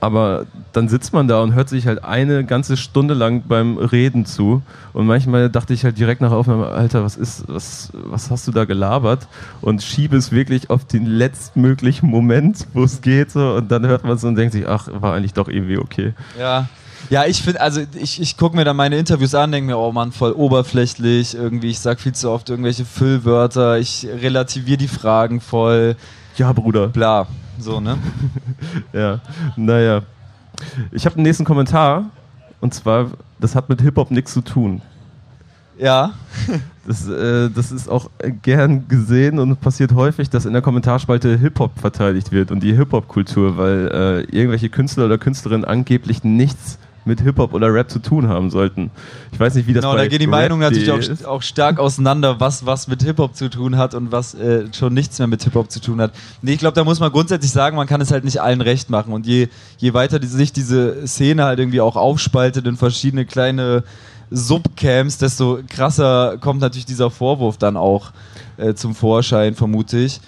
Aber 0.01 0.47
dann 0.73 0.89
sitzt 0.89 1.13
man 1.13 1.27
da 1.27 1.41
und 1.41 1.53
hört 1.53 1.69
sich 1.69 1.85
halt 1.85 2.03
eine 2.03 2.43
ganze 2.43 2.75
Stunde 2.75 3.13
lang 3.13 3.43
beim 3.47 3.77
Reden 3.77 4.25
zu. 4.25 4.63
Und 4.93 5.05
manchmal 5.05 5.49
dachte 5.49 5.73
ich 5.75 5.83
halt 5.83 5.99
direkt 5.99 6.21
nach 6.21 6.31
Aufnahme, 6.31 6.67
Alter, 6.67 7.03
was 7.03 7.15
ist, 7.15 7.43
was, 7.47 7.91
was 7.93 8.31
hast 8.31 8.47
du 8.47 8.51
da 8.51 8.65
gelabert? 8.65 9.27
Und 9.61 9.83
schiebe 9.83 10.17
es 10.17 10.31
wirklich 10.31 10.71
auf 10.71 10.85
den 10.85 11.05
letztmöglichen 11.05 12.09
Moment, 12.09 12.65
wo 12.73 12.83
es 12.83 13.01
geht. 13.01 13.31
So. 13.31 13.53
Und 13.57 13.71
dann 13.71 13.85
hört 13.85 14.03
man 14.03 14.13
es 14.13 14.23
und 14.23 14.35
denkt 14.35 14.53
sich, 14.53 14.67
ach, 14.67 14.89
war 14.91 15.13
eigentlich 15.13 15.33
doch 15.33 15.47
irgendwie 15.47 15.77
okay. 15.77 16.13
Ja. 16.37 16.67
Ja, 17.09 17.25
ich 17.25 17.41
finde, 17.41 17.61
also 17.61 17.81
ich, 17.99 18.21
ich 18.21 18.37
gucke 18.37 18.55
mir 18.55 18.63
dann 18.63 18.75
meine 18.75 18.95
Interviews 18.97 19.33
an, 19.35 19.51
denke 19.51 19.71
mir, 19.71 19.77
oh 19.77 19.91
Mann, 19.91 20.11
voll 20.11 20.31
oberflächlich, 20.33 21.33
irgendwie, 21.35 21.69
ich 21.71 21.79
sag 21.79 21.99
viel 21.99 22.13
zu 22.13 22.29
oft 22.29 22.49
irgendwelche 22.49 22.85
Füllwörter, 22.85 23.79
ich 23.79 24.07
relativiere 24.21 24.77
die 24.77 24.87
Fragen 24.87 25.41
voll, 25.41 25.95
Ja, 26.37 26.53
Bruder. 26.53 26.87
bla, 26.89 27.27
so, 27.61 27.79
ne? 27.79 27.97
Ja, 28.93 29.19
naja. 29.55 30.01
Ich 30.91 31.05
habe 31.05 31.15
den 31.15 31.23
nächsten 31.23 31.45
Kommentar. 31.45 32.09
Und 32.59 32.73
zwar, 32.73 33.07
das 33.39 33.55
hat 33.55 33.69
mit 33.69 33.81
Hip-Hop 33.81 34.11
nichts 34.11 34.33
zu 34.33 34.41
tun. 34.41 34.81
Ja. 35.77 36.11
Das, 36.83 37.07
äh, 37.07 37.51
das 37.51 37.71
ist 37.71 37.87
auch 37.87 38.09
gern 38.41 38.87
gesehen 38.87 39.37
und 39.37 39.61
passiert 39.61 39.93
häufig, 39.93 40.31
dass 40.31 40.45
in 40.45 40.53
der 40.53 40.63
Kommentarspalte 40.63 41.37
Hip-Hop 41.37 41.79
verteidigt 41.79 42.31
wird 42.31 42.49
und 42.49 42.63
die 42.63 42.73
Hip-Hop-Kultur, 42.73 43.55
weil 43.55 43.87
äh, 43.93 44.21
irgendwelche 44.35 44.69
Künstler 44.69 45.05
oder 45.05 45.19
Künstlerinnen 45.19 45.63
angeblich 45.63 46.23
nichts 46.23 46.79
mit 47.05 47.21
Hip-Hop 47.21 47.53
oder 47.53 47.73
Rap 47.73 47.89
zu 47.89 47.99
tun 47.99 48.27
haben 48.27 48.49
sollten. 48.49 48.91
Ich 49.31 49.39
weiß 49.39 49.55
nicht, 49.55 49.67
wie 49.67 49.73
das 49.73 49.81
Genau, 49.81 49.93
bei 49.93 50.03
da 50.03 50.07
gehen 50.07 50.19
die 50.19 50.27
Meinungen 50.27 50.61
natürlich 50.61 50.91
auch, 50.91 51.27
auch 51.27 51.41
stark 51.41 51.79
auseinander, 51.79 52.39
was, 52.39 52.65
was 52.65 52.87
mit 52.87 53.01
Hip-Hop 53.03 53.35
zu 53.35 53.49
tun 53.49 53.77
hat 53.77 53.95
und 53.95 54.11
was 54.11 54.33
äh, 54.35 54.65
schon 54.73 54.93
nichts 54.93 55.17
mehr 55.19 55.27
mit 55.27 55.43
Hip-Hop 55.43 55.71
zu 55.71 55.79
tun 55.79 56.01
hat. 56.01 56.11
Nee, 56.41 56.53
ich 56.53 56.59
glaube, 56.59 56.75
da 56.75 56.83
muss 56.83 56.99
man 56.99 57.11
grundsätzlich 57.11 57.51
sagen, 57.51 57.75
man 57.75 57.87
kann 57.87 58.01
es 58.01 58.11
halt 58.11 58.23
nicht 58.23 58.41
allen 58.41 58.61
recht 58.61 58.89
machen. 58.89 59.13
Und 59.13 59.25
je, 59.25 59.47
je 59.77 59.93
weiter 59.93 60.19
die, 60.19 60.27
sich 60.27 60.53
diese 60.53 61.07
Szene 61.07 61.45
halt 61.45 61.59
irgendwie 61.59 61.81
auch 61.81 61.95
aufspaltet 61.95 62.67
in 62.67 62.77
verschiedene 62.77 63.25
kleine 63.25 63.83
Subcamps, 64.29 65.17
desto 65.17 65.59
krasser 65.69 66.37
kommt 66.39 66.61
natürlich 66.61 66.85
dieser 66.85 67.09
Vorwurf 67.11 67.57
dann 67.57 67.77
auch 67.77 68.11
äh, 68.57 68.73
zum 68.73 68.95
Vorschein, 68.95 69.55
vermute 69.55 69.97
ich. 69.97 70.21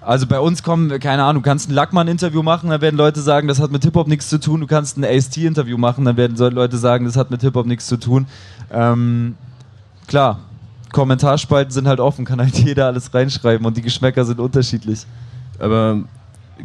Also 0.00 0.26
bei 0.26 0.40
uns 0.40 0.62
kommen, 0.62 0.98
keine 0.98 1.24
Ahnung, 1.24 1.42
du 1.42 1.48
kannst 1.48 1.68
ein 1.68 1.74
Lackmann-Interview 1.74 2.42
machen, 2.42 2.70
dann 2.70 2.80
werden 2.80 2.96
Leute 2.96 3.20
sagen, 3.20 3.48
das 3.48 3.60
hat 3.60 3.70
mit 3.70 3.84
Hip-Hop 3.84 4.08
nichts 4.08 4.28
zu 4.28 4.40
tun. 4.40 4.60
Du 4.60 4.66
kannst 4.66 4.96
ein 4.96 5.04
AST-Interview 5.04 5.76
machen, 5.76 6.06
dann 6.06 6.16
werden 6.16 6.36
Leute 6.36 6.78
sagen, 6.78 7.04
das 7.04 7.16
hat 7.16 7.30
mit 7.30 7.42
Hip-Hop 7.42 7.66
nichts 7.66 7.86
zu 7.86 7.98
tun. 7.98 8.26
Ähm, 8.72 9.34
klar, 10.06 10.40
Kommentarspalten 10.90 11.70
sind 11.70 11.86
halt 11.86 12.00
offen, 12.00 12.24
kann 12.24 12.40
halt 12.40 12.56
jeder 12.64 12.86
alles 12.86 13.12
reinschreiben 13.12 13.66
und 13.66 13.76
die 13.76 13.82
Geschmäcker 13.82 14.24
sind 14.24 14.40
unterschiedlich. 14.40 15.06
Aber 15.58 16.00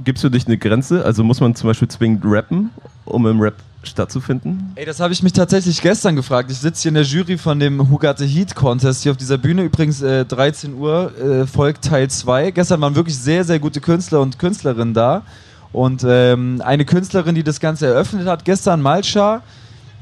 gibst 0.04 0.24
du 0.24 0.30
dich 0.30 0.48
eine 0.48 0.58
Grenze? 0.58 1.04
Also 1.04 1.24
muss 1.24 1.42
man 1.42 1.56
zum 1.56 1.68
Beispiel 1.68 1.90
zwingend 1.90 2.24
rappen, 2.26 2.70
um 3.04 3.28
im 3.28 3.42
Rap 3.42 3.56
stattzufinden? 3.88 4.72
Ey, 4.76 4.86
das 4.86 5.00
habe 5.00 5.14
ich 5.14 5.24
mich 5.24 5.34
tatsächlich 5.34 5.82
gestern 5.82 6.16
gefragt. 6.16 6.52
Ich 6.52 6.58
sitze 6.58 6.84
hier 6.84 6.90
in 6.90 6.96
der 6.96 7.04
Jury 7.04 7.38
von 7.38 7.60
dem 7.60 7.80
the 8.18 8.26
Heat 8.28 8.56
Contest 8.56 9.04
hier 9.04 9.12
auf 9.12 9.18
dieser 9.18 9.38
Bühne. 9.38 9.64
Übrigens 9.64 10.02
äh, 10.02 10.26
13 10.26 10.74
Uhr 10.76 11.12
äh, 11.18 11.48
folgt 11.48 11.86
Teil 11.86 12.10
2. 12.10 12.52
Gestern 12.52 12.82
waren 12.82 12.96
wirklich 12.96 13.18
sehr, 13.18 13.44
sehr 13.44 13.60
gute 13.60 13.82
Künstler 13.82 14.22
und 14.22 14.40
Künstlerinnen 14.40 14.94
da. 14.94 15.24
Und 15.72 16.06
ähm, 16.08 16.62
eine 16.64 16.86
Künstlerin, 16.86 17.36
die 17.36 17.44
das 17.44 17.60
Ganze 17.60 17.88
eröffnet 17.88 18.28
hat, 18.28 18.46
gestern 18.46 18.82
Malcha, 18.82 19.42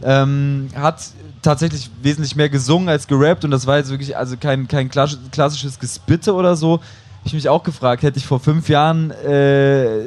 ähm, 0.03 0.67
hat 0.75 1.01
tatsächlich 1.41 1.89
wesentlich 2.01 2.35
mehr 2.35 2.49
gesungen 2.49 2.89
als 2.89 3.07
gerappt 3.07 3.43
und 3.43 3.51
das 3.51 3.67
war 3.67 3.77
jetzt 3.77 3.89
wirklich 3.89 4.15
also 4.15 4.37
kein, 4.37 4.67
kein 4.67 4.89
klassisch- 4.89 5.17
klassisches 5.31 5.79
Gespitte 5.79 6.33
oder 6.33 6.55
so. 6.55 6.73
Hab 6.73 7.25
Ich 7.25 7.33
mich 7.33 7.49
auch 7.49 7.63
gefragt, 7.63 8.03
hätte 8.03 8.17
ich 8.17 8.25
vor 8.25 8.39
fünf 8.39 8.69
Jahren 8.69 9.11
äh, 9.11 9.99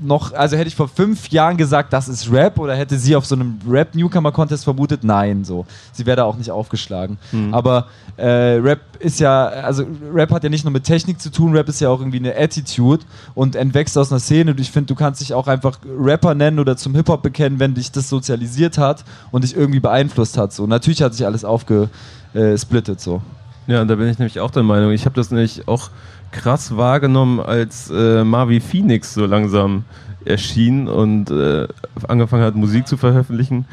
noch, 0.00 0.32
also 0.32 0.56
hätte 0.56 0.68
ich 0.68 0.76
vor 0.76 0.88
fünf 0.88 1.28
Jahren 1.30 1.56
gesagt, 1.56 1.92
das 1.92 2.08
ist 2.08 2.30
Rap 2.32 2.58
oder 2.58 2.74
hätte 2.74 2.98
sie 2.98 3.16
auf 3.16 3.26
so 3.26 3.34
einem 3.34 3.58
Rap-Newcomer-Contest 3.68 4.64
vermutet? 4.64 5.04
Nein, 5.04 5.44
so. 5.44 5.66
Sie 5.92 6.06
wäre 6.06 6.16
da 6.16 6.24
auch 6.24 6.36
nicht 6.36 6.50
aufgeschlagen. 6.50 7.18
Aber 7.52 7.86
äh, 8.16 8.26
Rap 8.26 8.80
ist 8.98 9.20
ja, 9.20 9.46
also 9.46 9.84
Rap 10.12 10.30
hat 10.30 10.44
ja 10.44 10.50
nicht 10.50 10.64
nur 10.64 10.72
mit 10.72 10.84
Technik 10.84 11.20
zu 11.20 11.30
tun, 11.30 11.52
Rap 11.56 11.68
ist 11.68 11.80
ja 11.80 11.88
auch 11.88 12.00
irgendwie 12.00 12.18
eine 12.18 12.36
Attitude 12.36 13.04
und 13.34 13.56
entwächst 13.56 13.96
aus 13.96 14.10
einer 14.10 14.20
Szene. 14.20 14.50
Und 14.52 14.60
ich 14.60 14.70
finde, 14.70 14.86
du 14.86 14.94
kannst 14.94 15.20
dich 15.20 15.34
auch 15.34 15.46
einfach 15.46 15.78
Rapper 15.98 16.34
nennen 16.34 16.58
oder 16.58 16.76
zum 16.76 16.94
Hip-Hop 16.94 17.22
bekennen, 17.22 17.58
wenn 17.58 17.74
dich 17.74 17.92
das 17.92 18.08
sozialisiert 18.08 18.78
hat 18.78 19.04
und 19.30 19.44
dich 19.44 19.56
irgendwie 19.56 19.80
beeinflusst 19.80 20.38
hat. 20.38 20.52
So. 20.52 20.66
Natürlich 20.66 21.02
hat 21.02 21.14
sich 21.14 21.26
alles 21.26 21.44
aufgesplittet, 21.44 23.00
so. 23.00 23.22
Ja, 23.66 23.84
da 23.84 23.96
bin 23.96 24.08
ich 24.08 24.18
nämlich 24.18 24.40
auch 24.40 24.50
der 24.50 24.62
Meinung. 24.62 24.92
Ich 24.92 25.04
habe 25.04 25.14
das 25.14 25.30
nämlich 25.30 25.68
auch 25.68 25.90
krass 26.32 26.76
wahrgenommen, 26.76 27.40
als 27.40 27.90
äh, 27.90 28.24
Marvi 28.24 28.60
Phoenix 28.60 29.14
so 29.14 29.26
langsam 29.26 29.84
erschien 30.24 30.88
und 30.88 31.30
äh, 31.30 31.68
angefangen 32.06 32.42
hat, 32.42 32.54
Musik 32.54 32.86
zu 32.86 32.96
veröffentlichen. 32.96 33.64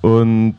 Und 0.00 0.56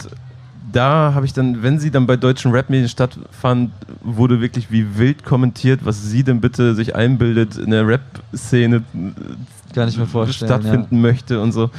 da 0.72 1.14
habe 1.14 1.26
ich 1.26 1.34
dann, 1.34 1.64
wenn 1.64 1.80
sie 1.80 1.92
dann 1.92 2.08
bei 2.08 2.16
deutschen 2.16 2.52
Rap-Medien 2.52 2.88
stattfand, 2.88 3.72
wurde 4.02 4.40
wirklich 4.40 4.72
wie 4.72 4.98
wild 4.98 5.26
kommentiert, 5.26 5.82
was 5.84 6.04
sie 6.04 6.24
denn 6.24 6.40
bitte 6.40 6.76
sich 6.76 6.96
einbildet, 6.96 7.58
in 7.58 7.72
der 7.72 7.86
Rap-Szene 7.88 8.84
vorstellen, 10.10 10.50
stattfinden 10.50 11.02
möchte 11.02 11.42
und 11.42 11.52
so. 11.52 11.70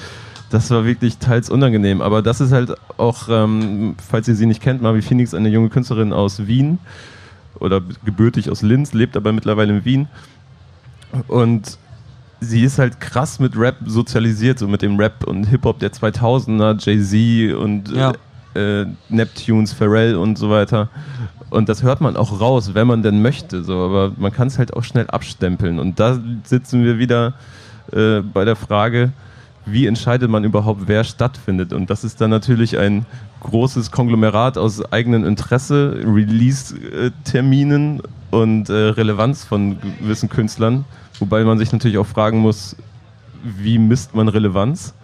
Das 0.51 0.71
war 0.71 0.85
wirklich 0.85 1.17
teils 1.17 1.49
unangenehm. 1.49 2.03
Aber 2.03 2.21
das 2.21 2.43
ist 2.43 2.53
halt 2.53 2.75
auch, 2.99 3.29
ähm, 3.31 3.97
falls 4.07 4.29
ihr 4.29 4.35
sie 4.35 4.45
nicht 4.45 4.61
kennt, 4.61 4.83
Mavi 4.83 5.01
Phoenix, 5.01 5.33
eine 5.33 5.49
junge 5.49 5.71
Künstlerin 5.71 6.13
aus 6.13 6.47
Wien 6.47 6.79
oder 7.61 7.81
gebürtig 8.05 8.51
aus 8.51 8.63
Linz, 8.63 8.93
lebt 8.93 9.17
aber 9.17 9.33
mittlerweile 9.33 9.77
in 9.77 9.85
Wien. 9.85 10.09
Und 11.29 11.79
sie 12.41 12.63
ist 12.65 12.79
halt 12.79 13.01
krass 13.01 13.39
mit 13.39 13.57
Rap 13.57 13.77
sozialisiert, 13.87 14.59
so 14.59 14.67
mit 14.69 14.83
dem 14.83 14.99
Rap 14.99 15.25
und 15.27 15.45
Hip-Hop 15.45 15.79
der 15.79 15.93
2000er, 15.93 16.77
Jay-Z 16.79 17.55
und 17.57 17.91
Ja. 17.93 18.13
äh, 18.55 18.87
Neptunes, 19.09 19.73
Pharrell 19.73 20.17
und 20.17 20.39
so 20.39 20.51
weiter. 20.51 20.89
Und 21.51 21.69
das 21.69 21.83
hört 21.83 22.01
man 22.01 22.17
auch 22.17 22.41
raus, 22.41 22.71
wenn 22.75 22.87
man 22.87 23.03
denn 23.03 23.21
möchte. 23.21 23.63
So. 23.63 23.79
Aber 23.85 24.13
man 24.17 24.33
kann 24.33 24.49
es 24.49 24.59
halt 24.59 24.75
auch 24.75 24.83
schnell 24.85 25.07
abstempeln. 25.09 25.79
Und 25.79 26.01
da 26.01 26.19
sitzen 26.45 26.83
wir 26.83 26.99
wieder 26.99 27.35
äh, 27.93 28.21
bei 28.21 28.45
der 28.47 28.57
Frage, 28.57 29.13
wie 29.67 29.87
entscheidet 29.87 30.31
man 30.31 30.45
überhaupt, 30.45 30.83
wer 30.87 31.05
stattfindet? 31.05 31.73
Und 31.73 31.91
das 31.91 32.05
ist 32.05 32.21
dann 32.21 32.31
natürlich 32.31 32.79
ein 32.79 33.05
großes 33.43 33.91
Konglomerat 33.91 34.57
aus 34.57 34.83
eigenem 34.93 35.25
Interesse, 35.25 36.01
Release-Terminen 36.05 38.03
und 38.31 38.71
äh, 38.71 38.73
Relevanz 38.73 39.45
von 39.45 39.79
gewissen 40.01 40.29
Künstlern. 40.29 40.85
Wobei 41.19 41.45
man 41.45 41.59
sich 41.59 41.73
natürlich 41.73 41.99
auch 41.99 42.07
fragen 42.07 42.39
muss, 42.39 42.77
wie 43.43 43.79
misst 43.79 44.15
man 44.15 44.29
Relevanz? 44.29 44.95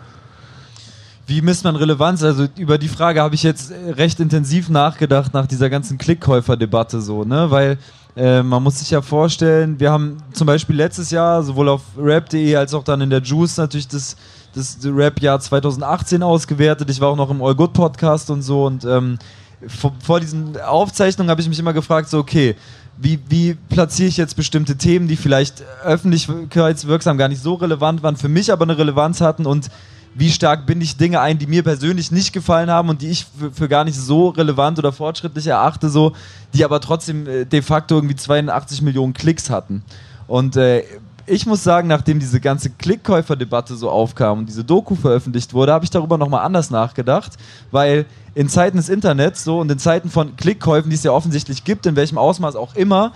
Wie 1.27 1.43
misst 1.43 1.65
man 1.65 1.77
Relevanz? 1.77 2.23
Also 2.23 2.47
über 2.57 2.79
die 2.79 2.89
Frage 2.89 3.21
habe 3.21 3.35
ich 3.35 3.43
jetzt 3.43 3.73
recht 3.89 4.19
intensiv 4.19 4.71
nachgedacht 4.71 5.35
nach 5.35 5.47
dieser 5.47 5.69
ganzen 5.69 5.99
Klickkäufer-Debatte 5.99 7.03
so, 7.03 7.25
ne? 7.25 7.51
Weil 7.51 7.77
äh, 8.17 8.43
man 8.43 8.63
muss 8.63 8.79
sich 8.79 8.91
ja 8.91 9.03
vorstellen, 9.03 9.79
wir 9.79 9.93
haben 9.93 10.17
zum 10.33 10.47
Beispiel 10.47 10.75
letztes 10.75 11.11
Jahr 11.11 11.43
sowohl 11.43 11.69
auf 11.69 11.83
rap.de 11.99 12.57
als 12.57 12.73
auch 12.73 12.83
dann 12.83 13.01
in 13.01 13.11
der 13.11 13.21
Juice 13.21 13.59
natürlich 13.59 13.89
das, 13.89 14.17
das 14.55 14.79
Rap-Jahr 14.85 15.41
2018 15.41 16.23
ausgewertet. 16.23 16.91
Ich 16.91 17.01
war 17.01 17.09
auch 17.09 17.17
noch 17.17 17.31
im 17.31 17.43
All 17.43 17.55
Good 17.55 17.73
Podcast 17.73 18.31
und 18.31 18.43
so 18.43 18.67
und 18.67 18.85
ähm, 18.85 19.19
vor, 19.67 19.93
vor 20.03 20.21
diesen 20.21 20.61
Aufzeichnungen 20.61 21.31
habe 21.31 21.41
ich 21.41 21.49
mich 21.49 21.59
immer 21.59 21.73
gefragt, 21.73 22.09
so 22.09 22.19
okay, 22.19 22.55
wie, 22.97 23.19
wie 23.29 23.55
platziere 23.69 24.09
ich 24.09 24.17
jetzt 24.17 24.35
bestimmte 24.35 24.77
Themen, 24.77 25.09
die 25.09 25.17
vielleicht 25.17 25.63
öffentlichkeitswirksam 25.85 27.17
gar 27.19 27.29
nicht 27.29 27.43
so 27.43 27.55
relevant 27.55 28.03
waren, 28.03 28.17
für 28.17 28.29
mich 28.29 28.53
aber 28.53 28.65
eine 28.65 28.77
Relevanz 28.77 29.21
hatten 29.21 29.47
und 29.47 29.71
wie 30.15 30.31
stark 30.31 30.67
binde 30.67 30.85
ich 30.85 30.97
Dinge 30.97 31.21
ein, 31.21 31.39
die 31.39 31.47
mir 31.47 31.63
persönlich 31.63 32.11
nicht 32.11 32.33
gefallen 32.33 32.71
haben 32.71 32.89
und 32.89 33.03
die 33.03 33.09
ich 33.09 33.27
für, 33.39 33.53
für 33.53 33.69
gar 33.69 33.85
nicht 33.85 33.97
so 33.97 34.31
relevant 34.31 34.79
oder 34.79 34.93
fortschrittlich 34.93 35.47
erachte, 35.47 35.91
so, 35.91 36.13
die 36.55 36.65
aber 36.65 36.81
trotzdem 36.81 37.27
äh, 37.29 37.45
de 37.45 37.63
facto 37.63 37.97
irgendwie 37.97 38.17
82 38.17 38.83
Millionen 38.83 39.13
Klicks 39.13 39.49
hatten. 39.49 39.85
Und 40.27 40.57
äh, 40.57 40.83
ich 41.29 41.47
muss 41.47 41.63
sagen, 41.63 41.89
nachdem 41.89 42.19
diese 42.19 42.41
ganze 42.41 42.71
Klickkäufer-Debatte 42.71 43.77
so 43.77 43.91
aufkam 43.91 44.41
und 44.41 44.47
diese 44.47 44.65
Doku 44.65 44.95
veröffentlicht 44.95 45.55
wurde, 45.55 45.73
habe 45.73 45.85
ich 45.85 45.91
darüber 45.91 46.19
nochmal 46.19 46.45
anders 46.45 46.71
nachgedacht, 46.71 47.33
weil 47.71 48.07
in 48.35 48.49
Zeiten 48.49 48.77
des 48.77 48.89
Internets 48.89 49.45
so 49.45 49.61
und 49.61 49.71
in 49.71 49.79
Zeiten 49.79 50.11
von 50.11 50.37
Klickkäufen, 50.37 50.91
die 50.91 50.97
es 50.97 51.03
ja 51.03 51.13
offensichtlich 51.13 51.65
gibt, 51.65 51.87
in 51.87 51.97
welchem 51.97 52.19
Ausmaß 52.19 52.57
auch 52.57 52.75
immer, 52.75 53.13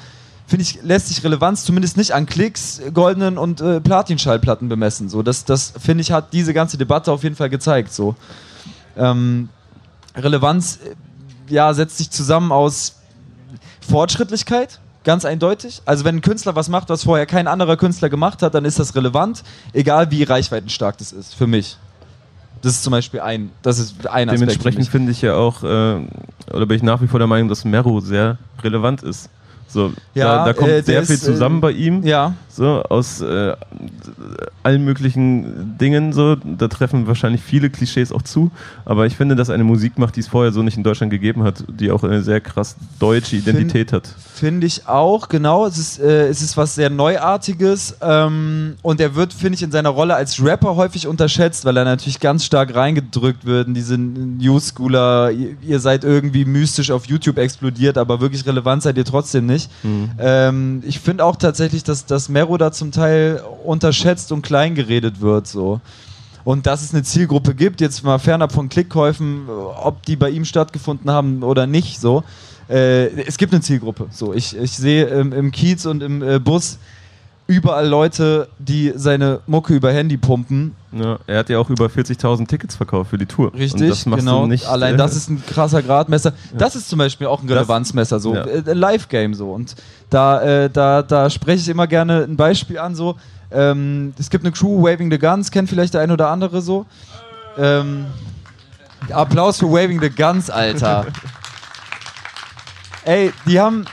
finde 0.47 0.65
ich, 0.65 0.83
lässt 0.83 1.09
sich 1.09 1.23
Relevanz 1.25 1.65
zumindest 1.65 1.97
nicht 1.97 2.13
an 2.13 2.27
Klicks, 2.27 2.83
goldenen 2.93 3.39
und 3.39 3.61
äh, 3.61 3.81
Platin-Schallplatten 3.81 4.69
bemessen. 4.69 5.09
So, 5.09 5.23
das, 5.23 5.45
das 5.45 5.73
finde 5.79 6.03
ich, 6.03 6.13
hat 6.13 6.33
diese 6.33 6.53
ganze 6.53 6.77
Debatte 6.77 7.11
auf 7.13 7.23
jeden 7.23 7.37
Fall 7.37 7.51
gezeigt. 7.51 7.93
So. 7.93 8.15
Ähm, 8.97 9.49
Relevanz 10.15 10.79
äh, 10.85 10.95
ja, 11.53 11.73
setzt 11.73 11.99
sich 11.99 12.11
zusammen 12.11 12.53
aus 12.53 12.97
Fortschrittlichkeit, 13.81 14.81
ganz 15.05 15.25
eindeutig. 15.25 15.83
Also 15.85 16.05
wenn 16.05 16.17
ein 16.17 16.21
Künstler 16.21 16.55
was 16.57 16.69
macht, 16.69 16.89
was 16.89 17.05
vorher 17.05 17.27
kein 17.27 17.47
anderer 17.47 17.77
Künstler 17.77 18.09
gemacht 18.09 18.43
hat, 18.43 18.55
dann 18.55 18.65
ist 18.65 18.79
das 18.79 18.95
relevant, 18.95 19.43
egal 19.73 20.11
wie 20.11 20.23
reichweitenstark 20.23 20.99
das 20.99 21.13
ist, 21.13 21.35
für 21.35 21.47
mich. 21.47 21.77
Das 22.63 22.75
ist 22.75 22.85
zum 22.85 22.93
Beispiel 22.93 23.21
ein, 23.21 23.51
das 23.63 23.79
ist 23.79 24.07
ein 24.07 24.29
Aspekt 24.29 24.41
Dementsprechend 24.41 24.89
finde 24.89 25.11
ich 25.11 25.21
ja 25.21 25.35
auch, 25.35 25.65
äh, 25.65 25.67
oder 25.67 26.67
bin 26.67 26.77
ich 26.77 26.83
nach 26.83 27.03
wie 27.03 27.09
vor 27.09 27.19
der 27.19 27.27
Meinung, 27.27 27.49
dass 27.49 27.65
Mero 27.65 28.01
sehr 28.01 28.39
relevant 28.63 29.03
ist. 29.03 29.29
So, 29.73 29.93
Ja, 30.15 30.37
da, 30.37 30.45
da 30.47 30.53
kommt 30.53 30.71
äh, 30.71 30.83
sehr 30.83 31.03
viel 31.05 31.15
ist, 31.15 31.25
zusammen 31.25 31.59
äh, 31.59 31.61
bei 31.61 31.71
ihm. 31.71 32.03
Ja, 32.03 32.35
So, 32.49 32.83
aus 32.83 33.23
äh, 33.23 33.57
allen 34.63 34.85
möglichen 34.85 35.79
Dingen, 35.79 36.13
so, 36.13 36.37
da 36.37 36.69
treffen 36.69 37.07
wahrscheinlich 37.07 37.41
viele 37.41 37.71
Klischees 37.71 38.13
auch 38.13 38.23
zu, 38.23 38.51
aber 38.85 39.07
ich 39.07 39.17
finde, 39.17 39.35
dass 39.35 39.49
er 39.49 39.55
eine 39.55 39.65
Musik 39.65 39.99
macht, 39.99 40.17
die 40.17 40.21
es 40.21 40.29
vorher 40.29 40.53
so 40.53 40.63
nicht 40.63 40.77
in 40.77 40.83
Deutschland 40.83 41.11
gegeben 41.11 41.43
hat, 41.43 41.65
die 41.69 41.91
auch 41.91 42.05
eine 42.05 42.23
sehr 42.23 42.41
krass 42.41 42.77
deutsche 42.99 43.37
Identität 43.37 43.93
hat. 43.93 44.15
Finde 44.35 44.67
ich 44.67 44.87
auch, 44.87 45.29
genau. 45.29 45.67
Es 45.67 45.79
ist, 45.79 46.01
äh, 46.01 46.29
es 46.29 46.43
ist 46.43 46.57
was 46.57 46.75
sehr 46.75 46.91
Neuartiges 46.91 47.97
ähm, 48.03 48.77
und 48.83 49.01
er 49.01 49.15
wird, 49.15 49.33
finde 49.33 49.55
ich, 49.55 49.63
in 49.63 49.71
seiner 49.71 49.89
Rolle 49.89 50.15
als 50.15 50.45
Rapper 50.45 50.77
häufig 50.77 51.07
unterschätzt, 51.07 51.65
weil 51.65 51.77
er 51.77 51.85
natürlich 51.85 52.21
ganz 52.21 52.45
stark 52.45 52.75
reingedrückt 52.75 53.47
wird 53.47 53.69
in 53.69 53.75
diese 53.75 53.97
New 53.97 54.61
Schooler, 54.61 55.31
ihr, 55.31 55.57
ihr 55.63 55.81
seid 55.81 56.05
irgendwie 56.05 56.45
mystisch 56.45 56.91
auf 56.91 57.07
YouTube 57.07 57.39
explodiert, 57.39 57.97
aber 57.97 58.21
wirklich 58.21 58.45
relevant 58.45 58.83
seid 58.83 58.97
ihr 58.99 59.05
trotzdem 59.05 59.47
nicht. 59.47 59.62
Ähm, 60.19 60.83
ich 60.87 61.01
finde 61.01 61.25
auch 61.25 61.37
tatsächlich, 61.37 61.85
dass, 61.85 62.07
dass 62.07 62.29
Mero 62.29 62.57
da 62.57 62.73
zum 62.73 62.93
Teil 62.93 63.43
unterschätzt 63.65 64.33
und 64.33 64.43
klein 64.43 64.75
geredet 64.75 65.21
wird. 65.21 65.47
So. 65.47 65.81
Und 66.45 66.67
dass 66.67 66.83
es 66.83 66.93
eine 66.93 67.03
Zielgruppe 67.03 67.55
gibt, 67.55 67.81
jetzt 67.81 68.03
mal 68.03 68.19
fernab 68.19 68.53
von 68.53 68.69
Klickkäufen, 68.69 69.49
ob 69.49 70.05
die 70.05 70.17
bei 70.17 70.31
ihm 70.31 70.45
stattgefunden 70.45 71.11
haben 71.11 71.43
oder 71.43 71.67
nicht, 71.67 72.01
so. 72.01 72.25
Äh, 72.69 73.09
es 73.27 73.39
gibt 73.39 73.53
eine 73.53 73.63
Zielgruppe. 73.63 74.07
So, 74.11 74.33
ich, 74.33 74.57
ich 74.57 74.73
sehe 74.73 75.07
ähm, 75.07 75.33
im 75.33 75.53
Kiez 75.53 75.87
und 75.87 76.03
im 76.03 76.23
äh, 76.23 76.39
Bus 76.39 76.79
überall 77.47 77.87
Leute, 77.87 78.49
die 78.59 78.93
seine 78.95 79.41
Mucke 79.47 79.75
über 79.75 79.93
Handy 79.93 80.17
pumpen. 80.17 80.75
Ja, 80.93 81.19
er 81.27 81.39
hat 81.41 81.49
ja 81.49 81.59
auch 81.59 81.71
über 81.71 81.87
40.000 81.87 82.47
Tickets 82.47 82.77
verkauft 82.77 83.11
für 83.11 83.19
die 83.19 83.27
Tour. 83.27 83.53
Richtig, 83.55 84.05
genau. 84.05 84.47
nicht. 84.47 84.67
Allein 84.67 84.95
äh, 84.95 84.99
das 84.99 85.17
ist 85.17 85.29
ein 85.29 85.43
krasser 85.45 85.83
Gradmesser. 85.83 86.33
Das 86.57 86.77
ist 86.77 86.89
zum 86.89 86.99
Beispiel 86.99 87.27
auch 87.27 87.43
ein 87.43 87.49
Relevanzmesser, 87.49 88.21
so 88.21 88.35
ja. 88.35 88.45
äh, 88.45 88.63
ein 88.67 88.77
Live-Game 88.77 89.35
so. 89.35 89.53
Und 89.53 89.75
da, 90.11 90.43
äh, 90.43 90.71
da, 90.71 91.03
da 91.03 91.31
spreche 91.31 91.63
ich 91.63 91.69
immer 91.69 91.87
gerne 91.87 92.25
ein 92.25 92.37
Beispiel 92.37 92.79
an, 92.79 92.95
so. 92.95 93.17
Ähm, 93.51 94.15
es 94.19 94.31
gibt 94.31 94.45
eine 94.45 94.53
Crew, 94.53 94.83
Waving 94.83 95.11
the 95.11 95.19
Guns, 95.19 95.51
kennt 95.51 95.69
vielleicht 95.69 95.95
der 95.95 96.01
ein 96.03 96.11
oder 96.11 96.29
andere 96.29 96.63
so. 96.63 96.87
Ähm, 97.59 98.07
Applaus 99.11 99.59
für 99.59 99.71
Waving 99.71 100.01
the 100.01 100.11
Guns, 100.11 100.49
Alter. 100.49 101.07
Ey, 103.05 103.33
die 103.47 103.59
haben, 103.59 103.85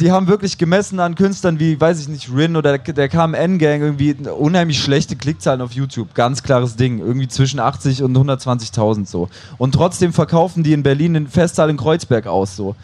die 0.00 0.12
haben 0.12 0.28
wirklich 0.28 0.58
gemessen 0.58 1.00
an 1.00 1.14
Künstlern 1.14 1.58
wie, 1.58 1.80
weiß 1.80 2.00
ich 2.00 2.08
nicht, 2.08 2.32
Rin 2.32 2.56
oder 2.56 2.78
der, 2.78 2.94
der 2.94 3.08
KMN-Gang 3.08 3.80
irgendwie 3.80 4.14
unheimlich 4.30 4.80
schlechte 4.80 5.16
Klickzahlen 5.16 5.60
auf 5.60 5.72
YouTube. 5.72 6.14
Ganz 6.14 6.42
klares 6.42 6.76
Ding. 6.76 6.98
Irgendwie 7.00 7.26
zwischen 7.26 7.58
80 7.58 8.02
und 8.04 8.16
120.000 8.16 9.06
so. 9.06 9.28
Und 9.58 9.72
trotzdem 9.72 10.12
verkaufen 10.12 10.62
die 10.62 10.72
in 10.72 10.82
Berlin 10.82 11.14
den 11.14 11.26
Festsaal 11.26 11.70
in 11.70 11.76
Kreuzberg 11.76 12.26
aus 12.26 12.54
so. 12.54 12.76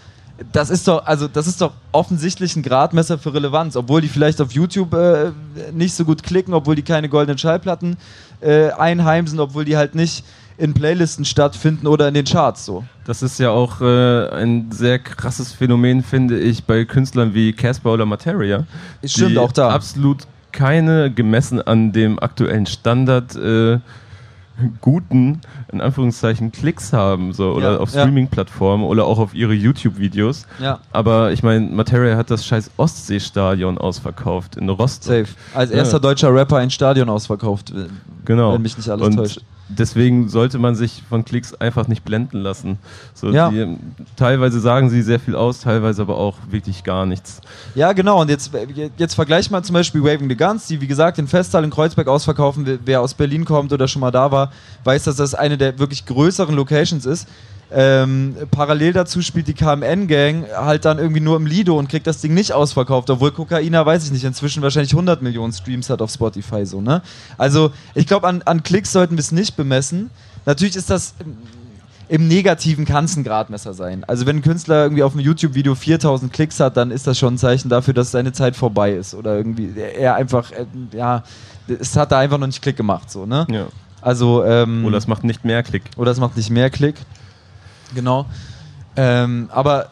Das 0.50 0.68
ist 0.68 0.88
doch, 0.88 1.06
also 1.06 1.28
das 1.28 1.46
ist 1.46 1.60
doch 1.60 1.72
offensichtlich 1.92 2.56
ein 2.56 2.64
Gradmesser 2.64 3.18
für 3.18 3.32
Relevanz, 3.32 3.76
obwohl 3.76 4.00
die 4.00 4.08
vielleicht 4.08 4.40
auf 4.40 4.50
YouTube 4.50 4.92
äh, 4.92 5.30
nicht 5.72 5.94
so 5.94 6.04
gut 6.04 6.24
klicken, 6.24 6.54
obwohl 6.54 6.74
die 6.74 6.82
keine 6.82 7.08
goldenen 7.08 7.38
Schallplatten 7.38 7.96
äh, 8.40 8.70
einheimsen, 8.70 9.38
obwohl 9.38 9.64
die 9.64 9.76
halt 9.76 9.94
nicht 9.94 10.24
in 10.56 10.72
Playlisten 10.74 11.24
stattfinden 11.24 11.86
oder 11.86 12.08
in 12.08 12.14
den 12.14 12.24
Charts 12.24 12.64
so. 12.64 12.84
Das 13.06 13.22
ist 13.22 13.38
ja 13.40 13.50
auch 13.50 13.80
äh, 13.80 14.28
ein 14.30 14.70
sehr 14.70 14.98
krasses 14.98 15.52
Phänomen, 15.52 16.02
finde 16.02 16.38
ich, 16.38 16.64
bei 16.64 16.84
Künstlern 16.84 17.34
wie 17.34 17.52
Casper 17.52 17.92
oder 17.94 18.06
Materia. 18.06 18.64
Stimmt, 19.04 19.32
die 19.32 19.38
auch 19.38 19.52
da. 19.52 19.70
Absolut 19.70 20.26
keine 20.52 21.10
gemessen 21.12 21.60
an 21.60 21.92
dem 21.92 22.18
aktuellen 22.20 22.66
Standard 22.66 23.34
äh, 23.34 23.78
guten, 24.80 25.40
in 25.72 25.80
Anführungszeichen, 25.80 26.52
Klicks 26.52 26.92
haben, 26.92 27.32
so 27.32 27.52
oder 27.54 27.72
Ja, 27.72 27.78
auf 27.78 27.92
ja. 27.92 28.02
Streaming-Plattformen 28.02 28.84
oder 28.84 29.04
auch 29.04 29.18
auf 29.18 29.34
ihre 29.34 29.52
YouTube-Videos. 29.52 30.46
Ja. 30.60 30.78
Aber 30.92 31.32
ich 31.32 31.42
meine, 31.42 31.66
Materia 31.68 32.16
hat 32.16 32.30
das 32.30 32.46
scheiß 32.46 32.70
Ostseestadion 32.76 33.78
ausverkauft 33.78 34.56
in 34.56 34.68
Rostock. 34.68 35.26
Safe. 35.26 35.28
Als 35.54 35.70
Ja. 35.70 35.78
erster 35.78 35.98
deutscher 35.98 36.32
Rapper 36.32 36.58
ein 36.58 36.70
Stadion 36.70 37.08
ausverkauft. 37.08 37.72
Genau. 38.24 38.54
Wenn 38.54 38.62
mich 38.62 38.76
nicht 38.76 38.88
alles 38.88 39.06
und 39.08 39.16
täuscht. 39.16 39.40
Deswegen 39.68 40.28
sollte 40.28 40.58
man 40.58 40.74
sich 40.74 41.02
von 41.08 41.24
Klicks 41.24 41.54
einfach 41.54 41.88
nicht 41.88 42.04
blenden 42.04 42.38
lassen. 42.40 42.78
So, 43.14 43.30
Ja. 43.30 43.48
die, 43.48 43.78
teilweise 44.14 44.60
sagen 44.60 44.90
sie 44.90 45.00
sehr 45.00 45.18
viel 45.18 45.34
aus, 45.34 45.60
teilweise 45.60 46.02
aber 46.02 46.16
auch 46.18 46.36
wirklich 46.50 46.84
gar 46.84 47.06
nichts. 47.06 47.40
Ja, 47.74 47.92
genau. 47.94 48.20
Und 48.20 48.28
jetzt, 48.28 48.50
jetzt 48.98 49.14
vergleich 49.14 49.50
mal 49.50 49.62
zum 49.62 49.72
Beispiel 49.72 50.02
Waving 50.02 50.28
the 50.28 50.36
Guns, 50.36 50.66
die 50.66 50.80
wie 50.82 50.86
gesagt 50.86 51.16
den 51.16 51.26
Festsaal 51.28 51.64
in 51.64 51.70
Kreuzberg 51.70 52.08
ausverkaufen. 52.08 52.66
Wer- 52.66 52.78
Wer 52.84 53.00
aus 53.00 53.14
Berlin 53.14 53.46
kommt 53.46 53.72
oder 53.72 53.88
schon 53.88 54.00
mal 54.00 54.10
da 54.10 54.30
war, 54.30 54.52
weiß, 54.84 55.04
dass 55.04 55.16
das 55.16 55.34
eine 55.34 55.56
der 55.56 55.78
wirklich 55.78 56.04
größeren 56.04 56.54
Locations 56.54 57.06
ist. 57.06 57.26
Ähm, 57.72 58.36
parallel 58.50 58.92
dazu 58.92 59.20
spielt 59.22 59.48
die 59.48 59.54
KMN-Gang 59.54 60.46
halt 60.54 60.84
dann 60.84 60.98
irgendwie 60.98 61.20
nur 61.20 61.36
im 61.36 61.46
Lido 61.46 61.78
und 61.78 61.88
kriegt 61.88 62.06
das 62.06 62.20
Ding 62.20 62.34
nicht 62.34 62.52
ausverkauft, 62.52 63.10
obwohl 63.10 63.32
Kokaina, 63.32 63.84
weiß 63.84 64.04
ich 64.04 64.12
nicht, 64.12 64.24
inzwischen 64.24 64.62
wahrscheinlich 64.62 64.92
100 64.92 65.22
Millionen 65.22 65.52
Streams 65.52 65.90
hat 65.90 66.00
auf 66.00 66.10
Spotify 66.10 66.66
so, 66.66 66.80
ne? 66.80 67.02
Also, 67.36 67.72
ich 67.94 68.06
glaube, 68.06 68.28
an, 68.28 68.42
an 68.42 68.62
Klicks 68.62 68.92
sollten 68.92 69.16
wir 69.16 69.20
es 69.20 69.32
nicht 69.32 69.56
bemessen. 69.56 70.10
Natürlich 70.46 70.76
ist 70.76 70.90
das, 70.90 71.14
im 72.08 72.28
Negativen 72.28 72.84
kann 72.84 73.06
es 73.06 73.16
ein 73.16 73.24
Gradmesser 73.24 73.74
sein. 73.74 74.04
Also 74.04 74.26
wenn 74.26 74.36
ein 74.36 74.42
Künstler 74.42 74.84
irgendwie 74.84 75.02
auf 75.02 75.12
einem 75.12 75.24
YouTube-Video 75.24 75.74
4000 75.74 76.32
Klicks 76.32 76.60
hat, 76.60 76.76
dann 76.76 76.90
ist 76.90 77.06
das 77.06 77.18
schon 77.18 77.34
ein 77.34 77.38
Zeichen 77.38 77.70
dafür, 77.70 77.94
dass 77.94 78.10
seine 78.10 78.32
Zeit 78.32 78.56
vorbei 78.56 78.92
ist. 78.92 79.14
Oder 79.14 79.36
irgendwie 79.36 79.72
er 79.76 80.14
einfach, 80.14 80.52
äh, 80.52 80.66
ja, 80.92 81.24
es 81.66 81.96
hat 81.96 82.12
da 82.12 82.18
einfach 82.18 82.38
noch 82.38 82.46
nicht 82.46 82.62
Klick 82.62 82.76
gemacht, 82.76 83.10
so, 83.10 83.26
ne? 83.26 83.46
Ja. 83.50 83.66
Also, 84.02 84.44
ähm, 84.44 84.84
Oder 84.84 84.98
es 84.98 85.06
macht 85.06 85.24
nicht 85.24 85.46
mehr 85.46 85.62
Klick. 85.62 85.84
oder 85.96 86.10
es 86.10 86.20
macht 86.20 86.36
nicht 86.36 86.50
mehr 86.50 86.68
Klick. 86.68 86.96
Genau. 87.94 88.26
Ähm, 88.96 89.48
aber 89.52 89.88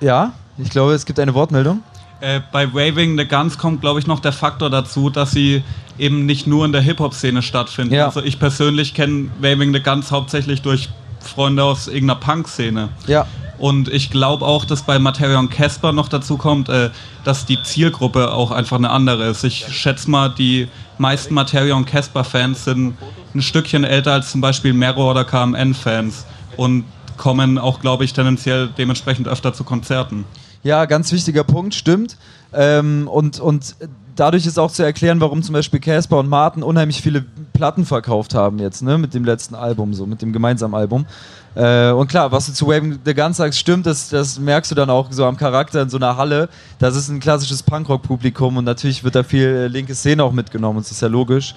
ja, 0.00 0.32
ich 0.58 0.70
glaube, 0.70 0.92
es 0.92 1.06
gibt 1.06 1.18
eine 1.18 1.34
Wortmeldung. 1.34 1.82
Äh, 2.20 2.40
bei 2.52 2.72
Waving 2.72 3.18
the 3.18 3.26
Guns 3.26 3.58
kommt, 3.58 3.80
glaube 3.80 3.98
ich, 3.98 4.06
noch 4.06 4.20
der 4.20 4.32
Faktor 4.32 4.70
dazu, 4.70 5.10
dass 5.10 5.32
sie 5.32 5.64
eben 5.98 6.24
nicht 6.24 6.46
nur 6.46 6.64
in 6.64 6.72
der 6.72 6.80
Hip-Hop-Szene 6.80 7.42
stattfinden. 7.42 7.94
Ja. 7.94 8.06
Also 8.06 8.22
ich 8.22 8.38
persönlich 8.38 8.94
kenne 8.94 9.30
Waving 9.40 9.72
the 9.72 9.80
Guns 9.80 10.12
hauptsächlich 10.12 10.62
durch 10.62 10.88
Freunde 11.20 11.64
aus 11.64 11.88
irgendeiner 11.88 12.20
Punk-Szene. 12.20 12.90
Ja. 13.06 13.26
Und 13.58 13.88
ich 13.88 14.10
glaube 14.10 14.44
auch, 14.44 14.64
dass 14.64 14.82
bei 14.82 14.98
Materion 14.98 15.48
Casper 15.48 15.92
noch 15.92 16.08
dazu 16.08 16.36
kommt, 16.36 16.68
äh, 16.68 16.90
dass 17.24 17.46
die 17.46 17.62
Zielgruppe 17.62 18.32
auch 18.32 18.50
einfach 18.50 18.76
eine 18.76 18.90
andere 18.90 19.26
ist. 19.26 19.44
Ich 19.44 19.66
schätze 19.68 20.10
mal, 20.10 20.30
die 20.30 20.68
meisten 20.98 21.34
Materion 21.34 21.84
Casper-Fans 21.84 22.64
sind 22.64 22.96
ein 23.34 23.42
Stückchen 23.42 23.84
älter 23.84 24.12
als 24.12 24.32
zum 24.32 24.40
Beispiel 24.40 24.72
Mero 24.72 25.10
oder 25.10 25.24
KMN-Fans 25.24 26.26
und 26.56 26.84
kommen 27.16 27.58
auch, 27.58 27.80
glaube 27.80 28.04
ich, 28.04 28.12
tendenziell 28.12 28.68
dementsprechend 28.76 29.28
öfter 29.28 29.52
zu 29.52 29.64
Konzerten. 29.64 30.24
Ja, 30.62 30.84
ganz 30.84 31.12
wichtiger 31.12 31.44
Punkt, 31.44 31.74
stimmt. 31.74 32.16
Ähm, 32.52 33.08
und, 33.08 33.40
und 33.40 33.74
dadurch 34.16 34.46
ist 34.46 34.58
auch 34.58 34.70
zu 34.70 34.82
erklären, 34.82 35.20
warum 35.20 35.42
zum 35.42 35.54
Beispiel 35.54 35.80
Casper 35.80 36.18
und 36.18 36.28
Martin 36.28 36.62
unheimlich 36.62 37.00
viele 37.00 37.24
Platten 37.52 37.84
verkauft 37.84 38.34
haben 38.34 38.58
jetzt, 38.58 38.82
ne, 38.82 38.98
mit 38.98 39.14
dem 39.14 39.24
letzten 39.24 39.54
Album, 39.54 39.94
so, 39.94 40.06
mit 40.06 40.22
dem 40.22 40.32
gemeinsamen 40.32 40.74
Album. 40.74 41.06
Äh, 41.54 41.90
und 41.90 42.08
klar, 42.08 42.32
was 42.32 42.46
du 42.46 42.52
zu 42.52 42.66
Waving 42.66 43.00
the 43.04 43.14
Gun 43.14 43.32
sagst, 43.32 43.58
stimmt, 43.58 43.86
das, 43.86 44.08
das 44.08 44.38
merkst 44.38 44.70
du 44.70 44.74
dann 44.74 44.90
auch 44.90 45.08
so 45.10 45.24
am 45.24 45.36
Charakter 45.36 45.82
in 45.82 45.90
so 45.90 45.96
einer 45.96 46.16
Halle. 46.16 46.48
Das 46.78 46.96
ist 46.96 47.08
ein 47.08 47.20
klassisches 47.20 47.62
Punkrock-Publikum 47.62 48.56
und 48.56 48.64
natürlich 48.64 49.04
wird 49.04 49.14
da 49.14 49.22
viel 49.22 49.46
äh, 49.46 49.66
linke 49.68 49.94
Szene 49.94 50.24
auch 50.24 50.32
mitgenommen, 50.32 50.78
das 50.78 50.90
ist 50.90 51.02
ja 51.02 51.08
logisch. 51.08 51.54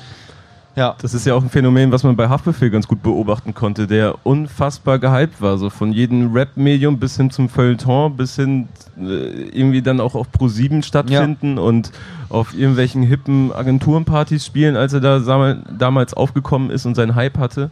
Ja. 0.75 0.95
Das 1.01 1.13
ist 1.13 1.25
ja 1.25 1.33
auch 1.33 1.43
ein 1.43 1.49
Phänomen, 1.49 1.91
was 1.91 2.03
man 2.03 2.15
bei 2.15 2.27
Haftbefehl 2.27 2.69
ganz 2.69 2.87
gut 2.87 3.01
beobachten 3.01 3.53
konnte, 3.53 3.87
der 3.87 4.15
unfassbar 4.23 4.99
gehypt 4.99 5.41
war. 5.41 5.57
So 5.57 5.69
von 5.69 5.93
jedem 5.93 6.33
Rap-Medium 6.33 6.99
bis 6.99 7.15
hin 7.17 7.31
zum 7.31 7.47
Feuilleton, 7.49 8.15
bis 8.17 8.35
hin 8.35 8.67
äh, 8.99 9.43
irgendwie 9.51 9.81
dann 9.81 9.99
auch 9.99 10.15
auf 10.15 10.27
Pro7 10.37 10.83
stattfinden 10.83 11.57
und 11.57 11.91
auf 12.29 12.53
irgendwelchen 12.53 13.03
hippen 13.03 13.53
Agenturenpartys 13.53 14.45
spielen, 14.45 14.75
als 14.75 14.93
er 14.93 14.99
da 14.99 15.55
damals 15.77 16.13
aufgekommen 16.13 16.69
ist 16.69 16.85
und 16.85 16.95
seinen 16.95 17.15
Hype 17.15 17.37
hatte. 17.37 17.69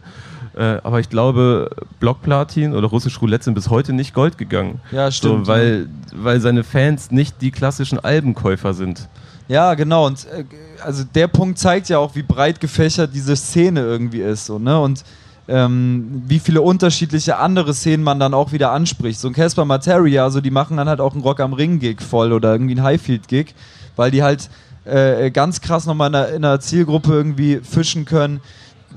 Äh, 0.56 0.78
aber 0.84 1.00
ich 1.00 1.08
glaube, 1.08 1.70
Blockplatin 2.00 2.74
oder 2.74 2.86
russisch 2.86 3.20
Roulette 3.20 3.44
sind 3.44 3.54
bis 3.54 3.70
heute 3.70 3.92
nicht 3.92 4.14
Gold 4.14 4.38
gegangen. 4.38 4.80
Ja, 4.92 5.10
stimmt, 5.10 5.46
So, 5.46 5.52
weil, 5.52 5.88
weil 6.14 6.40
seine 6.40 6.62
Fans 6.62 7.10
nicht 7.10 7.40
die 7.42 7.50
klassischen 7.50 7.98
Albenkäufer 7.98 8.72
sind. 8.72 9.08
Ja, 9.48 9.74
genau. 9.74 10.06
Und 10.06 10.26
äh, 10.26 10.44
also 10.82 11.04
der 11.04 11.28
Punkt 11.28 11.58
zeigt 11.58 11.88
ja 11.88 11.98
auch, 11.98 12.14
wie 12.14 12.22
breit 12.22 12.60
gefächert 12.60 13.10
diese 13.14 13.36
Szene 13.36 13.80
irgendwie 13.80 14.20
ist. 14.20 14.46
So, 14.46 14.58
ne? 14.58 14.80
Und 14.80 15.04
ähm, 15.46 16.22
wie 16.26 16.38
viele 16.38 16.62
unterschiedliche 16.62 17.36
andere 17.36 17.74
Szenen 17.74 18.02
man 18.02 18.18
dann 18.18 18.32
auch 18.32 18.52
wieder 18.52 18.72
anspricht. 18.72 19.20
So 19.20 19.28
ein 19.28 19.34
Casper 19.34 19.64
Materia, 19.64 20.24
also 20.24 20.40
die 20.40 20.50
machen 20.50 20.78
dann 20.78 20.88
halt 20.88 21.00
auch 21.00 21.12
einen 21.12 21.22
Rock 21.22 21.40
am 21.40 21.52
Ring-Gig 21.52 22.00
voll 22.00 22.32
oder 22.32 22.52
irgendwie 22.52 22.72
einen 22.72 22.82
Highfield-Gig, 22.82 23.54
weil 23.96 24.10
die 24.10 24.22
halt 24.22 24.48
äh, 24.84 25.30
ganz 25.30 25.60
krass 25.60 25.86
nochmal 25.86 26.08
in 26.08 26.14
einer, 26.14 26.28
in 26.28 26.44
einer 26.44 26.60
Zielgruppe 26.60 27.12
irgendwie 27.12 27.60
fischen 27.62 28.06
können. 28.06 28.40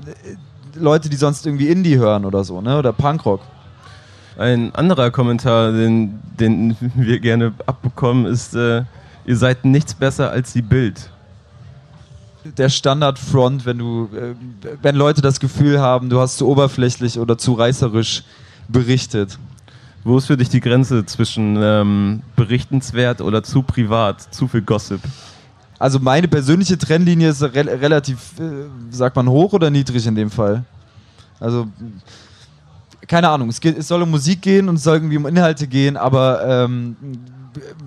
Äh, 0.06 0.36
Leute, 0.78 1.08
die 1.08 1.16
sonst 1.16 1.44
irgendwie 1.44 1.68
Indie 1.68 1.98
hören 1.98 2.24
oder 2.24 2.44
so, 2.44 2.60
ne? 2.60 2.78
Oder 2.78 2.92
Punkrock. 2.92 3.40
Ein 4.38 4.72
anderer 4.74 5.10
Kommentar, 5.10 5.72
den, 5.72 6.20
den 6.38 6.76
wir 6.94 7.18
gerne 7.18 7.52
abbekommen, 7.66 8.26
ist, 8.26 8.54
äh, 8.54 8.84
ihr 9.28 9.36
seid 9.36 9.66
nichts 9.66 9.92
besser 9.92 10.30
als 10.30 10.54
die 10.54 10.62
Bild. 10.62 11.10
der 12.56 12.70
Standardfront, 12.70 13.66
wenn 13.66 13.76
du, 13.76 14.08
äh, 14.16 14.34
wenn 14.80 14.96
Leute 14.96 15.20
das 15.20 15.38
Gefühl 15.38 15.80
haben, 15.80 16.08
du 16.08 16.18
hast 16.18 16.38
zu 16.38 16.48
oberflächlich 16.48 17.18
oder 17.18 17.36
zu 17.36 17.52
reißerisch 17.52 18.22
berichtet. 18.68 19.38
Wo 20.02 20.16
ist 20.16 20.26
für 20.26 20.38
dich 20.38 20.48
die 20.48 20.60
Grenze 20.60 21.04
zwischen 21.04 21.58
ähm, 21.60 22.22
berichtenswert 22.36 23.20
oder 23.20 23.42
zu 23.42 23.62
privat, 23.62 24.34
zu 24.34 24.48
viel 24.48 24.62
Gossip? 24.62 25.00
Also 25.78 25.98
meine 25.98 26.26
persönliche 26.26 26.78
Trennlinie 26.78 27.28
ist 27.30 27.42
re 27.42 27.52
relativ, 27.54 28.38
äh, 28.40 28.68
sagt 28.90 29.14
man, 29.16 29.28
hoch 29.28 29.52
oder 29.52 29.68
niedrig 29.68 30.06
in 30.06 30.14
dem 30.14 30.30
Fall. 30.30 30.64
Also 31.38 31.68
keine 33.06 33.28
Ahnung, 33.28 33.50
es, 33.50 33.60
geht, 33.60 33.76
es 33.76 33.88
soll 33.88 34.00
um 34.02 34.10
Musik 34.10 34.40
gehen 34.40 34.70
und 34.70 34.76
es 34.76 34.84
soll 34.84 34.96
irgendwie 34.96 35.18
um 35.18 35.26
Inhalte 35.26 35.66
gehen, 35.66 35.98
aber 35.98 36.46
ähm, 36.46 36.96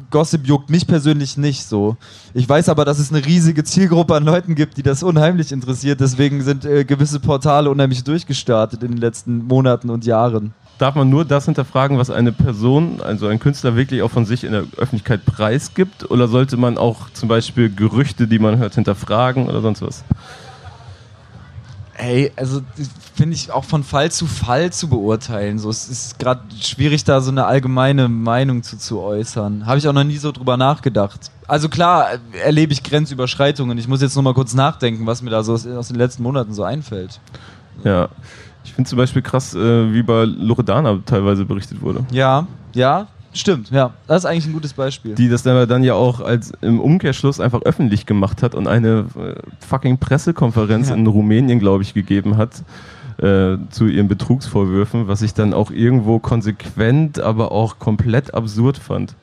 Gossip 0.09 0.47
juckt 0.47 0.69
mich 0.69 0.87
persönlich 0.87 1.37
nicht 1.37 1.65
so. 1.65 1.97
Ich 2.33 2.47
weiß 2.47 2.69
aber, 2.69 2.85
dass 2.85 2.99
es 2.99 3.11
eine 3.11 3.25
riesige 3.25 3.63
Zielgruppe 3.63 4.15
an 4.15 4.25
Leuten 4.25 4.55
gibt, 4.55 4.77
die 4.77 4.83
das 4.83 5.03
unheimlich 5.03 5.51
interessiert. 5.51 5.99
Deswegen 5.99 6.41
sind 6.41 6.65
äh, 6.65 6.83
gewisse 6.83 7.19
Portale 7.19 7.69
unheimlich 7.69 8.03
durchgestartet 8.03 8.83
in 8.83 8.91
den 8.91 9.01
letzten 9.01 9.45
Monaten 9.45 9.89
und 9.89 10.05
Jahren. 10.05 10.53
Darf 10.77 10.95
man 10.95 11.09
nur 11.09 11.25
das 11.25 11.45
hinterfragen, 11.45 11.99
was 11.99 12.09
eine 12.09 12.31
Person, 12.31 13.01
also 13.01 13.27
ein 13.27 13.39
Künstler 13.39 13.75
wirklich 13.75 14.01
auch 14.01 14.09
von 14.09 14.25
sich 14.25 14.43
in 14.43 14.51
der 14.51 14.63
Öffentlichkeit 14.77 15.25
preisgibt? 15.25 16.09
Oder 16.09 16.27
sollte 16.27 16.57
man 16.57 16.79
auch 16.79 17.09
zum 17.11 17.29
Beispiel 17.29 17.69
Gerüchte, 17.69 18.27
die 18.27 18.39
man 18.39 18.57
hört, 18.57 18.73
hinterfragen 18.73 19.47
oder 19.47 19.61
sonst 19.61 19.83
was? 19.83 20.03
Ey, 22.01 22.31
also 22.35 22.61
das 22.77 22.89
finde 23.13 23.35
ich 23.35 23.51
auch 23.51 23.63
von 23.63 23.83
Fall 23.83 24.11
zu 24.11 24.25
Fall 24.25 24.73
zu 24.73 24.89
beurteilen. 24.89 25.59
So, 25.59 25.69
es 25.69 25.87
ist 25.87 26.17
gerade 26.17 26.41
schwierig, 26.59 27.03
da 27.03 27.21
so 27.21 27.29
eine 27.29 27.45
allgemeine 27.45 28.09
Meinung 28.09 28.63
zu, 28.63 28.79
zu 28.79 29.01
äußern. 29.01 29.67
Habe 29.67 29.77
ich 29.77 29.87
auch 29.87 29.93
noch 29.93 30.03
nie 30.03 30.17
so 30.17 30.31
drüber 30.31 30.57
nachgedacht. 30.57 31.29
Also 31.47 31.69
klar, 31.69 32.07
äh, 32.13 32.37
erlebe 32.43 32.73
ich 32.73 32.81
Grenzüberschreitungen. 32.81 33.77
Ich 33.77 33.87
muss 33.87 34.01
jetzt 34.01 34.15
noch 34.15 34.23
mal 34.23 34.33
kurz 34.33 34.55
nachdenken, 34.55 35.05
was 35.05 35.21
mir 35.21 35.29
da 35.29 35.43
so 35.43 35.53
aus, 35.53 35.67
aus 35.67 35.89
den 35.89 35.97
letzten 35.97 36.23
Monaten 36.23 36.55
so 36.55 36.63
einfällt. 36.63 37.19
Ja. 37.83 38.09
Ich 38.63 38.73
finde 38.73 38.89
zum 38.89 38.97
Beispiel 38.97 39.21
krass, 39.21 39.53
äh, 39.53 39.93
wie 39.93 40.01
bei 40.01 40.23
Loredana 40.23 41.01
teilweise 41.05 41.45
berichtet 41.45 41.83
wurde. 41.83 42.03
Ja, 42.11 42.47
ja, 42.73 43.09
stimmt. 43.33 43.69
Ja, 43.71 43.91
das 44.07 44.19
ist 44.19 44.25
eigentlich 44.25 44.45
ein 44.47 44.53
gutes 44.53 44.73
Beispiel. 44.73 45.15
Die 45.15 45.29
das 45.29 45.43
dann, 45.43 45.67
dann 45.67 45.83
ja 45.83 45.93
auch 45.93 46.19
als 46.19 46.51
im 46.61 46.79
Umkehrschluss 46.79 47.39
einfach 47.39 47.61
öffentlich 47.63 48.05
gemacht 48.05 48.43
hat 48.43 48.55
und 48.55 48.67
eine 48.67 49.05
äh, 49.17 49.35
fucking 49.67 49.97
Pressekonferenz 49.97 50.89
Ja. 50.89 50.95
in 50.95 51.07
Rumänien, 51.07 51.59
glaube 51.59 51.83
ich, 51.83 51.93
gegeben 51.93 52.37
hat 52.37 52.63
äh, 53.17 53.57
zu 53.69 53.85
ihren 53.87 54.07
Betrugsvorwürfen, 54.07 55.07
was 55.07 55.21
ich 55.21 55.33
dann 55.33 55.53
auch 55.53 55.71
irgendwo 55.71 56.19
konsequent, 56.19 57.19
aber 57.19 57.51
auch 57.51 57.77
komplett 57.79 58.33
absurd 58.33 58.77
fand. 58.77 59.15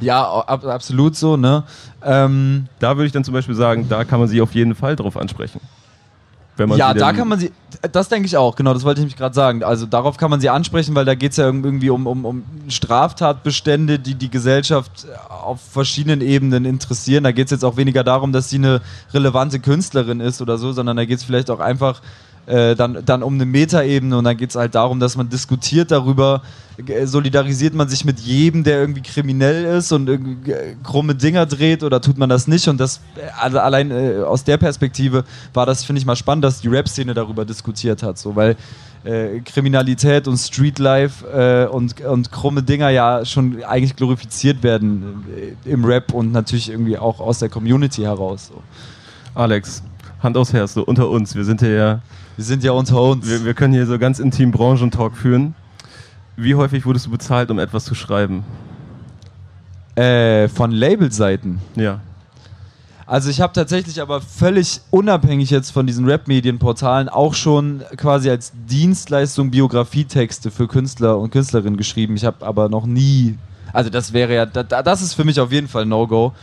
ja, 0.00 0.22
ab, 0.22 0.64
absolut 0.64 1.16
so, 1.16 1.36
ne? 1.36 1.64
Ähm, 2.04 2.66
Da 2.78 2.96
würde 2.96 3.06
ich 3.06 3.12
dann 3.12 3.24
zum 3.24 3.34
Beispiel 3.34 3.54
sagen, 3.54 3.86
da 3.88 4.04
kann 4.04 4.20
man 4.20 4.28
sie 4.28 4.40
auf 4.40 4.54
jeden 4.54 4.74
Fall 4.74 4.94
drauf 4.96 5.16
ansprechen. 5.16 5.60
Wenn 6.58 6.68
man 6.68 6.78
ja, 6.78 6.92
da 6.92 7.12
kann 7.12 7.28
man 7.28 7.38
sie, 7.38 7.52
das 7.92 8.08
denke 8.08 8.26
ich 8.26 8.36
auch, 8.36 8.56
genau, 8.56 8.74
das 8.74 8.84
wollte 8.84 9.00
ich 9.00 9.02
nämlich 9.02 9.16
gerade 9.16 9.34
sagen. 9.34 9.62
Also 9.62 9.86
darauf 9.86 10.16
kann 10.16 10.28
man 10.28 10.40
sie 10.40 10.50
ansprechen, 10.50 10.94
weil 10.96 11.04
da 11.04 11.14
geht 11.14 11.30
es 11.30 11.36
ja 11.36 11.46
irgendwie 11.46 11.90
um, 11.90 12.06
um, 12.06 12.24
um 12.24 12.44
Straftatbestände, 12.68 14.00
die 14.00 14.16
die 14.16 14.28
Gesellschaft 14.28 15.06
auf 15.28 15.60
verschiedenen 15.60 16.20
Ebenen 16.20 16.64
interessieren. 16.64 17.22
Da 17.22 17.30
geht 17.30 17.46
es 17.46 17.52
jetzt 17.52 17.64
auch 17.64 17.76
weniger 17.76 18.02
darum, 18.02 18.32
dass 18.32 18.50
sie 18.50 18.56
eine 18.56 18.80
relevante 19.14 19.60
Künstlerin 19.60 20.18
ist 20.18 20.42
oder 20.42 20.58
so, 20.58 20.72
sondern 20.72 20.96
da 20.96 21.04
geht 21.04 21.18
es 21.18 21.24
vielleicht 21.24 21.48
auch 21.48 21.60
einfach 21.60 22.02
äh, 22.48 22.74
dann, 22.74 22.98
dann 23.04 23.22
um 23.22 23.34
eine 23.34 23.46
Metaebene 23.46 24.16
und 24.16 24.24
dann 24.24 24.36
geht 24.36 24.50
es 24.50 24.56
halt 24.56 24.74
darum, 24.74 25.00
dass 25.00 25.16
man 25.16 25.28
diskutiert 25.28 25.90
darüber, 25.90 26.42
äh, 26.86 27.06
solidarisiert 27.06 27.74
man 27.74 27.88
sich 27.88 28.04
mit 28.04 28.18
jedem, 28.20 28.64
der 28.64 28.80
irgendwie 28.80 29.02
kriminell 29.02 29.64
ist 29.76 29.92
und 29.92 30.08
irgendwie 30.08 30.54
krumme 30.82 31.14
Dinger 31.14 31.46
dreht 31.46 31.82
oder 31.82 32.00
tut 32.00 32.16
man 32.18 32.28
das 32.28 32.48
nicht 32.48 32.66
und 32.68 32.78
das, 32.78 33.00
also 33.38 33.58
allein 33.58 33.90
äh, 33.90 34.22
aus 34.22 34.44
der 34.44 34.56
Perspektive 34.56 35.24
war 35.52 35.66
das, 35.66 35.84
finde 35.84 36.00
ich 36.00 36.06
mal 36.06 36.16
spannend, 36.16 36.44
dass 36.44 36.60
die 36.60 36.68
Rap-Szene 36.68 37.14
darüber 37.14 37.44
diskutiert 37.44 38.02
hat, 38.02 38.18
so, 38.18 38.34
weil 38.34 38.56
äh, 39.04 39.40
Kriminalität 39.40 40.26
und 40.26 40.38
Streetlife 40.38 41.68
äh, 41.68 41.72
und, 41.72 42.00
und 42.00 42.32
krumme 42.32 42.62
Dinger 42.62 42.90
ja 42.90 43.24
schon 43.24 43.62
eigentlich 43.62 43.94
glorifiziert 43.94 44.62
werden 44.62 45.24
äh, 45.64 45.70
im 45.70 45.84
Rap 45.84 46.12
und 46.12 46.32
natürlich 46.32 46.70
irgendwie 46.70 46.98
auch 46.98 47.20
aus 47.20 47.38
der 47.38 47.48
Community 47.48 48.02
heraus. 48.02 48.48
So. 48.48 48.62
Alex, 49.34 49.82
Hand 50.22 50.36
aufs 50.36 50.52
Herz, 50.52 50.74
so 50.74 50.84
unter 50.84 51.08
uns. 51.08 51.34
Wir 51.34 51.44
sind 51.44 51.60
hier 51.60 51.74
ja, 51.74 52.00
Wir 52.38 52.44
sind 52.44 52.62
ja 52.62 52.70
unter 52.70 53.02
uns. 53.02 53.28
wir, 53.28 53.44
wir 53.44 53.52
können 53.52 53.72
hier 53.72 53.84
so 53.84 53.98
ganz 53.98 54.20
intim 54.20 54.52
Branchentalk 54.52 55.16
führen. 55.16 55.56
Wie 56.36 56.54
häufig 56.54 56.86
wurdest 56.86 57.06
du 57.06 57.10
bezahlt, 57.10 57.50
um 57.50 57.58
etwas 57.58 57.84
zu 57.84 57.96
schreiben? 57.96 58.44
Äh, 59.96 60.46
von 60.46 60.70
Labelseiten. 60.70 61.58
Ja. 61.74 61.98
Also 63.06 63.28
ich 63.28 63.40
habe 63.40 63.52
tatsächlich 63.54 64.00
aber 64.00 64.20
völlig 64.20 64.80
unabhängig 64.90 65.50
jetzt 65.50 65.70
von 65.72 65.84
diesen 65.88 66.04
Rap-Medienportalen 66.06 67.08
auch 67.08 67.34
schon 67.34 67.82
quasi 67.96 68.30
als 68.30 68.52
Dienstleistung 68.68 69.50
Biografietexte 69.50 70.52
für 70.52 70.68
Künstler 70.68 71.18
und 71.18 71.30
Künstlerinnen 71.32 71.76
geschrieben. 71.76 72.14
Ich 72.14 72.24
habe 72.24 72.46
aber 72.46 72.68
noch 72.68 72.86
nie, 72.86 73.36
also 73.72 73.90
das 73.90 74.12
wäre 74.12 74.32
ja, 74.36 74.46
da, 74.46 74.62
da- 74.62 74.84
das 74.84 75.02
ist 75.02 75.14
für 75.14 75.24
mich 75.24 75.40
auf 75.40 75.50
jeden 75.50 75.66
Fall 75.66 75.86
No-Go. 75.86 76.34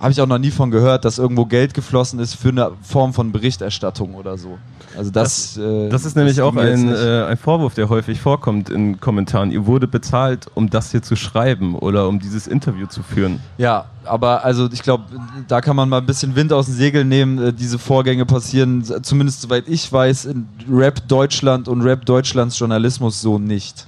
Habe 0.00 0.12
ich 0.12 0.20
auch 0.20 0.26
noch 0.26 0.38
nie 0.38 0.50
von 0.50 0.70
gehört, 0.70 1.04
dass 1.04 1.18
irgendwo 1.18 1.44
Geld 1.44 1.74
geflossen 1.74 2.18
ist 2.20 2.34
für 2.34 2.48
eine 2.48 2.72
Form 2.82 3.12
von 3.12 3.32
Berichterstattung 3.32 4.14
oder 4.14 4.38
so. 4.38 4.58
Also 4.96 5.10
das, 5.10 5.54
Das, 5.54 5.56
äh, 5.58 5.88
das 5.90 6.06
ist 6.06 6.16
nämlich 6.16 6.36
ging 6.36 6.44
auch 6.44 6.56
ein, 6.56 6.88
äh, 6.88 7.24
ein 7.28 7.36
Vorwurf, 7.36 7.74
der 7.74 7.90
häufig 7.90 8.18
vorkommt 8.18 8.70
in 8.70 8.98
Kommentaren. 8.98 9.52
Ihr 9.52 9.66
wurde 9.66 9.86
bezahlt, 9.86 10.46
um 10.54 10.70
das 10.70 10.90
hier 10.90 11.02
zu 11.02 11.16
schreiben 11.16 11.74
oder 11.74 12.08
um 12.08 12.18
dieses 12.18 12.46
Interview 12.46 12.86
zu 12.86 13.02
führen. 13.02 13.40
Ja, 13.58 13.84
aber 14.04 14.42
also 14.42 14.68
ich 14.72 14.82
glaube, 14.82 15.04
da 15.46 15.60
kann 15.60 15.76
man 15.76 15.88
mal 15.88 15.98
ein 15.98 16.06
bisschen 16.06 16.34
Wind 16.34 16.52
aus 16.52 16.66
den 16.66 16.74
Segeln 16.74 17.08
nehmen. 17.08 17.38
Äh, 17.38 17.52
Diese 17.52 17.78
Vorgänge 17.78 18.24
passieren, 18.24 18.82
zumindest 19.02 19.42
soweit 19.42 19.68
ich 19.68 19.92
weiß, 19.92 20.24
in 20.24 20.48
Rap 20.70 21.06
Deutschland 21.08 21.68
und 21.68 21.82
Rap 21.82 22.06
Deutschlands 22.06 22.58
Journalismus 22.58 23.20
so 23.20 23.38
nicht. 23.38 23.86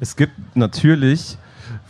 Es 0.00 0.16
gibt 0.16 0.56
natürlich 0.56 1.38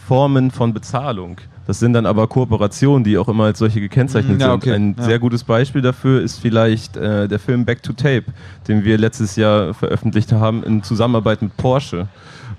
Formen 0.06 0.50
von 0.50 0.74
Bezahlung. 0.74 1.38
Das 1.66 1.78
sind 1.78 1.92
dann 1.92 2.06
aber 2.06 2.26
Kooperationen, 2.26 3.04
die 3.04 3.16
auch 3.18 3.28
immer 3.28 3.44
als 3.44 3.58
solche 3.60 3.80
gekennzeichnet 3.80 4.38
Mm, 4.38 4.40
ja, 4.40 4.46
sind. 4.48 4.54
okay, 4.56 4.72
Ein 4.74 4.94
ja. 4.98 5.04
sehr 5.04 5.18
gutes 5.18 5.44
Beispiel 5.44 5.80
dafür 5.82 6.20
ist 6.20 6.38
vielleicht 6.40 6.96
äh, 6.96 7.28
der 7.28 7.38
Film 7.38 7.64
Back 7.64 7.82
to 7.82 7.92
Tape, 7.92 8.24
den 8.68 8.84
wir 8.84 8.98
letztes 8.98 9.36
Jahr 9.36 9.72
veröffentlicht 9.74 10.32
haben 10.32 10.64
in 10.64 10.82
Zusammenarbeit 10.82 11.40
mit 11.42 11.56
Porsche, 11.56 12.08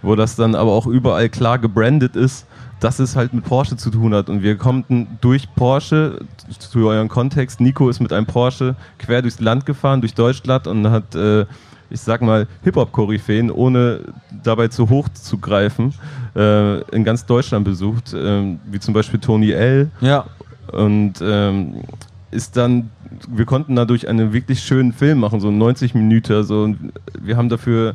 wo 0.01 0.15
das 0.15 0.35
dann 0.35 0.55
aber 0.55 0.71
auch 0.71 0.87
überall 0.87 1.27
klar 1.29 1.59
gebrandet 1.59 2.15
ist, 2.15 2.45
dass 2.79 2.99
es 2.99 3.15
halt 3.15 3.33
mit 3.33 3.43
Porsche 3.45 3.77
zu 3.77 3.89
tun 3.89 4.13
hat. 4.13 4.29
Und 4.29 4.41
wir 4.41 4.57
konnten 4.57 5.07
durch 5.21 5.53
Porsche, 5.55 6.19
zu 6.59 6.87
euren 6.87 7.07
Kontext, 7.09 7.61
Nico 7.61 7.89
ist 7.89 7.99
mit 7.99 8.11
einem 8.13 8.25
Porsche 8.25 8.75
quer 8.99 9.21
durchs 9.21 9.39
Land 9.39 9.65
gefahren, 9.65 10.01
durch 10.01 10.13
Deutschland 10.13 10.67
und 10.67 10.89
hat, 10.89 11.13
äh, 11.15 11.45
ich 11.93 12.01
sag 12.01 12.21
mal, 12.21 12.47
Hip-Hop-Koryphäen, 12.63 13.51
ohne 13.51 13.99
dabei 14.43 14.67
zu 14.67 14.89
hoch 14.89 15.07
zu 15.09 15.37
greifen, 15.37 15.93
äh, 16.35 16.81
in 16.89 17.03
ganz 17.03 17.25
Deutschland 17.25 17.65
besucht, 17.65 18.15
ähm, 18.17 18.59
wie 18.65 18.79
zum 18.79 18.93
Beispiel 18.95 19.19
Tony 19.19 19.51
L. 19.51 19.91
Ja, 20.01 20.25
Und 20.71 21.13
ähm, 21.21 21.83
ist 22.31 22.57
dann, 22.57 22.89
wir 23.29 23.45
konnten 23.45 23.75
dadurch 23.75 24.07
einen 24.07 24.33
wirklich 24.33 24.61
schönen 24.61 24.91
Film 24.91 25.19
machen, 25.19 25.39
so 25.39 25.51
90 25.51 25.93
Minuten. 25.93 26.43
So, 26.43 26.63
und 26.63 26.93
wir 27.21 27.37
haben 27.37 27.49
dafür 27.49 27.93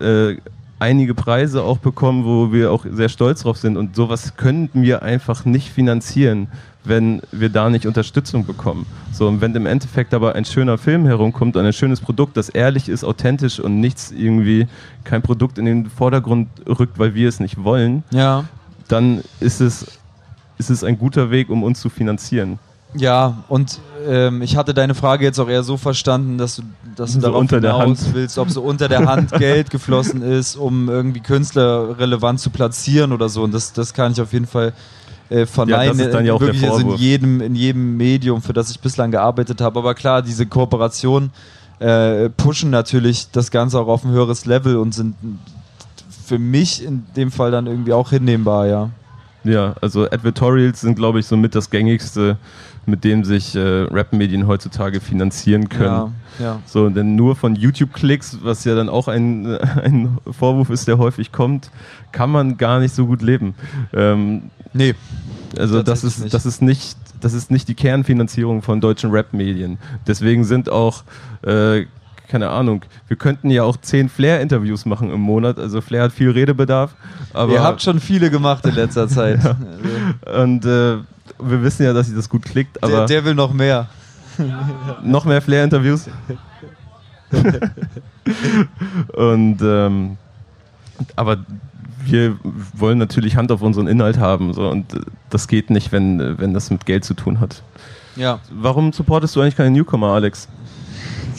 äh, 0.00 0.36
einige 0.78 1.14
Preise 1.14 1.62
auch 1.62 1.78
bekommen, 1.78 2.24
wo 2.24 2.52
wir 2.52 2.72
auch 2.72 2.86
sehr 2.90 3.10
stolz 3.10 3.42
drauf 3.42 3.58
sind. 3.58 3.76
Und 3.76 3.96
sowas 3.96 4.36
könnten 4.36 4.82
wir 4.82 5.02
einfach 5.02 5.44
nicht 5.44 5.70
finanzieren, 5.70 6.48
wenn 6.88 7.22
wir 7.32 7.48
da 7.48 7.68
nicht 7.70 7.86
Unterstützung 7.86 8.46
bekommen. 8.46 8.86
So, 9.12 9.28
und 9.28 9.40
wenn 9.40 9.54
im 9.54 9.66
Endeffekt 9.66 10.14
aber 10.14 10.34
ein 10.34 10.44
schöner 10.44 10.78
Film 10.78 11.06
herumkommt 11.06 11.56
und 11.56 11.64
ein 11.64 11.72
schönes 11.72 12.00
Produkt, 12.00 12.36
das 12.36 12.48
ehrlich 12.48 12.88
ist, 12.88 13.04
authentisch 13.04 13.60
und 13.60 13.80
nichts 13.80 14.12
irgendwie, 14.12 14.66
kein 15.04 15.22
Produkt 15.22 15.58
in 15.58 15.64
den 15.64 15.90
Vordergrund 15.90 16.48
rückt, 16.66 16.98
weil 16.98 17.14
wir 17.14 17.28
es 17.28 17.40
nicht 17.40 17.62
wollen, 17.62 18.04
ja. 18.10 18.44
dann 18.88 19.22
ist 19.40 19.60
es, 19.60 19.86
ist 20.58 20.70
es 20.70 20.84
ein 20.84 20.98
guter 20.98 21.30
Weg, 21.30 21.50
um 21.50 21.62
uns 21.62 21.80
zu 21.80 21.88
finanzieren. 21.88 22.58
Ja, 22.94 23.42
und 23.48 23.80
ähm, 24.08 24.42
ich 24.42 24.56
hatte 24.56 24.72
deine 24.72 24.94
Frage 24.94 25.24
jetzt 25.24 25.38
auch 25.38 25.48
eher 25.48 25.62
so 25.62 25.76
verstanden, 25.76 26.38
dass 26.38 26.56
du, 26.56 26.62
dass 26.94 27.12
du 27.12 27.20
So 27.20 27.26
darauf 27.26 27.40
unter 27.40 27.60
der 27.60 27.76
hinaus 27.76 28.04
Hand. 28.04 28.14
willst, 28.14 28.38
ob 28.38 28.50
so 28.50 28.62
unter 28.62 28.88
der 28.88 29.06
Hand 29.06 29.32
Geld 29.38 29.70
geflossen 29.70 30.22
ist, 30.22 30.56
um 30.56 30.88
irgendwie 30.88 31.20
Künstler 31.20 31.98
relevant 31.98 32.40
zu 32.40 32.50
platzieren 32.50 33.12
oder 33.12 33.28
so. 33.28 33.42
Und 33.42 33.52
das, 33.52 33.72
das 33.72 33.92
kann 33.92 34.12
ich 34.12 34.20
auf 34.20 34.32
jeden 34.32 34.46
Fall 34.46 34.72
äh, 35.30 35.46
verneinen. 35.46 35.86
Ja, 35.86 35.92
das 35.92 36.06
ist 36.06 36.14
dann 36.14 36.24
ja 36.24 36.32
auch 36.32 36.38
der 36.38 36.48
Wirklich 36.48 36.64
also 36.64 36.76
in 36.76 36.82
Vorwurf. 36.82 37.00
jedem, 37.00 37.40
in 37.40 37.54
jedem 37.54 37.96
Medium, 37.96 38.42
für 38.42 38.52
das 38.52 38.70
ich 38.70 38.80
bislang 38.80 39.10
gearbeitet 39.10 39.60
habe. 39.60 39.78
Aber 39.78 39.94
klar, 39.94 40.22
diese 40.22 40.46
Kooperation 40.46 41.30
äh, 41.78 42.28
pushen 42.30 42.70
natürlich 42.70 43.30
das 43.30 43.50
Ganze 43.50 43.78
auch 43.78 43.88
auf 43.88 44.04
ein 44.04 44.10
höheres 44.10 44.46
Level 44.46 44.76
und 44.76 44.94
sind 44.94 45.14
für 46.26 46.38
mich 46.38 46.84
in 46.84 47.04
dem 47.16 47.30
Fall 47.30 47.50
dann 47.50 47.66
irgendwie 47.66 47.92
auch 47.92 48.10
hinnehmbar, 48.10 48.66
ja. 48.66 48.90
Ja, 49.44 49.74
also 49.80 50.04
Advertorials 50.04 50.80
sind, 50.80 50.96
glaube 50.96 51.20
ich, 51.20 51.26
somit 51.26 51.54
das 51.54 51.70
gängigste, 51.70 52.36
mit 52.86 53.04
dem 53.04 53.24
sich 53.24 53.54
äh, 53.56 53.60
Rap-Medien 53.60 54.46
heutzutage 54.46 55.00
finanzieren 55.00 55.68
können. 55.68 55.86
Ja, 55.86 56.12
ja. 56.38 56.60
So, 56.66 56.88
denn 56.88 57.16
nur 57.16 57.36
von 57.36 57.56
YouTube-Klicks, 57.56 58.38
was 58.42 58.64
ja 58.64 58.74
dann 58.74 58.88
auch 58.88 59.08
ein, 59.08 59.46
ein 59.82 60.18
Vorwurf 60.30 60.70
ist, 60.70 60.88
der 60.88 60.98
häufig 60.98 61.32
kommt, 61.32 61.70
kann 62.12 62.30
man 62.30 62.56
gar 62.56 62.80
nicht 62.80 62.94
so 62.94 63.06
gut 63.06 63.22
leben. 63.22 63.54
Ähm, 63.92 64.50
Nee, 64.76 64.94
also 65.58 65.82
das 65.82 66.04
ist, 66.04 66.20
nicht. 66.20 66.34
das 66.34 66.44
ist 66.44 66.60
nicht, 66.60 66.98
das 67.20 67.32
ist 67.32 67.50
nicht 67.50 67.68
die 67.68 67.74
Kernfinanzierung 67.74 68.62
von 68.62 68.80
deutschen 68.80 69.10
Rap-Medien. 69.10 69.78
Deswegen 70.06 70.44
sind 70.44 70.68
auch, 70.68 71.04
äh, 71.42 71.86
keine 72.28 72.50
Ahnung, 72.50 72.84
wir 73.08 73.16
könnten 73.16 73.50
ja 73.50 73.62
auch 73.62 73.78
zehn 73.78 74.08
Flair-Interviews 74.08 74.84
machen 74.84 75.10
im 75.10 75.20
Monat. 75.20 75.58
Also 75.58 75.80
Flair 75.80 76.04
hat 76.04 76.12
viel 76.12 76.30
Redebedarf, 76.30 76.94
aber 77.32 77.54
Ihr 77.54 77.62
habt 77.62 77.80
schon 77.80 78.00
viele 78.00 78.30
gemacht 78.30 78.66
in 78.66 78.74
letzter 78.74 79.08
Zeit. 79.08 79.38
Also, 79.46 80.42
und 80.42 80.64
äh, 80.66 80.98
wir 81.38 81.62
wissen 81.62 81.84
ja, 81.84 81.92
dass 81.92 82.06
sich 82.06 82.16
das 82.16 82.28
gut 82.28 82.44
klickt, 82.44 82.82
aber 82.82 82.98
der, 82.98 83.06
der 83.06 83.24
will 83.24 83.34
noch 83.34 83.52
mehr. 83.52 83.88
noch 85.02 85.24
mehr 85.24 85.40
Flair-Interviews. 85.40 86.08
und 89.14 89.58
ähm, 89.62 90.16
aber 91.16 91.38
wir 92.04 92.38
wollen 92.74 92.98
natürlich 92.98 93.36
Hand 93.36 93.50
auf 93.50 93.62
unseren 93.62 93.88
Inhalt 93.88 94.18
haben 94.18 94.52
so, 94.52 94.68
und 94.68 94.86
das 95.30 95.48
geht 95.48 95.70
nicht, 95.70 95.92
wenn, 95.92 96.38
wenn 96.38 96.54
das 96.54 96.70
mit 96.70 96.86
Geld 96.86 97.04
zu 97.04 97.14
tun 97.14 97.40
hat. 97.40 97.62
Ja. 98.14 98.40
Warum 98.50 98.92
supportest 98.92 99.34
du 99.36 99.40
eigentlich 99.40 99.56
keine 99.56 99.70
Newcomer, 99.70 100.08
Alex? 100.08 100.48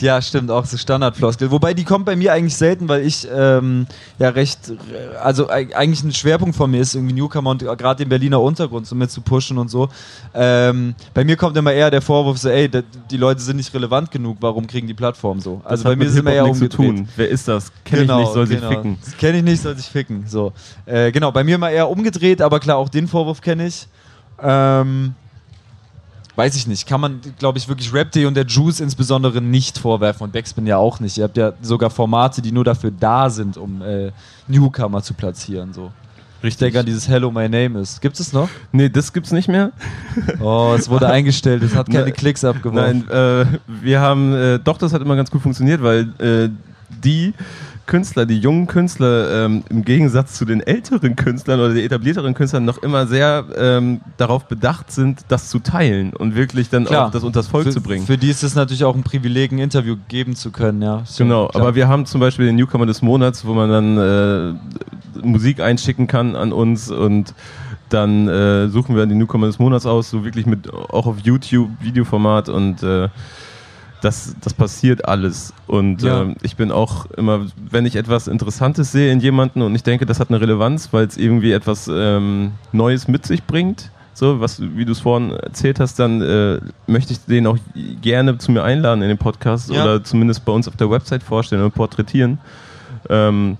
Ja, 0.00 0.20
stimmt, 0.22 0.50
auch 0.50 0.64
so 0.64 0.76
Standardfloskel. 0.76 1.50
Wobei 1.50 1.74
die 1.74 1.84
kommt 1.84 2.04
bei 2.04 2.16
mir 2.16 2.32
eigentlich 2.32 2.56
selten, 2.56 2.88
weil 2.88 3.04
ich 3.06 3.26
ähm, 3.34 3.86
ja 4.18 4.28
recht, 4.28 4.70
äh, 4.70 5.16
also 5.22 5.48
eig- 5.50 5.72
eigentlich 5.72 6.02
ein 6.04 6.12
Schwerpunkt 6.12 6.56
von 6.56 6.70
mir 6.70 6.80
ist, 6.80 6.94
irgendwie 6.94 7.14
Newcomer 7.14 7.50
und 7.50 7.60
gerade 7.60 7.96
den 8.04 8.08
Berliner 8.08 8.40
Untergrund 8.40 8.86
so 8.86 8.94
mit 8.94 9.10
zu 9.10 9.20
pushen 9.20 9.58
und 9.58 9.68
so. 9.70 9.88
Ähm, 10.34 10.94
bei 11.14 11.24
mir 11.24 11.36
kommt 11.36 11.56
immer 11.56 11.72
eher 11.72 11.90
der 11.90 12.02
Vorwurf 12.02 12.38
so, 12.38 12.48
ey, 12.48 12.70
die 13.10 13.16
Leute 13.16 13.40
sind 13.40 13.56
nicht 13.56 13.72
relevant 13.74 14.10
genug, 14.10 14.38
warum 14.40 14.66
kriegen 14.66 14.86
die 14.86 14.94
Plattform 14.94 15.40
so? 15.40 15.60
Also 15.64 15.84
bei 15.84 15.96
mir 15.96 16.06
immer 16.06 16.14
Hip-Hop 16.30 16.34
eher 16.34 16.42
nichts 16.44 16.58
zu 16.58 16.64
umgedreht. 16.64 16.96
tun. 16.96 17.08
Wer 17.16 17.28
ist 17.28 17.48
das? 17.48 17.72
Kenn 17.84 18.02
ich 18.02 18.10
nicht, 18.10 18.32
soll 18.32 18.46
sich 18.46 18.60
ficken. 18.60 18.98
Kenne 19.18 19.38
ich 19.38 19.44
nicht, 19.44 19.62
soll 19.62 19.76
sich 19.76 19.86
ficken. 19.86 20.24
So. 20.26 20.52
Äh, 20.86 21.12
genau, 21.12 21.32
bei 21.32 21.44
mir 21.44 21.56
immer 21.56 21.70
eher 21.70 21.88
umgedreht, 21.88 22.40
aber 22.42 22.60
klar, 22.60 22.76
auch 22.76 22.88
den 22.88 23.08
Vorwurf 23.08 23.40
kenne 23.40 23.66
ich. 23.66 23.86
Ähm, 24.40 25.14
weiß 26.38 26.54
ich 26.54 26.68
nicht. 26.68 26.86
Kann 26.86 27.00
man, 27.00 27.20
glaube 27.38 27.58
ich, 27.58 27.68
wirklich 27.68 27.92
Rap.de 27.92 28.24
und 28.24 28.34
der 28.34 28.46
Juice 28.46 28.78
insbesondere 28.78 29.42
nicht 29.42 29.76
vorwerfen 29.76 30.22
und 30.22 30.32
Backspin 30.32 30.66
ja 30.68 30.76
auch 30.76 31.00
nicht. 31.00 31.18
Ihr 31.18 31.24
habt 31.24 31.36
ja 31.36 31.52
sogar 31.60 31.90
Formate, 31.90 32.40
die 32.40 32.52
nur 32.52 32.64
dafür 32.64 32.92
da 32.92 33.28
sind, 33.28 33.56
um 33.56 33.82
äh, 33.82 34.12
Newcomer 34.46 35.02
zu 35.02 35.14
platzieren. 35.14 35.72
So. 35.74 35.90
Ich 36.40 36.56
denke 36.56 36.78
an 36.78 36.86
dieses 36.86 37.08
Hello, 37.08 37.32
my 37.32 37.48
name 37.48 37.80
is. 37.80 38.00
Gibt 38.00 38.20
es 38.20 38.32
noch? 38.32 38.48
Nee, 38.70 38.88
das 38.88 39.12
gibt's 39.12 39.32
nicht 39.32 39.48
mehr. 39.48 39.72
Oh, 40.40 40.74
es 40.78 40.88
wurde 40.88 41.08
eingestellt, 41.10 41.64
es 41.64 41.74
hat 41.74 41.88
keine 41.88 42.04
Nein. 42.04 42.12
Klicks 42.12 42.44
abgeworfen. 42.44 43.06
Nein, 43.08 43.48
äh, 43.48 43.58
wir 43.66 44.00
haben, 44.00 44.32
äh, 44.32 44.58
doch, 44.60 44.78
das 44.78 44.92
hat 44.92 45.02
immer 45.02 45.16
ganz 45.16 45.32
gut 45.32 45.42
funktioniert, 45.42 45.82
weil 45.82 46.12
äh, 46.20 46.50
die 47.02 47.34
Künstler, 47.88 48.26
die 48.26 48.38
jungen 48.38 48.68
Künstler, 48.68 49.46
ähm, 49.46 49.64
im 49.68 49.84
Gegensatz 49.84 50.34
zu 50.34 50.44
den 50.44 50.60
älteren 50.60 51.16
Künstlern 51.16 51.58
oder 51.58 51.74
den 51.74 51.84
etablierteren 51.84 52.34
Künstlern 52.34 52.64
noch 52.64 52.78
immer 52.82 53.08
sehr 53.08 53.44
ähm, 53.56 54.00
darauf 54.16 54.44
bedacht 54.44 54.92
sind, 54.92 55.22
das 55.26 55.48
zu 55.48 55.58
teilen 55.58 56.12
und 56.12 56.36
wirklich 56.36 56.70
dann 56.70 56.84
Klar. 56.84 57.06
auch 57.06 57.10
das 57.10 57.24
unters 57.24 57.48
Volk 57.48 57.64
für, 57.64 57.70
zu 57.72 57.80
bringen. 57.80 58.06
Für 58.06 58.16
die 58.16 58.30
ist 58.30 58.44
es 58.44 58.54
natürlich 58.54 58.84
auch 58.84 58.94
ein 58.94 59.02
Privileg, 59.02 59.50
ein 59.50 59.58
Interview 59.58 59.96
geben 60.06 60.36
zu 60.36 60.52
können, 60.52 60.80
ja. 60.82 61.02
So, 61.04 61.24
Genau, 61.24 61.48
klar. 61.48 61.62
aber 61.62 61.74
wir 61.74 61.88
haben 61.88 62.06
zum 62.06 62.20
Beispiel 62.20 62.46
den 62.46 62.56
Newcomer 62.56 62.86
des 62.86 63.02
Monats, 63.02 63.44
wo 63.44 63.54
man 63.54 63.68
dann 63.68 63.98
äh, 63.98 65.26
Musik 65.26 65.60
einschicken 65.60 66.06
kann 66.06 66.36
an 66.36 66.52
uns 66.52 66.90
und 66.90 67.34
dann 67.88 68.28
äh, 68.28 68.68
suchen 68.68 68.94
wir 68.96 69.06
den 69.06 69.18
Newcomer 69.18 69.46
des 69.46 69.58
Monats 69.58 69.86
aus, 69.86 70.10
so 70.10 70.24
wirklich 70.24 70.46
mit 70.46 70.72
auch 70.72 71.06
auf 71.06 71.16
YouTube 71.22 71.70
Videoformat 71.80 72.48
und 72.48 72.82
äh, 72.82 73.08
das, 74.00 74.36
das 74.40 74.54
passiert 74.54 75.06
alles. 75.06 75.52
Und 75.66 76.02
Ja. 76.02 76.22
ähm, 76.22 76.36
ich 76.42 76.56
bin 76.56 76.70
auch 76.70 77.06
immer, 77.16 77.46
wenn 77.70 77.84
ich 77.86 77.96
etwas 77.96 78.28
Interessantes 78.28 78.92
sehe 78.92 79.10
in 79.12 79.20
jemanden 79.20 79.62
und 79.62 79.74
ich 79.74 79.82
denke, 79.82 80.06
das 80.06 80.20
hat 80.20 80.28
eine 80.30 80.40
Relevanz, 80.40 80.88
weil 80.92 81.06
es 81.06 81.16
irgendwie 81.16 81.52
etwas 81.52 81.90
ähm, 81.92 82.52
Neues 82.72 83.08
mit 83.08 83.26
sich 83.26 83.42
bringt, 83.44 83.90
so 84.14 84.40
was, 84.40 84.60
wie 84.60 84.84
du 84.84 84.92
es 84.92 85.00
vorhin 85.00 85.30
erzählt 85.30 85.78
hast, 85.80 85.98
dann 85.98 86.20
äh, 86.22 86.58
möchte 86.86 87.12
ich 87.12 87.20
den 87.26 87.46
auch 87.46 87.56
gerne 88.02 88.36
zu 88.38 88.50
mir 88.52 88.64
einladen 88.64 89.02
in 89.02 89.08
den 89.08 89.18
Podcast 89.18 89.70
Ja. 89.70 89.82
oder 89.84 90.02
zumindest 90.04 90.44
bei 90.44 90.52
uns 90.52 90.66
auf 90.68 90.76
der 90.76 90.90
Website 90.90 91.22
vorstellen 91.22 91.62
und 91.62 91.74
porträtieren. 91.74 92.38
Ähm, 93.08 93.56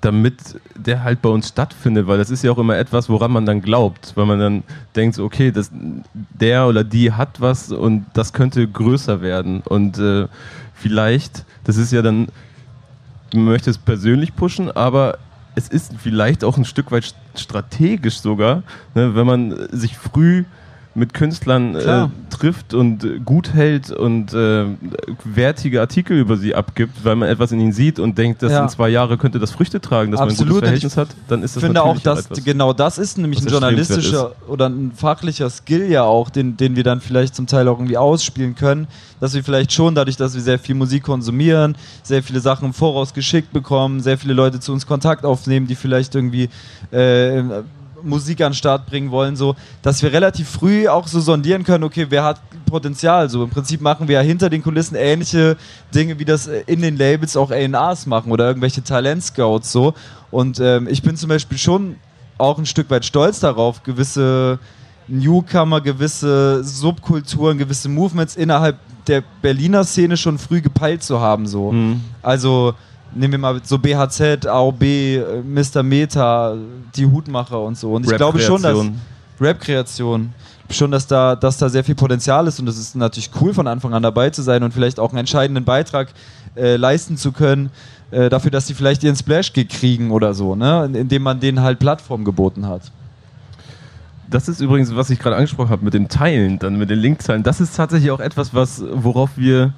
damit 0.00 0.60
der 0.74 1.02
halt 1.02 1.22
bei 1.22 1.28
uns 1.28 1.48
stattfindet, 1.48 2.06
weil 2.06 2.18
das 2.18 2.30
ist 2.30 2.42
ja 2.42 2.50
auch 2.50 2.58
immer 2.58 2.76
etwas, 2.76 3.08
woran 3.08 3.30
man 3.30 3.46
dann 3.46 3.60
glaubt, 3.62 4.12
weil 4.14 4.26
man 4.26 4.38
dann 4.38 4.62
denkt, 4.96 5.18
okay, 5.18 5.50
das, 5.50 5.70
der 6.12 6.66
oder 6.66 6.84
die 6.84 7.12
hat 7.12 7.40
was 7.40 7.70
und 7.72 8.06
das 8.14 8.32
könnte 8.32 8.66
größer 8.66 9.20
werden. 9.20 9.60
Und 9.64 9.98
äh, 9.98 10.26
vielleicht, 10.74 11.44
das 11.64 11.76
ist 11.76 11.92
ja 11.92 12.02
dann, 12.02 12.28
man 13.32 13.44
möchte 13.44 13.70
es 13.70 13.78
persönlich 13.78 14.34
pushen, 14.34 14.70
aber 14.70 15.18
es 15.54 15.68
ist 15.68 15.92
vielleicht 15.98 16.44
auch 16.44 16.56
ein 16.56 16.64
Stück 16.64 16.90
weit 16.92 17.04
st- 17.04 17.14
strategisch 17.36 18.20
sogar, 18.20 18.62
ne, 18.94 19.14
wenn 19.14 19.26
man 19.26 19.68
sich 19.72 19.96
früh 19.96 20.44
mit 20.98 21.14
Künstlern 21.14 21.74
äh, 21.76 22.08
trifft 22.30 22.74
und 22.74 23.24
gut 23.24 23.54
hält 23.54 23.90
und 23.90 24.34
äh, 24.34 24.64
wertige 25.24 25.80
Artikel 25.80 26.18
über 26.18 26.36
sie 26.36 26.54
abgibt, 26.54 27.04
weil 27.04 27.16
man 27.16 27.28
etwas 27.28 27.52
in 27.52 27.60
ihnen 27.60 27.72
sieht 27.72 27.98
und 27.98 28.18
denkt, 28.18 28.42
dass 28.42 28.52
Ja. 28.52 28.62
in 28.64 28.68
zwei 28.68 28.88
Jahren 28.88 29.16
könnte 29.18 29.38
das 29.38 29.50
Früchte 29.52 29.80
tragen, 29.80 30.10
dass 30.12 30.20
Absolut, 30.20 30.38
man 30.38 30.46
ein 30.46 30.50
gutes 30.54 30.68
Verhältnis 30.68 30.96
hat, 30.96 31.08
dann 31.28 31.42
ist 31.42 31.56
das 31.56 31.62
Ich 31.62 31.66
finde 31.66 31.82
auch, 31.82 31.98
dass 32.00 32.26
etwas. 32.26 32.44
genau 32.44 32.72
das 32.72 32.98
ist 32.98 33.16
nämlich 33.18 33.40
ein 33.40 33.46
journalistischer 33.48 34.32
oder 34.48 34.68
ein 34.68 34.92
fachlicher 34.94 35.48
Skill 35.50 35.90
ja 35.90 36.02
auch, 36.02 36.30
den, 36.30 36.56
den 36.56 36.76
wir 36.76 36.84
dann 36.84 37.00
vielleicht 37.00 37.34
zum 37.34 37.46
Teil 37.46 37.68
auch 37.68 37.78
irgendwie 37.78 37.96
ausspielen 37.96 38.54
können, 38.54 38.86
dass 39.20 39.34
wir 39.34 39.42
vielleicht 39.44 39.72
schon 39.72 39.94
dadurch, 39.94 40.16
dass 40.16 40.34
wir 40.34 40.40
sehr 40.40 40.58
viel 40.58 40.74
Musik 40.74 41.04
konsumieren, 41.04 41.76
sehr 42.02 42.22
viele 42.22 42.40
Sachen 42.40 42.66
im 42.66 42.74
Voraus 42.74 43.14
geschickt 43.14 43.52
bekommen, 43.52 44.00
sehr 44.00 44.18
viele 44.18 44.34
Leute 44.34 44.60
zu 44.60 44.72
uns 44.72 44.86
Kontakt 44.86 45.24
aufnehmen, 45.24 45.66
die 45.66 45.74
vielleicht 45.74 46.14
irgendwie 46.14 46.48
äh, 46.92 47.42
Musik 48.02 48.40
an 48.40 48.52
den 48.52 48.56
Start 48.56 48.86
bringen 48.86 49.10
wollen, 49.10 49.36
so, 49.36 49.56
dass 49.82 50.02
wir 50.02 50.12
relativ 50.12 50.48
früh 50.48 50.88
auch 50.88 51.06
so 51.06 51.20
sondieren 51.20 51.64
können, 51.64 51.84
okay, 51.84 52.06
wer 52.08 52.24
hat 52.24 52.40
Potenzial, 52.66 53.28
so 53.30 53.42
im 53.42 53.50
Prinzip 53.50 53.80
machen 53.80 54.08
wir 54.08 54.16
ja 54.16 54.20
hinter 54.20 54.50
den 54.50 54.62
Kulissen 54.62 54.94
ähnliche 54.94 55.56
Dinge, 55.94 56.18
wie 56.18 56.24
das 56.24 56.46
äh, 56.46 56.62
in 56.66 56.82
den 56.82 56.96
Labels 56.96 57.36
auch 57.36 57.50
A&Rs 57.50 58.06
machen 58.06 58.30
oder 58.30 58.46
irgendwelche 58.46 58.82
Talentscouts 58.82 59.72
so 59.72 59.94
und 60.30 60.60
ähm, 60.60 60.88
ich 60.88 61.02
bin 61.02 61.16
zum 61.16 61.28
Beispiel 61.28 61.58
schon 61.58 61.96
auch 62.36 62.58
ein 62.58 62.66
Stück 62.66 62.90
weit 62.90 63.04
stolz 63.04 63.40
darauf, 63.40 63.82
gewisse 63.82 64.58
Newcomer, 65.08 65.80
gewisse 65.80 66.62
Subkulturen, 66.62 67.58
gewisse 67.58 67.88
Movements 67.88 68.36
innerhalb 68.36 68.78
der 69.06 69.22
Berliner 69.42 69.84
Szene 69.84 70.16
schon 70.16 70.38
früh 70.38 70.60
gepeilt 70.60 71.02
zu 71.02 71.20
haben, 71.20 71.46
so. 71.46 71.72
Mhm. 71.72 72.02
Also 72.22 72.74
nehmen 73.14 73.32
wir 73.32 73.38
mal 73.38 73.60
so 73.62 73.78
BHZ, 73.78 74.46
AOB, 74.46 74.82
Mr. 75.44 75.82
Meta, 75.82 76.56
die 76.94 77.06
Hutmacher 77.06 77.60
und 77.60 77.76
so. 77.76 77.92
Und 77.94 78.10
ich 78.10 78.16
glaube 78.16 78.38
schon, 78.38 78.62
dass 78.62 78.78
Rap-Kreation. 79.40 80.32
Schon, 80.70 80.90
dass 80.90 81.06
da, 81.06 81.34
dass 81.34 81.56
da 81.56 81.70
sehr 81.70 81.82
viel 81.82 81.94
Potenzial 81.94 82.46
ist 82.46 82.60
und 82.60 82.68
es 82.68 82.78
ist 82.78 82.94
natürlich 82.94 83.30
cool, 83.40 83.54
von 83.54 83.66
Anfang 83.66 83.94
an 83.94 84.02
dabei 84.02 84.28
zu 84.28 84.42
sein 84.42 84.62
und 84.62 84.74
vielleicht 84.74 85.00
auch 85.00 85.10
einen 85.10 85.20
entscheidenden 85.20 85.64
Beitrag 85.64 86.08
äh, 86.56 86.76
leisten 86.76 87.16
zu 87.16 87.32
können, 87.32 87.70
äh, 88.10 88.28
dafür, 88.28 88.50
dass 88.50 88.66
sie 88.66 88.74
vielleicht 88.74 89.02
ihren 89.02 89.16
Splash-Gig 89.16 89.68
kriegen 89.70 90.10
oder 90.10 90.34
so, 90.34 90.54
ne? 90.54 90.90
indem 90.92 91.22
man 91.22 91.40
denen 91.40 91.62
halt 91.62 91.78
Plattform 91.78 92.22
geboten 92.22 92.66
hat. 92.66 92.82
Das 94.30 94.46
ist 94.46 94.60
übrigens, 94.60 94.94
was 94.94 95.08
ich 95.08 95.18
gerade 95.18 95.36
angesprochen 95.36 95.70
habe 95.70 95.84
mit 95.84 95.94
dem 95.94 96.08
Teilen, 96.08 96.58
dann 96.58 96.76
mit 96.76 96.90
den 96.90 96.98
Linkzahlen. 96.98 97.42
Das 97.42 97.62
ist 97.62 97.74
tatsächlich 97.74 98.10
auch 98.10 98.20
etwas, 98.20 98.52
was, 98.52 98.82
worauf 98.92 99.30
wir 99.36 99.72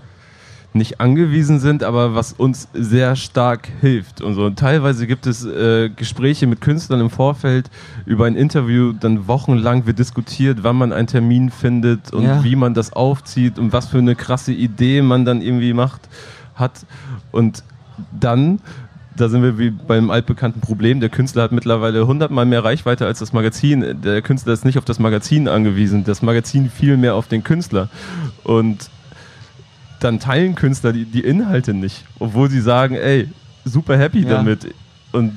nicht 0.72 1.00
angewiesen 1.00 1.58
sind, 1.58 1.82
aber 1.82 2.14
was 2.14 2.32
uns 2.32 2.68
sehr 2.72 3.16
stark 3.16 3.68
hilft. 3.80 4.20
Und 4.20 4.34
so 4.34 4.50
teilweise 4.50 5.06
gibt 5.06 5.26
es 5.26 5.44
äh, 5.44 5.90
Gespräche 5.90 6.46
mit 6.46 6.60
Künstlern 6.60 7.00
im 7.00 7.10
Vorfeld 7.10 7.70
über 8.06 8.26
ein 8.26 8.36
Interview, 8.36 8.92
dann 8.92 9.26
wochenlang 9.26 9.86
wird 9.86 9.98
diskutiert, 9.98 10.58
wann 10.62 10.76
man 10.76 10.92
einen 10.92 11.08
Termin 11.08 11.50
findet 11.50 12.12
und 12.12 12.22
Ja. 12.24 12.44
wie 12.44 12.54
man 12.56 12.74
das 12.74 12.92
aufzieht 12.92 13.58
und 13.58 13.72
was 13.72 13.86
für 13.88 13.98
eine 13.98 14.14
krasse 14.14 14.52
Idee 14.52 15.02
man 15.02 15.24
dann 15.24 15.42
irgendwie 15.42 15.72
macht, 15.72 16.02
hat. 16.54 16.86
Und 17.32 17.64
dann 18.18 18.60
da 19.16 19.28
sind 19.28 19.42
wir 19.42 19.58
wie 19.58 19.70
beim 19.70 20.10
altbekannten 20.10 20.62
Problem. 20.62 21.00
Der 21.00 21.10
Künstler 21.10 21.42
hat 21.42 21.52
mittlerweile 21.52 22.06
hundertmal 22.06 22.46
mehr 22.46 22.64
Reichweite 22.64 23.04
als 23.04 23.18
das 23.18 23.34
Magazin. 23.34 24.00
Der 24.02 24.22
Künstler 24.22 24.54
ist 24.54 24.64
nicht 24.64 24.78
auf 24.78 24.84
das 24.86 24.98
Magazin 24.98 25.46
angewiesen. 25.48 26.04
Das 26.04 26.22
Magazin 26.22 26.70
viel 26.70 26.96
mehr 26.96 27.14
auf 27.16 27.26
den 27.26 27.44
Künstler. 27.44 27.90
Und 28.44 28.88
dann 30.00 30.18
teilen 30.20 30.54
Künstler 30.54 30.92
die, 30.92 31.04
die 31.04 31.20
Inhalte 31.20 31.74
nicht, 31.74 32.04
obwohl 32.18 32.50
sie 32.50 32.60
sagen, 32.60 32.94
ey, 32.94 33.28
super 33.64 33.96
happy 33.96 34.22
Ja. 34.22 34.30
damit. 34.36 34.74
Und 35.12 35.32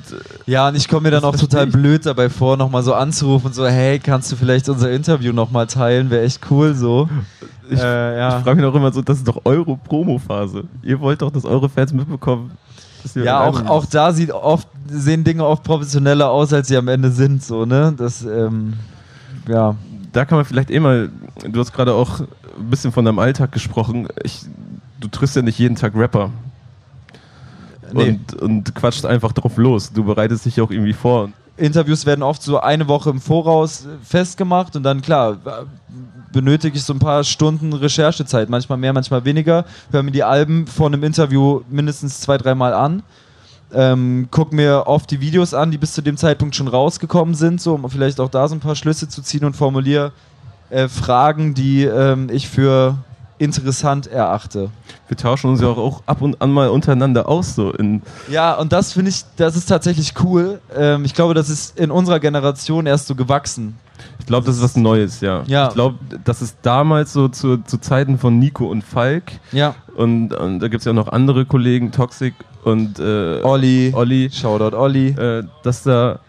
Ja, 0.46 0.68
und 0.68 0.76
ich 0.76 0.86
komme 0.88 1.02
mir 1.02 1.10
dann 1.10 1.24
auch 1.24 1.34
total 1.36 1.66
blöd 1.66 2.06
dabei 2.06 2.28
vor, 2.30 2.56
nochmal 2.56 2.82
so 2.84 2.94
anzurufen 2.94 3.46
und 3.48 3.54
so, 3.54 3.66
hey, 3.66 3.98
kannst 3.98 4.30
du 4.30 4.36
vielleicht 4.36 4.68
unser 4.68 4.90
Interview 4.92 5.32
nochmal 5.32 5.66
teilen? 5.66 6.10
Wäre 6.10 6.24
echt 6.24 6.40
cool 6.50 6.74
so. 6.74 7.08
ich, 7.68 7.80
Äh, 7.80 8.18
ja. 8.18 8.38
ich 8.38 8.44
frage 8.44 8.60
mich 8.60 8.64
auch 8.70 8.74
immer 8.74 8.92
so, 8.92 9.02
das 9.02 9.18
ist 9.18 9.26
doch 9.26 9.40
eure 9.44 9.76
Promo-Phase. 9.76 10.62
Ihr 10.82 11.00
wollt 11.00 11.22
doch, 11.22 11.30
dass 11.32 11.44
eure 11.44 11.68
Fans 11.68 11.92
mitbekommen. 11.92 12.52
Ja, 13.16 13.40
auch, 13.44 13.66
auch 13.66 13.84
da 13.84 14.12
sieht 14.12 14.30
oft, 14.30 14.68
sehen 14.88 15.24
Dinge 15.24 15.44
oft 15.44 15.62
professioneller 15.64 16.30
aus, 16.30 16.52
als 16.52 16.68
sie 16.68 16.76
am 16.76 16.88
Ende 16.88 17.10
sind, 17.10 17.42
so, 17.42 17.66
ne? 17.66 17.92
Das, 17.96 18.22
ähm, 18.24 18.74
ja. 19.48 19.74
Da 20.14 20.24
kann 20.24 20.38
man 20.38 20.44
vielleicht 20.44 20.70
eh 20.70 20.80
mal, 20.80 21.10
du 21.46 21.60
hast 21.60 21.72
gerade 21.72 21.92
auch 21.92 22.20
ein 22.20 22.70
bisschen 22.70 22.92
von 22.92 23.04
deinem 23.04 23.18
Alltag 23.18 23.52
gesprochen. 23.52 24.08
Ich, 24.22 24.42
du 25.00 25.08
triffst 25.08 25.36
ja 25.36 25.42
nicht 25.42 25.58
jeden 25.58 25.74
Tag 25.74 25.94
Rapper. 25.94 26.30
Nee. 27.92 28.10
Und, 28.10 28.34
und 28.34 28.74
quatscht 28.74 29.04
einfach 29.04 29.32
drauf 29.32 29.56
los. 29.56 29.92
Du 29.92 30.04
bereitest 30.04 30.46
dich 30.46 30.60
auch 30.60 30.70
irgendwie 30.70 30.92
vor. 30.92 31.30
Interviews 31.56 32.06
werden 32.06 32.22
oft 32.22 32.42
so 32.42 32.60
eine 32.60 32.88
Woche 32.88 33.10
im 33.10 33.20
Voraus 33.20 33.86
festgemacht 34.02 34.74
und 34.76 34.82
dann, 34.84 35.02
klar, 35.02 35.36
benötige 36.32 36.76
ich 36.76 36.82
so 36.82 36.92
ein 36.92 36.98
paar 36.98 37.22
Stunden 37.22 37.72
Recherchezeit, 37.72 38.48
manchmal 38.48 38.78
mehr, 38.78 38.92
manchmal 38.92 39.24
weniger. 39.24 39.64
Höre 39.90 40.02
mir 40.02 40.10
die 40.10 40.24
Alben 40.24 40.66
vor 40.66 40.86
einem 40.86 41.02
Interview 41.04 41.60
mindestens 41.70 42.20
zwei, 42.20 42.38
dreimal 42.38 42.72
an. 42.72 43.02
Ähm, 43.74 44.28
guck 44.30 44.52
mir 44.52 44.84
oft 44.86 45.10
die 45.10 45.20
Videos 45.20 45.52
an, 45.52 45.70
die 45.70 45.78
bis 45.78 45.92
zu 45.92 46.02
dem 46.02 46.16
Zeitpunkt 46.16 46.54
schon 46.54 46.68
rausgekommen 46.68 47.34
sind, 47.34 47.60
so, 47.60 47.74
um 47.74 47.90
vielleicht 47.90 48.20
auch 48.20 48.28
da 48.28 48.46
so 48.48 48.54
ein 48.54 48.60
paar 48.60 48.76
Schlüsse 48.76 49.08
zu 49.08 49.22
ziehen 49.22 49.44
und 49.44 49.56
formuliere 49.56 50.12
äh, 50.70 50.88
Fragen, 50.88 51.54
die 51.54 51.84
ähm, 51.84 52.28
ich 52.30 52.48
für 52.48 52.96
interessant 53.38 54.06
erachte. 54.06 54.70
Wir 55.08 55.16
tauschen 55.16 55.50
uns 55.50 55.60
ja 55.60 55.68
auch 55.68 56.02
ab 56.06 56.22
und 56.22 56.40
an 56.40 56.52
mal 56.52 56.68
untereinander 56.68 57.28
aus. 57.28 57.54
So 57.54 57.72
in, 57.72 58.02
Ja, 58.28 58.54
und 58.54 58.72
das 58.72 58.92
finde 58.92 59.10
ich, 59.10 59.24
das 59.36 59.56
ist 59.56 59.66
tatsächlich 59.66 60.14
cool. 60.22 60.60
Ähm, 60.74 61.04
ich 61.04 61.14
glaube, 61.14 61.34
das 61.34 61.50
ist 61.50 61.78
in 61.78 61.90
unserer 61.90 62.20
Generation 62.20 62.86
erst 62.86 63.06
so 63.06 63.14
gewachsen. 63.14 63.78
Ich 64.18 64.26
glaube, 64.26 64.46
das 64.46 64.56
ist 64.56 64.62
was 64.62 64.76
Neues, 64.76 65.20
ja. 65.20 65.42
Ja. 65.46 65.68
Ich 65.68 65.74
glaube, 65.74 65.98
das 66.24 66.42
ist 66.42 66.58
damals 66.62 67.12
so 67.12 67.28
zu, 67.28 67.58
zu 67.58 67.78
Zeiten 67.78 68.18
von 68.18 68.38
Nico 68.38 68.66
und 68.66 68.82
Falk. 68.82 69.32
Ja. 69.52 69.74
Und, 69.96 70.34
und 70.34 70.60
da 70.60 70.68
gibt 70.68 70.80
es 70.80 70.84
ja 70.84 70.92
auch 70.92 70.96
noch 70.96 71.08
andere 71.08 71.44
Kollegen, 71.44 71.92
Toxic 71.92 72.34
und 72.64 72.98
äh, 72.98 73.40
Olli. 73.42 73.92
Olli. 73.94 74.30
Shoutout 74.32 74.76
Olli. 74.76 75.08
Äh, 75.08 75.44
dass 75.62 75.82
da 75.82 76.20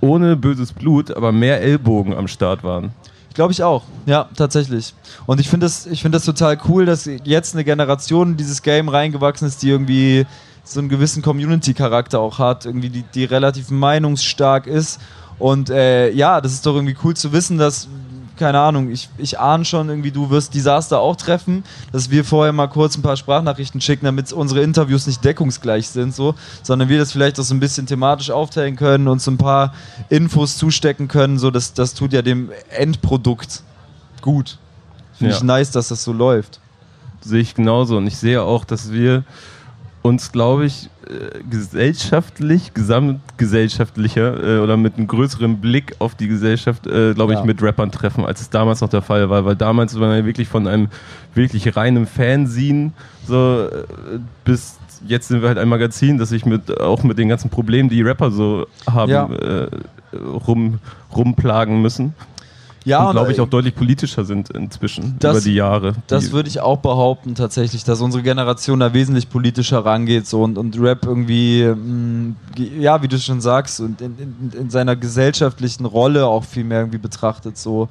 ohne 0.00 0.36
böses 0.36 0.72
Blut, 0.72 1.10
aber 1.10 1.32
mehr 1.32 1.60
Ellbogen 1.60 2.14
am 2.14 2.28
Start 2.28 2.62
waren. 2.64 2.92
Glaube 3.34 3.52
ich 3.52 3.62
auch. 3.62 3.84
Ja, 4.06 4.28
tatsächlich. 4.36 4.94
Und 5.26 5.40
ich 5.40 5.48
finde 5.48 5.66
das, 5.66 5.86
ich 5.86 6.02
finde 6.02 6.16
das 6.16 6.24
total 6.24 6.58
cool, 6.68 6.84
dass 6.84 7.08
jetzt 7.24 7.54
eine 7.54 7.64
Generation 7.64 8.32
in 8.32 8.36
dieses 8.36 8.62
Game 8.62 8.88
reingewachsen 8.88 9.46
ist, 9.46 9.62
die 9.62 9.70
irgendwie 9.70 10.26
so 10.64 10.80
einen 10.80 10.88
gewissen 10.88 11.22
Community-Charakter 11.22 12.20
auch 12.20 12.38
hat, 12.38 12.66
irgendwie 12.66 12.90
die, 12.90 13.04
die 13.14 13.24
relativ 13.24 13.70
meinungsstark 13.70 14.66
ist. 14.66 15.00
Und 15.40 15.70
äh, 15.70 16.10
ja, 16.12 16.40
das 16.40 16.52
ist 16.52 16.64
doch 16.66 16.74
irgendwie 16.76 16.96
cool 17.02 17.16
zu 17.16 17.32
wissen, 17.32 17.58
dass, 17.58 17.88
keine 18.36 18.60
Ahnung, 18.60 18.90
ich, 18.90 19.08
ich 19.18 19.40
ahne 19.40 19.64
schon 19.64 19.88
irgendwie, 19.88 20.10
du 20.12 20.30
wirst 20.30 20.54
Disaster 20.54 21.00
auch 21.00 21.16
treffen, 21.16 21.64
dass 21.92 22.10
wir 22.10 22.24
vorher 22.24 22.52
mal 22.52 22.68
kurz 22.68 22.96
ein 22.96 23.02
paar 23.02 23.16
Sprachnachrichten 23.16 23.80
schicken, 23.80 24.04
damit 24.04 24.32
unsere 24.32 24.60
Interviews 24.62 25.06
nicht 25.06 25.24
deckungsgleich 25.24 25.88
sind, 25.88 26.14
so, 26.14 26.34
sondern 26.62 26.88
wir 26.88 26.98
das 26.98 27.10
vielleicht 27.12 27.40
auch 27.40 27.42
so 27.44 27.54
ein 27.54 27.60
bisschen 27.60 27.86
thematisch 27.86 28.30
aufteilen 28.30 28.76
können 28.76 29.08
und 29.08 29.20
so 29.20 29.30
ein 29.32 29.38
paar 29.38 29.74
Infos 30.10 30.56
zustecken 30.56 31.08
können, 31.08 31.38
so 31.38 31.50
das, 31.50 31.72
das 31.74 31.94
tut 31.94 32.12
ja 32.12 32.22
dem 32.22 32.50
Endprodukt 32.70 33.62
gut. 34.22 34.58
Finde 35.16 35.32
Ja. 35.32 35.36
ich 35.38 35.42
nice, 35.42 35.70
dass 35.70 35.88
das 35.88 36.04
so 36.04 36.12
läuft. 36.12 36.60
sehe 37.22 37.40
ich 37.40 37.54
genauso. 37.54 37.98
Und 37.98 38.06
ich 38.06 38.16
sehe 38.16 38.42
auch, 38.42 38.64
dass 38.64 38.92
wir 38.92 39.24
uns, 40.02 40.32
glaube 40.32 40.64
ich, 40.66 40.88
äh, 41.08 41.42
gesellschaftlich, 41.50 42.72
gesamtgesellschaftlicher 42.74 44.56
äh, 44.58 44.60
oder 44.60 44.76
mit 44.76 44.96
einem 44.96 45.06
größeren 45.06 45.58
Blick 45.60 45.94
auf 45.98 46.14
die 46.14 46.28
Gesellschaft, 46.28 46.86
äh, 46.86 47.14
glaube 47.14 47.34
Ja. 47.34 47.40
ich, 47.40 47.44
mit 47.44 47.62
Rappern 47.62 47.90
treffen, 47.90 48.24
als 48.24 48.40
es 48.40 48.50
damals 48.50 48.80
noch 48.80 48.88
der 48.88 49.02
Fall 49.02 49.28
war. 49.30 49.44
Weil 49.44 49.56
damals 49.56 49.98
war 49.98 50.08
man 50.08 50.18
ja 50.18 50.24
wirklich 50.26 50.48
von 50.48 50.66
einem 50.66 50.88
wirklich 51.34 51.76
reinen 51.76 52.06
Fanzine 52.06 52.92
so 53.26 53.68
bis 54.44 54.78
jetzt 55.06 55.28
sind 55.28 55.40
wir 55.40 55.48
halt 55.48 55.58
ein 55.58 55.68
Magazin, 55.68 56.18
das 56.18 56.28
sich 56.30 56.44
mit 56.44 56.78
auch 56.80 57.02
mit 57.04 57.16
den 57.18 57.28
ganzen 57.28 57.48
Problemen, 57.50 57.88
die 57.88 58.02
Rapper 58.02 58.30
so 58.30 58.66
haben, 58.90 59.10
Ja. 59.10 59.28
äh, 59.32 59.68
rum, 60.46 60.78
rumplagen 61.14 61.80
müssen. 61.80 62.14
Ja, 62.84 63.06
und 63.06 63.12
glaube 63.12 63.30
ich 63.32 63.38
äh, 63.38 63.42
auch 63.42 63.48
deutlich 63.48 63.74
politischer 63.74 64.24
sind 64.24 64.50
inzwischen 64.50 65.16
Das- 65.18 65.36
über 65.36 65.44
die 65.44 65.54
Jahre. 65.54 65.92
Das 66.06 66.32
würde 66.32 66.48
ich 66.48 66.60
auch 66.60 66.78
behaupten, 66.78 67.34
tatsächlich, 67.34 67.84
dass 67.84 68.00
unsere 68.00 68.22
Generation 68.22 68.80
da 68.80 68.94
wesentlich 68.94 69.28
politischer 69.28 69.84
rangeht 69.84 70.26
so, 70.26 70.42
und, 70.42 70.56
und 70.56 70.80
Rap 70.80 71.04
irgendwie, 71.04 71.64
mh, 71.64 72.34
ja, 72.78 73.02
wie 73.02 73.08
du 73.08 73.18
schon 73.18 73.40
sagst, 73.40 73.80
und 73.80 74.00
in, 74.00 74.16
in, 74.18 74.58
in 74.58 74.70
seiner 74.70 74.96
gesellschaftlichen 74.96 75.84
Rolle 75.84 76.26
auch 76.26 76.44
viel 76.44 76.64
mehr 76.64 76.80
irgendwie 76.80 76.98
betrachtet. 76.98 77.58
So. 77.58 77.88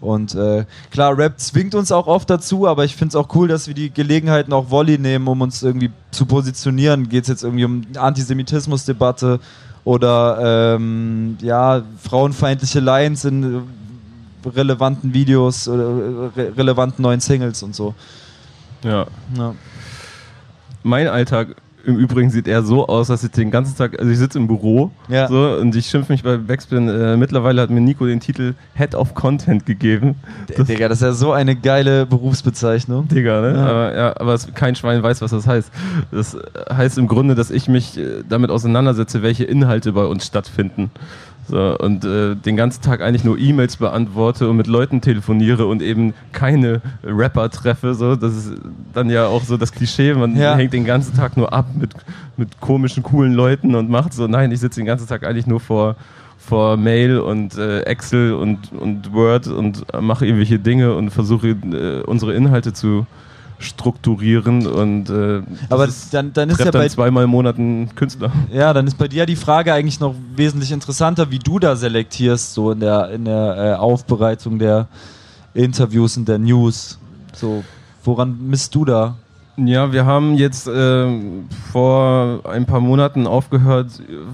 Und 0.00 0.36
äh, 0.36 0.64
klar, 0.92 1.18
Rap 1.18 1.40
zwingt 1.40 1.74
uns 1.74 1.90
auch 1.90 2.06
oft 2.06 2.30
dazu, 2.30 2.68
aber 2.68 2.84
ich 2.84 2.94
finde 2.94 3.08
es 3.08 3.16
auch 3.16 3.34
cool, 3.34 3.48
dass 3.48 3.66
wir 3.66 3.74
die 3.74 3.90
Gelegenheiten 3.90 4.52
auch 4.52 4.70
Volley 4.70 4.96
nehmen, 4.98 5.26
um 5.26 5.40
uns 5.40 5.60
irgendwie 5.64 5.90
zu 6.12 6.24
positionieren. 6.26 7.08
Geht 7.08 7.22
es 7.24 7.28
jetzt 7.28 7.42
irgendwie 7.42 7.64
um 7.64 7.82
Antisemitismusdebatte 7.96 9.40
oder 9.84 10.76
ähm, 10.76 11.36
ja, 11.40 11.82
frauenfeindliche 12.02 12.78
Lines 12.80 13.24
in 13.24 13.62
relevanten 14.44 15.12
Videos 15.14 15.68
oder 15.68 15.84
äh, 15.84 16.40
re 16.40 16.56
relevanten 16.56 17.02
neuen 17.02 17.20
Singles 17.20 17.62
und 17.62 17.74
so. 17.74 17.94
ja. 18.84 19.06
Ja. 19.36 19.54
mein 20.82 21.08
Alltag 21.08 21.56
im 21.84 21.96
Übrigen 21.96 22.28
sieht 22.28 22.46
er 22.48 22.62
so 22.64 22.86
aus, 22.86 23.06
dass 23.06 23.24
ich 23.24 23.30
den 23.30 23.50
ganzen 23.50 23.74
Tag, 23.76 23.98
also 23.98 24.10
ich 24.10 24.18
sitze 24.18 24.36
im 24.36 24.46
Büro 24.46 24.90
Ja. 25.08 25.26
so, 25.26 25.56
und 25.58 25.74
ich 25.74 25.86
schimpfe 25.86 26.12
mich 26.12 26.22
bei 26.22 26.36
Backspin. 26.36 26.86
Äh, 26.86 27.16
mittlerweile 27.16 27.62
hat 27.62 27.70
mir 27.70 27.80
Nico 27.80 28.04
den 28.04 28.20
Titel 28.20 28.54
Head 28.74 28.94
of 28.94 29.14
Content 29.14 29.64
gegeben. 29.64 30.16
Das, 30.54 30.66
Digga, 30.66 30.88
das 30.88 30.98
ist 30.98 31.02
ja 31.02 31.12
so 31.12 31.32
eine 31.32 31.56
geile 31.56 32.04
Berufsbezeichnung. 32.04 33.08
Digga, 33.08 33.40
ne? 33.40 33.54
Ja. 33.54 33.66
Aber, 33.66 33.96
ja, 33.96 34.20
aber 34.20 34.34
es, 34.34 34.52
kein 34.54 34.74
Schwein 34.74 35.02
weiß, 35.02 35.22
was 35.22 35.30
das 35.30 35.46
heißt. 35.46 35.70
Das 36.10 36.36
heißt 36.70 36.98
im 36.98 37.06
Grunde, 37.08 37.34
dass 37.34 37.50
ich 37.50 37.68
mich 37.68 37.96
äh, 37.96 38.22
damit 38.28 38.50
auseinandersetze, 38.50 39.22
welche 39.22 39.44
Inhalte 39.44 39.92
bei 39.92 40.04
uns 40.04 40.26
stattfinden. 40.26 40.90
So, 41.48 41.76
und 41.78 42.04
äh, 42.04 42.34
den 42.36 42.56
ganzen 42.56 42.82
Tag 42.82 43.00
eigentlich 43.00 43.24
nur 43.24 43.38
E-Mails 43.38 43.78
beantworte 43.78 44.48
und 44.48 44.56
mit 44.58 44.66
Leuten 44.66 45.00
telefoniere 45.00 45.66
und 45.66 45.80
eben 45.82 46.12
keine 46.32 46.82
Rapper 47.02 47.48
treffe. 47.50 47.94
So, 47.94 48.16
das 48.16 48.36
ist 48.36 48.52
dann 48.92 49.08
ja 49.08 49.26
auch 49.26 49.42
so 49.42 49.56
das 49.56 49.72
Klischee, 49.72 50.12
man 50.14 50.36
Ja. 50.36 50.56
hängt 50.56 50.72
den 50.74 50.84
ganzen 50.84 51.16
Tag 51.16 51.36
nur 51.36 51.52
ab 51.52 51.66
mit, 51.78 51.94
mit 52.36 52.60
komischen, 52.60 53.02
coolen 53.02 53.32
Leuten 53.32 53.74
und 53.74 53.88
macht 53.88 54.12
so, 54.12 54.26
nein, 54.26 54.52
ich 54.52 54.60
sitze 54.60 54.80
den 54.80 54.86
ganzen 54.86 55.06
Tag 55.08 55.24
eigentlich 55.24 55.46
nur 55.46 55.60
vor, 55.60 55.96
vor 56.38 56.76
Mail 56.76 57.18
und 57.18 57.56
äh, 57.56 57.80
Excel 57.82 58.34
und, 58.34 58.70
und 58.72 59.12
Word 59.12 59.46
und 59.48 59.84
äh, 59.94 60.00
mache 60.00 60.26
irgendwelche 60.26 60.58
Dinge 60.58 60.94
und 60.94 61.10
versuche 61.10 61.48
äh, 61.48 62.02
unsere 62.06 62.34
Inhalte 62.34 62.72
zu 62.74 63.06
strukturieren 63.58 64.66
und 64.66 65.10
äh, 65.10 65.42
Aber 65.68 65.88
dann, 66.12 66.32
dann 66.32 66.50
ist 66.50 66.60
ja 66.60 66.70
bei 66.70 66.88
zweimal 66.88 67.24
im 67.24 67.30
Monat 67.30 67.58
einen 67.58 67.94
Künstler. 67.94 68.30
Ja, 68.52 68.72
dann 68.72 68.86
ist 68.86 68.96
bei 68.96 69.08
dir 69.08 69.26
die 69.26 69.36
Frage 69.36 69.72
eigentlich 69.72 70.00
noch 70.00 70.14
wesentlich 70.36 70.70
interessanter, 70.72 71.30
wie 71.30 71.38
du 71.38 71.58
da 71.58 71.74
selektierst, 71.74 72.54
so 72.54 72.70
in 72.70 72.80
der, 72.80 73.10
in 73.10 73.24
der 73.24 73.56
äh, 73.56 73.74
Aufbereitung 73.74 74.58
der 74.58 74.86
Interviews 75.54 76.16
und 76.16 76.28
der 76.28 76.38
News. 76.38 76.98
So, 77.32 77.64
woran 78.04 78.38
misst 78.48 78.74
du 78.74 78.84
da? 78.84 79.16
Ja, 79.56 79.92
wir 79.92 80.06
haben 80.06 80.36
jetzt 80.36 80.70
ähm, 80.72 81.48
vor 81.72 82.42
ein 82.48 82.64
paar 82.64 82.78
Monaten 82.78 83.26
aufgehört, 83.26 83.88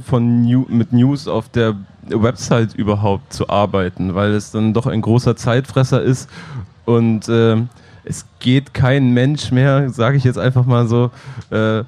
von 0.04 0.42
New 0.42 0.66
mit 0.68 0.92
News 0.92 1.28
auf 1.28 1.48
der 1.48 1.76
Website 2.08 2.74
überhaupt 2.74 3.32
zu 3.32 3.48
arbeiten, 3.48 4.14
weil 4.14 4.32
es 4.32 4.50
dann 4.50 4.74
doch 4.74 4.86
ein 4.86 5.00
großer 5.00 5.34
Zeitfresser 5.34 6.02
ist 6.02 6.28
und 6.84 7.26
ähm, 7.30 7.70
es 8.04 8.26
geht 8.38 8.74
kein 8.74 9.10
Mensch 9.10 9.50
mehr, 9.50 9.90
sage 9.90 10.16
ich 10.16 10.24
jetzt 10.24 10.38
einfach 10.38 10.66
mal 10.66 10.86
so, 10.86 11.10
äh, 11.50 11.84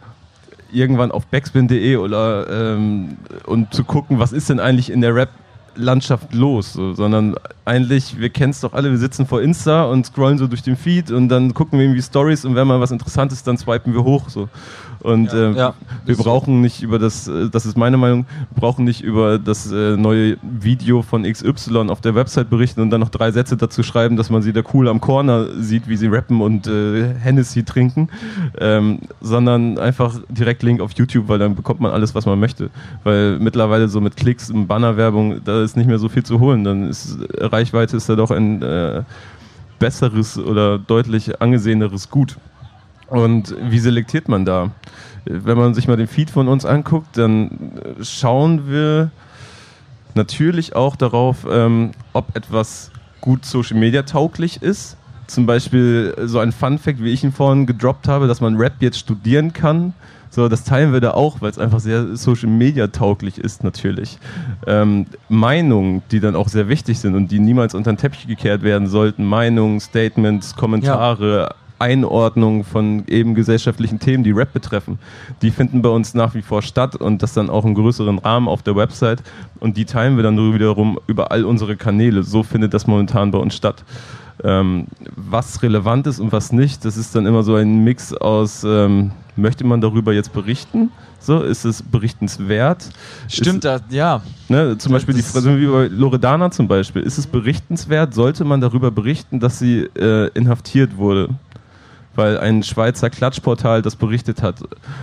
irgendwann 0.73 1.13
auf 1.13 1.27
backspin.de 1.27 1.97
oder 1.97 2.49
ähm, 2.51 3.19
und 3.45 3.73
zu 3.73 3.85
gucken, 3.85 4.19
was 4.19 4.33
ist 4.33 4.51
denn 4.51 4.61
eigentlich 4.61 4.91
in 4.91 5.01
der 5.01 5.15
Rap 5.15 5.31
Landschaft 5.77 6.33
los, 6.33 6.73
so, 6.73 6.95
sondern 6.95 7.35
eigentlich, 7.65 8.19
wir 8.19 8.31
kennen 8.31 8.51
es 8.51 8.61
doch 8.61 8.73
alle, 8.73 8.91
wir 8.91 8.99
sitzen 8.99 9.27
vor 9.27 9.43
Insta 9.43 9.85
und 9.85 10.07
scrollen 10.07 10.39
so 10.39 10.47
durch 10.47 10.63
den 10.63 10.77
Feed 10.77 11.11
und 11.11 11.29
dann 11.29 11.55
gucken 11.55 11.79
wir 11.79 11.85
irgendwie 11.85 12.03
Stories 12.03 12.45
und 12.45 12.55
wenn 12.55 12.67
mal 12.67 12.81
was 12.81 12.91
Interessantes, 12.91 13.43
dann 13.43 13.59
swipen 13.59 13.93
wir 13.93 14.03
hoch 14.03 14.29
so. 14.29 14.49
Und 15.01 15.33
Ja, 15.33 15.51
äh, 15.51 15.53
ja. 15.57 15.75
wir 16.05 16.17
brauchen 16.17 16.61
nicht 16.61 16.83
über 16.83 16.99
das, 16.99 17.29
äh, 17.29 17.49
das 17.51 17.67
ist 17.67 17.77
meine 17.77 17.97
Meinung, 17.97 18.27
wir 18.55 18.61
brauchen 18.61 18.85
nicht 18.85 19.03
über 19.03 19.39
das 19.39 19.71
äh, 19.71 19.97
neue 19.97 20.37
Video 20.43 21.03
von 21.03 21.25
XY 21.25 21.89
auf 21.89 22.01
der 22.01 22.15
Website 22.15 22.51
berichten 22.51 22.81
und 22.81 22.91
dann 22.91 23.01
noch 23.01 23.09
drei 23.11 23.31
Sätze 23.31 23.57
dazu 23.57 23.83
schreiben, 23.83 24.17
dass 24.17 24.31
man 24.31 24.43
sie 24.43 24.53
da 24.53 24.63
cool 24.75 24.89
am 24.89 25.01
Corner 25.01 25.47
sieht, 25.59 25.89
wie 25.89 25.97
sie 25.97 26.07
rappen 26.07 26.41
und 26.41 26.67
äh, 26.67 27.15
Hennessy 27.15 27.65
trinken, 27.65 28.09
ähm, 28.59 29.01
sondern 29.21 29.79
einfach 29.79 30.19
direkt 30.29 30.63
Link 30.63 30.81
auf 30.81 30.93
YouTube, 30.93 31.29
weil 31.29 31.39
dann 31.39 31.55
bekommt 31.55 31.81
man 31.81 31.93
alles, 31.93 32.15
was 32.15 32.27
man 32.27 32.39
möchte. 32.39 32.71
Weil 33.05 33.39
mittlerweile 33.39 33.89
so 33.89 34.01
mit 34.01 34.17
Klicks 34.17 34.51
und 34.51 34.67
Bannerwerbung, 34.67 35.45
da 35.45 35.63
ist 35.63 35.77
nicht 35.77 35.87
mehr 35.87 35.99
so 35.99 36.09
viel 36.09 36.23
zu 36.23 36.41
holen. 36.41 36.65
Dann 36.65 36.89
ist 36.89 37.19
Reichweite 37.39 37.97
ist 37.97 38.09
da 38.09 38.17
doch 38.17 38.31
ein 38.31 38.63
äh, 38.63 39.03
besseres 39.79 40.39
oder 40.39 40.79
deutlich 40.79 41.41
angeseheneres 41.41 42.11
Gut. 42.11 42.37
Und 43.09 43.55
wie 43.61 43.79
selektiert 43.79 44.29
man 44.29 44.45
da? 44.45 44.71
Wenn 45.25 45.59
man 45.59 45.75
sich 45.75 45.89
mal 45.89 45.97
den 45.97 46.07
Feed 46.07 46.31
von 46.31 46.49
uns 46.49 46.65
anguckt, 46.65 47.17
dann 47.19 47.73
schauen 48.03 48.69
wir 48.69 49.11
natürlich 50.15 50.75
auch 50.75 50.97
darauf, 50.97 51.47
ähm, 51.51 51.93
ob 52.13 52.35
etwas 52.37 52.91
gut 53.21 53.45
Social 53.45 53.79
Media 53.79 54.03
tauglich 54.03 54.63
ist. 54.63 54.97
Zum 55.27 55.47
Beispiel 55.47 56.15
so 56.25 56.39
ein 56.39 56.53
Fun 56.53 56.79
Fact, 56.79 57.03
wie 57.03 57.13
ich 57.13 57.25
ihn 57.25 57.33
vorhin 57.33 57.67
gedroppt 57.67 58.09
habe, 58.09 58.29
dass 58.29 58.41
man 58.41 58.57
Rap 58.57 58.75
jetzt 58.81 58.99
studieren 58.99 59.53
kann. 59.53 59.93
So, 60.31 60.49
das 60.49 60.65
teilen 60.65 60.93
wir 60.93 61.01
da 61.01 61.13
auch, 61.13 61.41
weil 61.41 61.51
es 61.51 61.59
einfach 61.59 61.81
sehr 61.81 62.17
Social 62.17 62.49
Media 62.49 62.89
tauglich 62.89 63.39
ist, 63.39 63.65
natürlich. 63.65 64.19
Ähm, 64.67 65.07
Meinungen, 65.29 66.03
die 66.11 66.21
dann 66.21 66.37
auch 66.37 66.49
sehr 66.49 66.69
wichtig 66.69 66.99
sind 66.99 67.15
und 67.15 67.33
die 67.33 67.39
niemals 67.39 67.75
unter 67.75 67.93
den 67.93 67.99
Teppich 67.99 68.27
gekehrt 68.27 68.63
werden 68.63 68.87
sollten. 68.87 69.25
Meinungen, 69.25 69.81
Statements, 69.81 70.55
Kommentare, 70.55 71.55
Einordnung 71.79 72.65
von 72.65 73.05
eben 73.07 73.35
gesellschaftlichen 73.35 73.99
Themen, 73.99 74.25
die 74.25 74.31
Rap 74.31 74.53
betreffen, 74.53 74.99
die 75.43 75.51
finden 75.51 75.83
bei 75.83 75.89
uns 75.91 76.15
nach 76.15 76.35
wie 76.35 76.43
vor 76.43 76.63
statt 76.63 76.97
und 76.97 77.23
das 77.23 77.33
dann 77.35 77.51
auch 77.51 77.65
im 77.65 77.75
größeren 77.75 78.19
Rahmen 78.19 78.49
auf 78.49 78.63
der 78.63 78.77
Website 78.77 79.23
und 79.61 79.77
die 79.77 79.85
teilen 79.85 80.17
wir 80.17 80.23
dann 80.23 80.35
nur 80.35 80.55
wiederum 80.55 80.99
über 81.07 81.31
all 81.31 81.45
unsere 81.45 81.77
Kanäle. 81.77 82.23
So 82.23 82.43
findet 82.43 82.73
das 82.75 82.87
momentan 82.87 83.31
bei 83.31 83.39
uns 83.39 83.55
statt. 83.57 83.85
Ähm, 84.45 84.87
was 85.17 85.63
relevant 85.63 86.07
ist 86.07 86.21
und 86.21 86.31
was 86.31 86.53
nicht, 86.53 86.85
das 86.85 86.97
ist 86.99 87.15
dann 87.15 87.25
immer 87.25 87.43
so 87.43 87.55
ein 87.55 87.85
Mix 87.85 88.13
aus, 88.13 88.65
ähm, 88.65 89.13
möchte 89.35 89.65
man 89.65 89.81
darüber 89.81 90.13
jetzt 90.13 90.33
berichten? 90.35 90.91
So, 91.19 91.41
ist 91.41 91.65
es 91.65 91.83
berichtenswert? 91.83 92.89
Stimmt, 93.29 93.65
da, 93.65 93.81
ja. 93.91 94.23
Ne, 94.49 94.77
zum 94.79 94.93
Beispiel 94.93 95.15
die 95.15 95.23
Das- 95.23 95.33
Frage, 95.33 95.59
wie 95.59 95.67
bei 95.67 95.87
Loredana 95.89 96.51
zum 96.51 96.69
Beispiel. 96.69 97.03
Ist 97.03 97.19
es 97.19 97.27
berichtenswert? 97.27 98.15
Sollte 98.15 98.45
man 98.45 98.61
darüber 98.61 98.91
berichten, 98.91 99.41
dass 99.41 99.59
sie 99.59 99.89
äh, 99.99 100.29
inhaftiert 100.35 100.97
wurde? 100.99 101.31
Weil 102.17 102.39
ein 102.39 102.63
Schweizer 102.63 103.11
Klatschportal 103.11 103.83
das 103.83 103.97
berichtet 103.97 104.43
hat. 104.43 104.57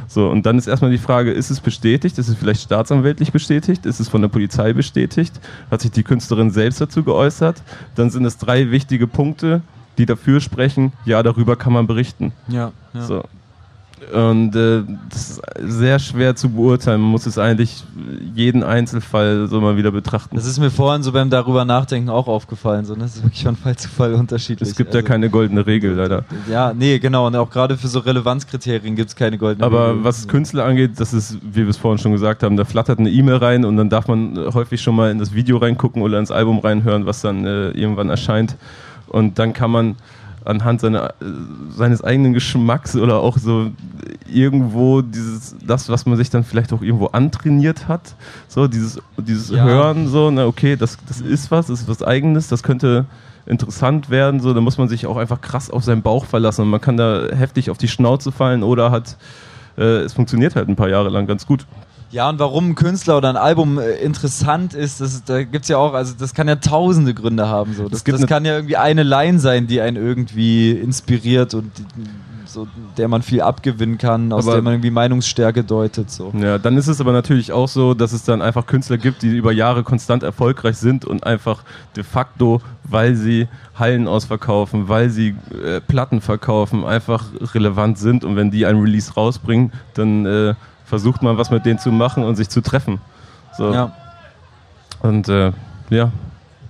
So, 0.08 0.30
und 0.30 0.46
dann 0.46 0.58
ist 0.58 0.68
erstmal 0.68 0.92
die 0.92 0.98
Frage, 0.98 1.32
ist 1.32 1.50
es 1.50 1.60
bestätigt? 1.60 2.18
Ist 2.18 2.28
es 2.28 2.36
vielleicht 2.36 2.62
staatsanwältlich 2.62 3.32
bestätigt? 3.32 3.86
Ist 3.86 4.00
es 4.00 4.10
von 4.10 4.22
der 4.22 4.30
Polizei 4.30 4.74
bestätigt? 4.74 5.40
Hat 5.72 5.82
sich 5.82 5.92
die 5.92 6.04
Künstlerin 6.04 6.52
selbst 6.52 6.82
dazu 6.82 7.04
geäußert? 7.04 7.62
Dann 7.96 8.10
sind 8.10 8.26
es 8.26 8.38
drei 8.38 8.72
wichtige 8.72 9.08
Punkte, 9.08 9.62
die 9.98 10.06
dafür 10.06 10.42
sprechen, 10.42 10.94
ja, 11.06 11.22
darüber 11.24 11.56
kann 11.56 11.74
man 11.74 11.88
berichten. 11.88 12.34
Ja, 12.48 12.72
ja. 12.94 13.02
So. 13.02 13.24
Und 14.12 14.56
äh, 14.56 14.84
das 15.10 15.32
ist 15.32 15.42
sehr 15.60 16.00
schwer 16.00 16.36
zu 16.36 16.50
beurteilen. 16.50 17.02
Man 17.02 17.12
muss 17.12 17.26
es 17.26 17.38
eigentlich 17.38 17.84
jeden 18.34 18.64
Einzelfall 18.64 19.48
so 19.48 19.62
mal 19.62 19.78
wieder 19.78 19.92
betrachten. 19.92 20.36
Das 20.36 20.46
ist 20.46 20.60
mir 20.60 20.72
vorhin 20.72 21.04
so 21.04 21.12
beim 21.12 21.30
darüber 21.30 21.66
nachdenken 21.66 22.10
auch 22.10 22.28
aufgefallen. 22.28 22.86
So, 22.86 22.94
ne? 22.94 23.02
Das 23.02 23.16
ist 23.16 23.24
wirklich 23.24 23.44
von 23.44 23.56
Fall 23.56 23.76
zu 23.76 23.90
Fall 23.90 24.14
unterschiedlich. 24.14 24.70
Es 24.70 24.76
gibt 24.76 24.94
ja 24.94 25.00
Also, 25.00 25.08
keine 25.08 25.30
goldene 25.30 25.66
Regel, 25.66 25.94
leider. 25.94 26.26
Ja, 26.50 26.74
nee, 26.74 27.00
genau. 27.00 27.28
Und 27.28 27.36
auch 27.36 27.50
gerade 27.50 27.78
für 27.78 27.88
so 27.88 28.00
Relevanzkriterien 28.00 28.96
gibt 28.96 29.10
es 29.10 29.16
keine 29.16 29.38
goldene 29.38 29.66
Aber 29.66 29.92
Regel. 29.92 30.04
was 30.04 30.28
Künstler 30.28 30.66
angeht, 30.66 30.92
das 30.98 31.14
ist, 31.14 31.38
wie 31.42 31.62
wir 31.62 31.70
es 31.70 31.78
vorhin 31.78 32.00
schon 32.00 32.12
gesagt 32.12 32.44
haben, 32.44 32.58
da 32.58 32.66
flattert 32.66 33.00
eine 33.00 33.10
E-Mail 33.10 33.36
rein 33.36 33.66
und 33.66 33.78
dann 33.78 33.90
darf 33.90 34.08
man 34.08 34.36
äh, 34.36 34.52
häufig 34.54 34.82
schon 34.82 34.96
mal 34.96 35.12
in 35.12 35.20
das 35.20 35.34
Video 35.34 35.58
reingucken 35.58 36.02
oder 36.02 36.20
ins 36.20 36.32
Album 36.32 36.60
reinhören, 36.60 37.06
was 37.06 37.22
dann 37.22 37.46
äh, 37.46 37.70
irgendwann 37.72 38.10
erscheint. 38.10 38.56
Und 39.08 39.38
dann 39.38 39.54
kann 39.54 39.70
man 39.70 39.96
anhand 40.46 40.82
seiner, 40.82 41.10
äh, 41.10 41.26
seines 41.70 42.04
eigenen 42.04 42.34
Geschmacks 42.34 42.96
oder 42.96 43.20
auch 43.20 43.38
so 43.38 43.72
irgendwo 44.32 45.02
dieses, 45.02 45.56
das, 45.66 45.90
was 45.90 46.06
man 46.06 46.18
sich 46.18 46.30
dann 46.30 46.44
vielleicht 46.44 46.74
auch 46.74 46.82
irgendwo 46.82 47.08
antrainiert 47.08 47.88
hat, 47.88 48.16
so 48.48 48.68
dieses, 48.68 49.00
dieses 49.18 49.50
Ja. 49.50 49.64
Hören, 49.64 50.08
so, 50.08 50.32
na 50.32 50.46
okay, 50.46 50.76
das, 50.76 50.98
das 51.08 51.22
ist 51.22 51.52
was, 51.52 51.68
das 51.68 51.82
ist 51.82 51.88
was 51.88 52.04
Eigenes, 52.04 52.48
das 52.48 52.64
könnte 52.64 53.06
interessant 53.46 54.10
werden, 54.10 54.40
so, 54.40 54.54
da 54.54 54.62
muss 54.62 54.78
man 54.78 54.88
sich 54.88 55.06
auch 55.06 55.18
einfach 55.18 55.42
krass 55.42 55.70
auf 55.70 55.84
seinen 55.84 56.02
Bauch 56.02 56.26
verlassen 56.26 56.62
und 56.62 56.70
man 56.70 56.82
kann 56.82 56.98
da 56.98 57.28
heftig 57.32 57.70
auf 57.70 57.78
die 57.78 57.88
Schnauze 57.88 58.32
fallen 58.32 58.64
oder 58.64 58.92
hat, 58.92 59.18
äh, 59.78 60.02
es 60.02 60.14
funktioniert 60.14 60.56
halt 60.56 60.70
ein 60.70 60.76
paar 60.76 60.90
Jahre 60.90 61.10
lang 61.10 61.28
ganz 61.28 61.46
gut. 61.46 61.66
Ja, 62.14 62.30
und 62.30 62.38
warum 62.38 62.70
ein 62.70 62.76
Künstler 62.76 63.18
oder 63.18 63.30
ein 63.30 63.38
Album 63.38 63.80
äh, 63.80 63.94
interessant 63.96 64.76
ist, 64.76 65.02
das, 65.02 65.24
da 65.24 65.44
gibt's 65.44 65.68
ja 65.68 65.78
auch, 65.78 65.94
also 65.96 66.14
das 66.18 66.34
kann 66.36 66.48
ja 66.48 66.56
tausende 66.58 67.14
Gründe 67.16 67.48
haben. 67.48 67.74
So. 67.74 67.90
Das, 67.90 68.04
Es 68.06 68.20
das 68.20 68.28
kann 68.28 68.46
ja 68.46 68.54
irgendwie 68.56 68.78
eine 68.78 69.02
Line 69.02 69.40
sein, 69.40 69.66
die 69.66 69.82
einen 69.82 69.98
irgendwie 69.98 70.72
inspiriert 70.72 71.56
und 71.56 71.72
so, 72.46 72.68
der 72.98 73.08
man 73.08 73.24
viel 73.24 73.42
abgewinnen 73.42 73.98
kann, 73.98 74.32
aus 74.32 74.46
Aber- 74.46 74.54
der 74.58 74.62
man 74.62 74.74
irgendwie 74.74 74.92
Meinungsstärke 74.92 75.64
deutet. 75.64 76.12
So. 76.12 76.32
Ja, 76.38 76.60
dann 76.60 76.78
ist 76.78 76.88
es 76.88 77.02
aber 77.02 77.12
natürlich 77.14 77.52
auch 77.52 77.68
so, 77.68 77.96
dass 77.96 78.14
es 78.14 78.24
dann 78.26 78.44
einfach 78.44 78.68
Künstler 78.68 79.00
gibt, 79.00 79.24
die 79.24 79.36
über 79.36 79.52
Jahre 79.52 79.82
konstant 79.82 80.22
erfolgreich 80.22 80.78
sind 80.78 81.06
und 81.06 81.26
einfach 81.26 81.64
de 81.96 82.04
facto, 82.04 82.62
weil 82.84 83.16
sie 83.16 83.48
Hallen 83.74 84.08
ausverkaufen, 84.08 84.88
weil 84.88 85.10
sie 85.10 85.34
äh, 85.66 85.82
Platten 85.82 86.22
verkaufen, 86.22 86.86
einfach 86.86 87.26
relevant 87.56 87.98
sind 87.98 88.24
und 88.24 88.36
wenn 88.36 88.52
die 88.52 88.68
ein 88.68 88.78
Release 88.80 89.12
rausbringen, 89.16 89.72
dann 89.96 90.28
äh, 90.28 90.54
versucht 90.94 91.24
man 91.24 91.40
was 91.40 91.50
mit 91.50 91.66
denen 91.66 91.80
zu 91.80 91.92
machen 91.92 92.24
und 92.24 92.36
sich 92.36 92.50
zu 92.50 92.62
treffen. 92.62 93.02
So. 93.58 93.74
Ja. 93.74 93.92
Und 95.02 95.28
äh, 95.28 95.52
ja, 95.90 96.12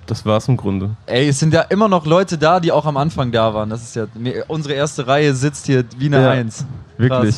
das 0.06 0.26
war's 0.26 0.48
im 0.48 0.56
Grunde. 0.56 0.92
Ey, 1.08 1.28
es 1.28 1.40
sind 1.40 1.54
ja 1.54 1.60
immer 1.64 1.90
noch 1.90 2.06
Leute 2.06 2.38
da, 2.38 2.62
die 2.62 2.72
auch 2.72 2.86
am 2.86 2.96
Anfang 2.96 3.34
da 3.34 3.54
waren. 3.54 3.70
Das 3.70 3.84
ist 3.84 3.98
ja, 3.98 4.06
unsere 4.48 4.76
erste 4.76 5.08
Reihe 5.08 5.34
sitzt 5.36 5.66
hier 5.66 5.84
wie 5.98 6.06
eine 6.06 6.22
Ja. 6.22 6.30
Eins. 6.32 6.66
Wirklich. 6.98 7.36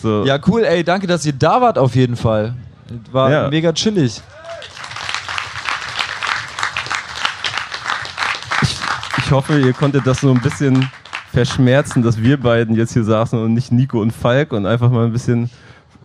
So. 0.00 0.24
Ja, 0.24 0.38
cool, 0.46 0.62
ey, 0.62 0.84
danke, 0.84 1.08
dass 1.08 1.26
ihr 1.26 1.32
da 1.32 1.60
wart 1.60 1.76
auf 1.76 1.96
jeden 1.96 2.14
Fall. 2.14 2.54
War 3.10 3.28
Ja. 3.28 3.48
mega 3.50 3.72
chillig. 3.72 4.22
Ich 9.18 9.30
hoffe, 9.32 9.58
ihr 9.58 9.72
konntet 9.72 10.06
das 10.06 10.20
so 10.20 10.30
ein 10.30 10.40
bisschen 10.40 10.88
verschmerzen, 11.32 12.04
dass 12.04 12.22
wir 12.22 12.38
beiden 12.38 12.76
jetzt 12.76 12.92
hier 12.92 13.02
saßen 13.02 13.42
und 13.42 13.54
nicht 13.54 13.72
Nico 13.72 14.00
und 14.00 14.12
Falk 14.12 14.52
und 14.52 14.66
einfach 14.66 14.88
mal 14.90 15.04
ein 15.06 15.12
bisschen 15.12 15.50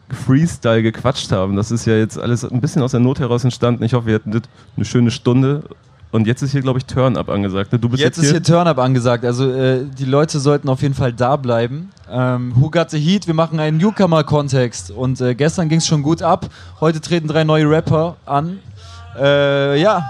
Freestyle 0.10 0.84
gequatscht 0.84 1.32
haben. 1.32 1.56
Das 1.56 1.72
ist 1.72 1.86
ja 1.86 1.96
jetzt 1.96 2.18
alles 2.18 2.44
ein 2.44 2.62
bisschen 2.62 2.82
aus 2.82 2.92
der 2.92 3.00
Not 3.00 3.20
heraus 3.20 3.44
entstanden. 3.44 3.84
Ich 3.84 3.94
hoffe, 3.94 4.08
wir 4.08 4.16
hatten 4.16 4.42
eine 4.76 4.86
schöne 4.86 5.12
Stunde. 5.12 5.64
Und 6.10 6.26
jetzt 6.26 6.42
ist 6.42 6.52
hier, 6.54 6.62
glaube 6.62 6.80
ich, 6.80 6.86
Turn-Up 6.86 7.30
angesagt. 7.30 7.74
ne? 7.74 7.80
Du 7.80 7.90
bist 7.90 8.02
Jetzt 8.02 8.16
jetzt, 8.18 8.26
ist 8.26 8.32
hier 8.32 8.40
hier. 8.40 8.44
Turn-Up 8.44 8.80
angesagt. 8.80 9.26
Also 9.26 9.52
äh, 9.52 9.84
die 9.86 10.06
Leute 10.06 10.40
sollten 10.40 10.70
auf 10.70 10.82
jeden 10.82 10.94
Fall 10.94 11.12
da 11.12 11.36
bleiben. 11.36 11.90
Ähm, 12.10 12.54
Who 12.56 12.70
Got 12.70 12.92
the 12.92 12.98
Heat? 13.00 13.28
Wir 13.28 13.34
machen 13.34 13.60
einen 13.60 13.78
Newcomer-Kontext. 13.78 14.92
Und 14.92 15.20
äh, 15.20 15.36
gestern 15.36 15.68
ging 15.68 15.80
es 15.80 15.88
schon 15.88 16.04
gut 16.04 16.22
ab. 16.22 16.48
Heute 16.80 17.02
treten 17.02 17.28
drei 17.28 17.44
neue 17.44 17.70
Rapper 17.70 18.16
an. 18.26 18.60
Äh, 19.20 19.82
ja, 19.82 20.02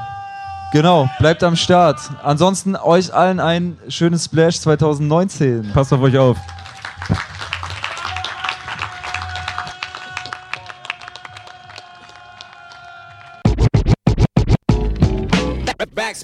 genau. 0.72 1.10
Bleibt 1.18 1.44
am 1.44 1.56
Start. 1.56 2.00
Ansonsten 2.24 2.76
euch 2.76 3.12
allen 3.14 3.40
ein 3.40 3.78
schönes 3.90 4.26
Splash 4.26 4.60
2019. 4.60 5.72
Passt 5.74 5.92
auf 5.92 6.02
euch 6.02 6.18
auf. 6.18 6.38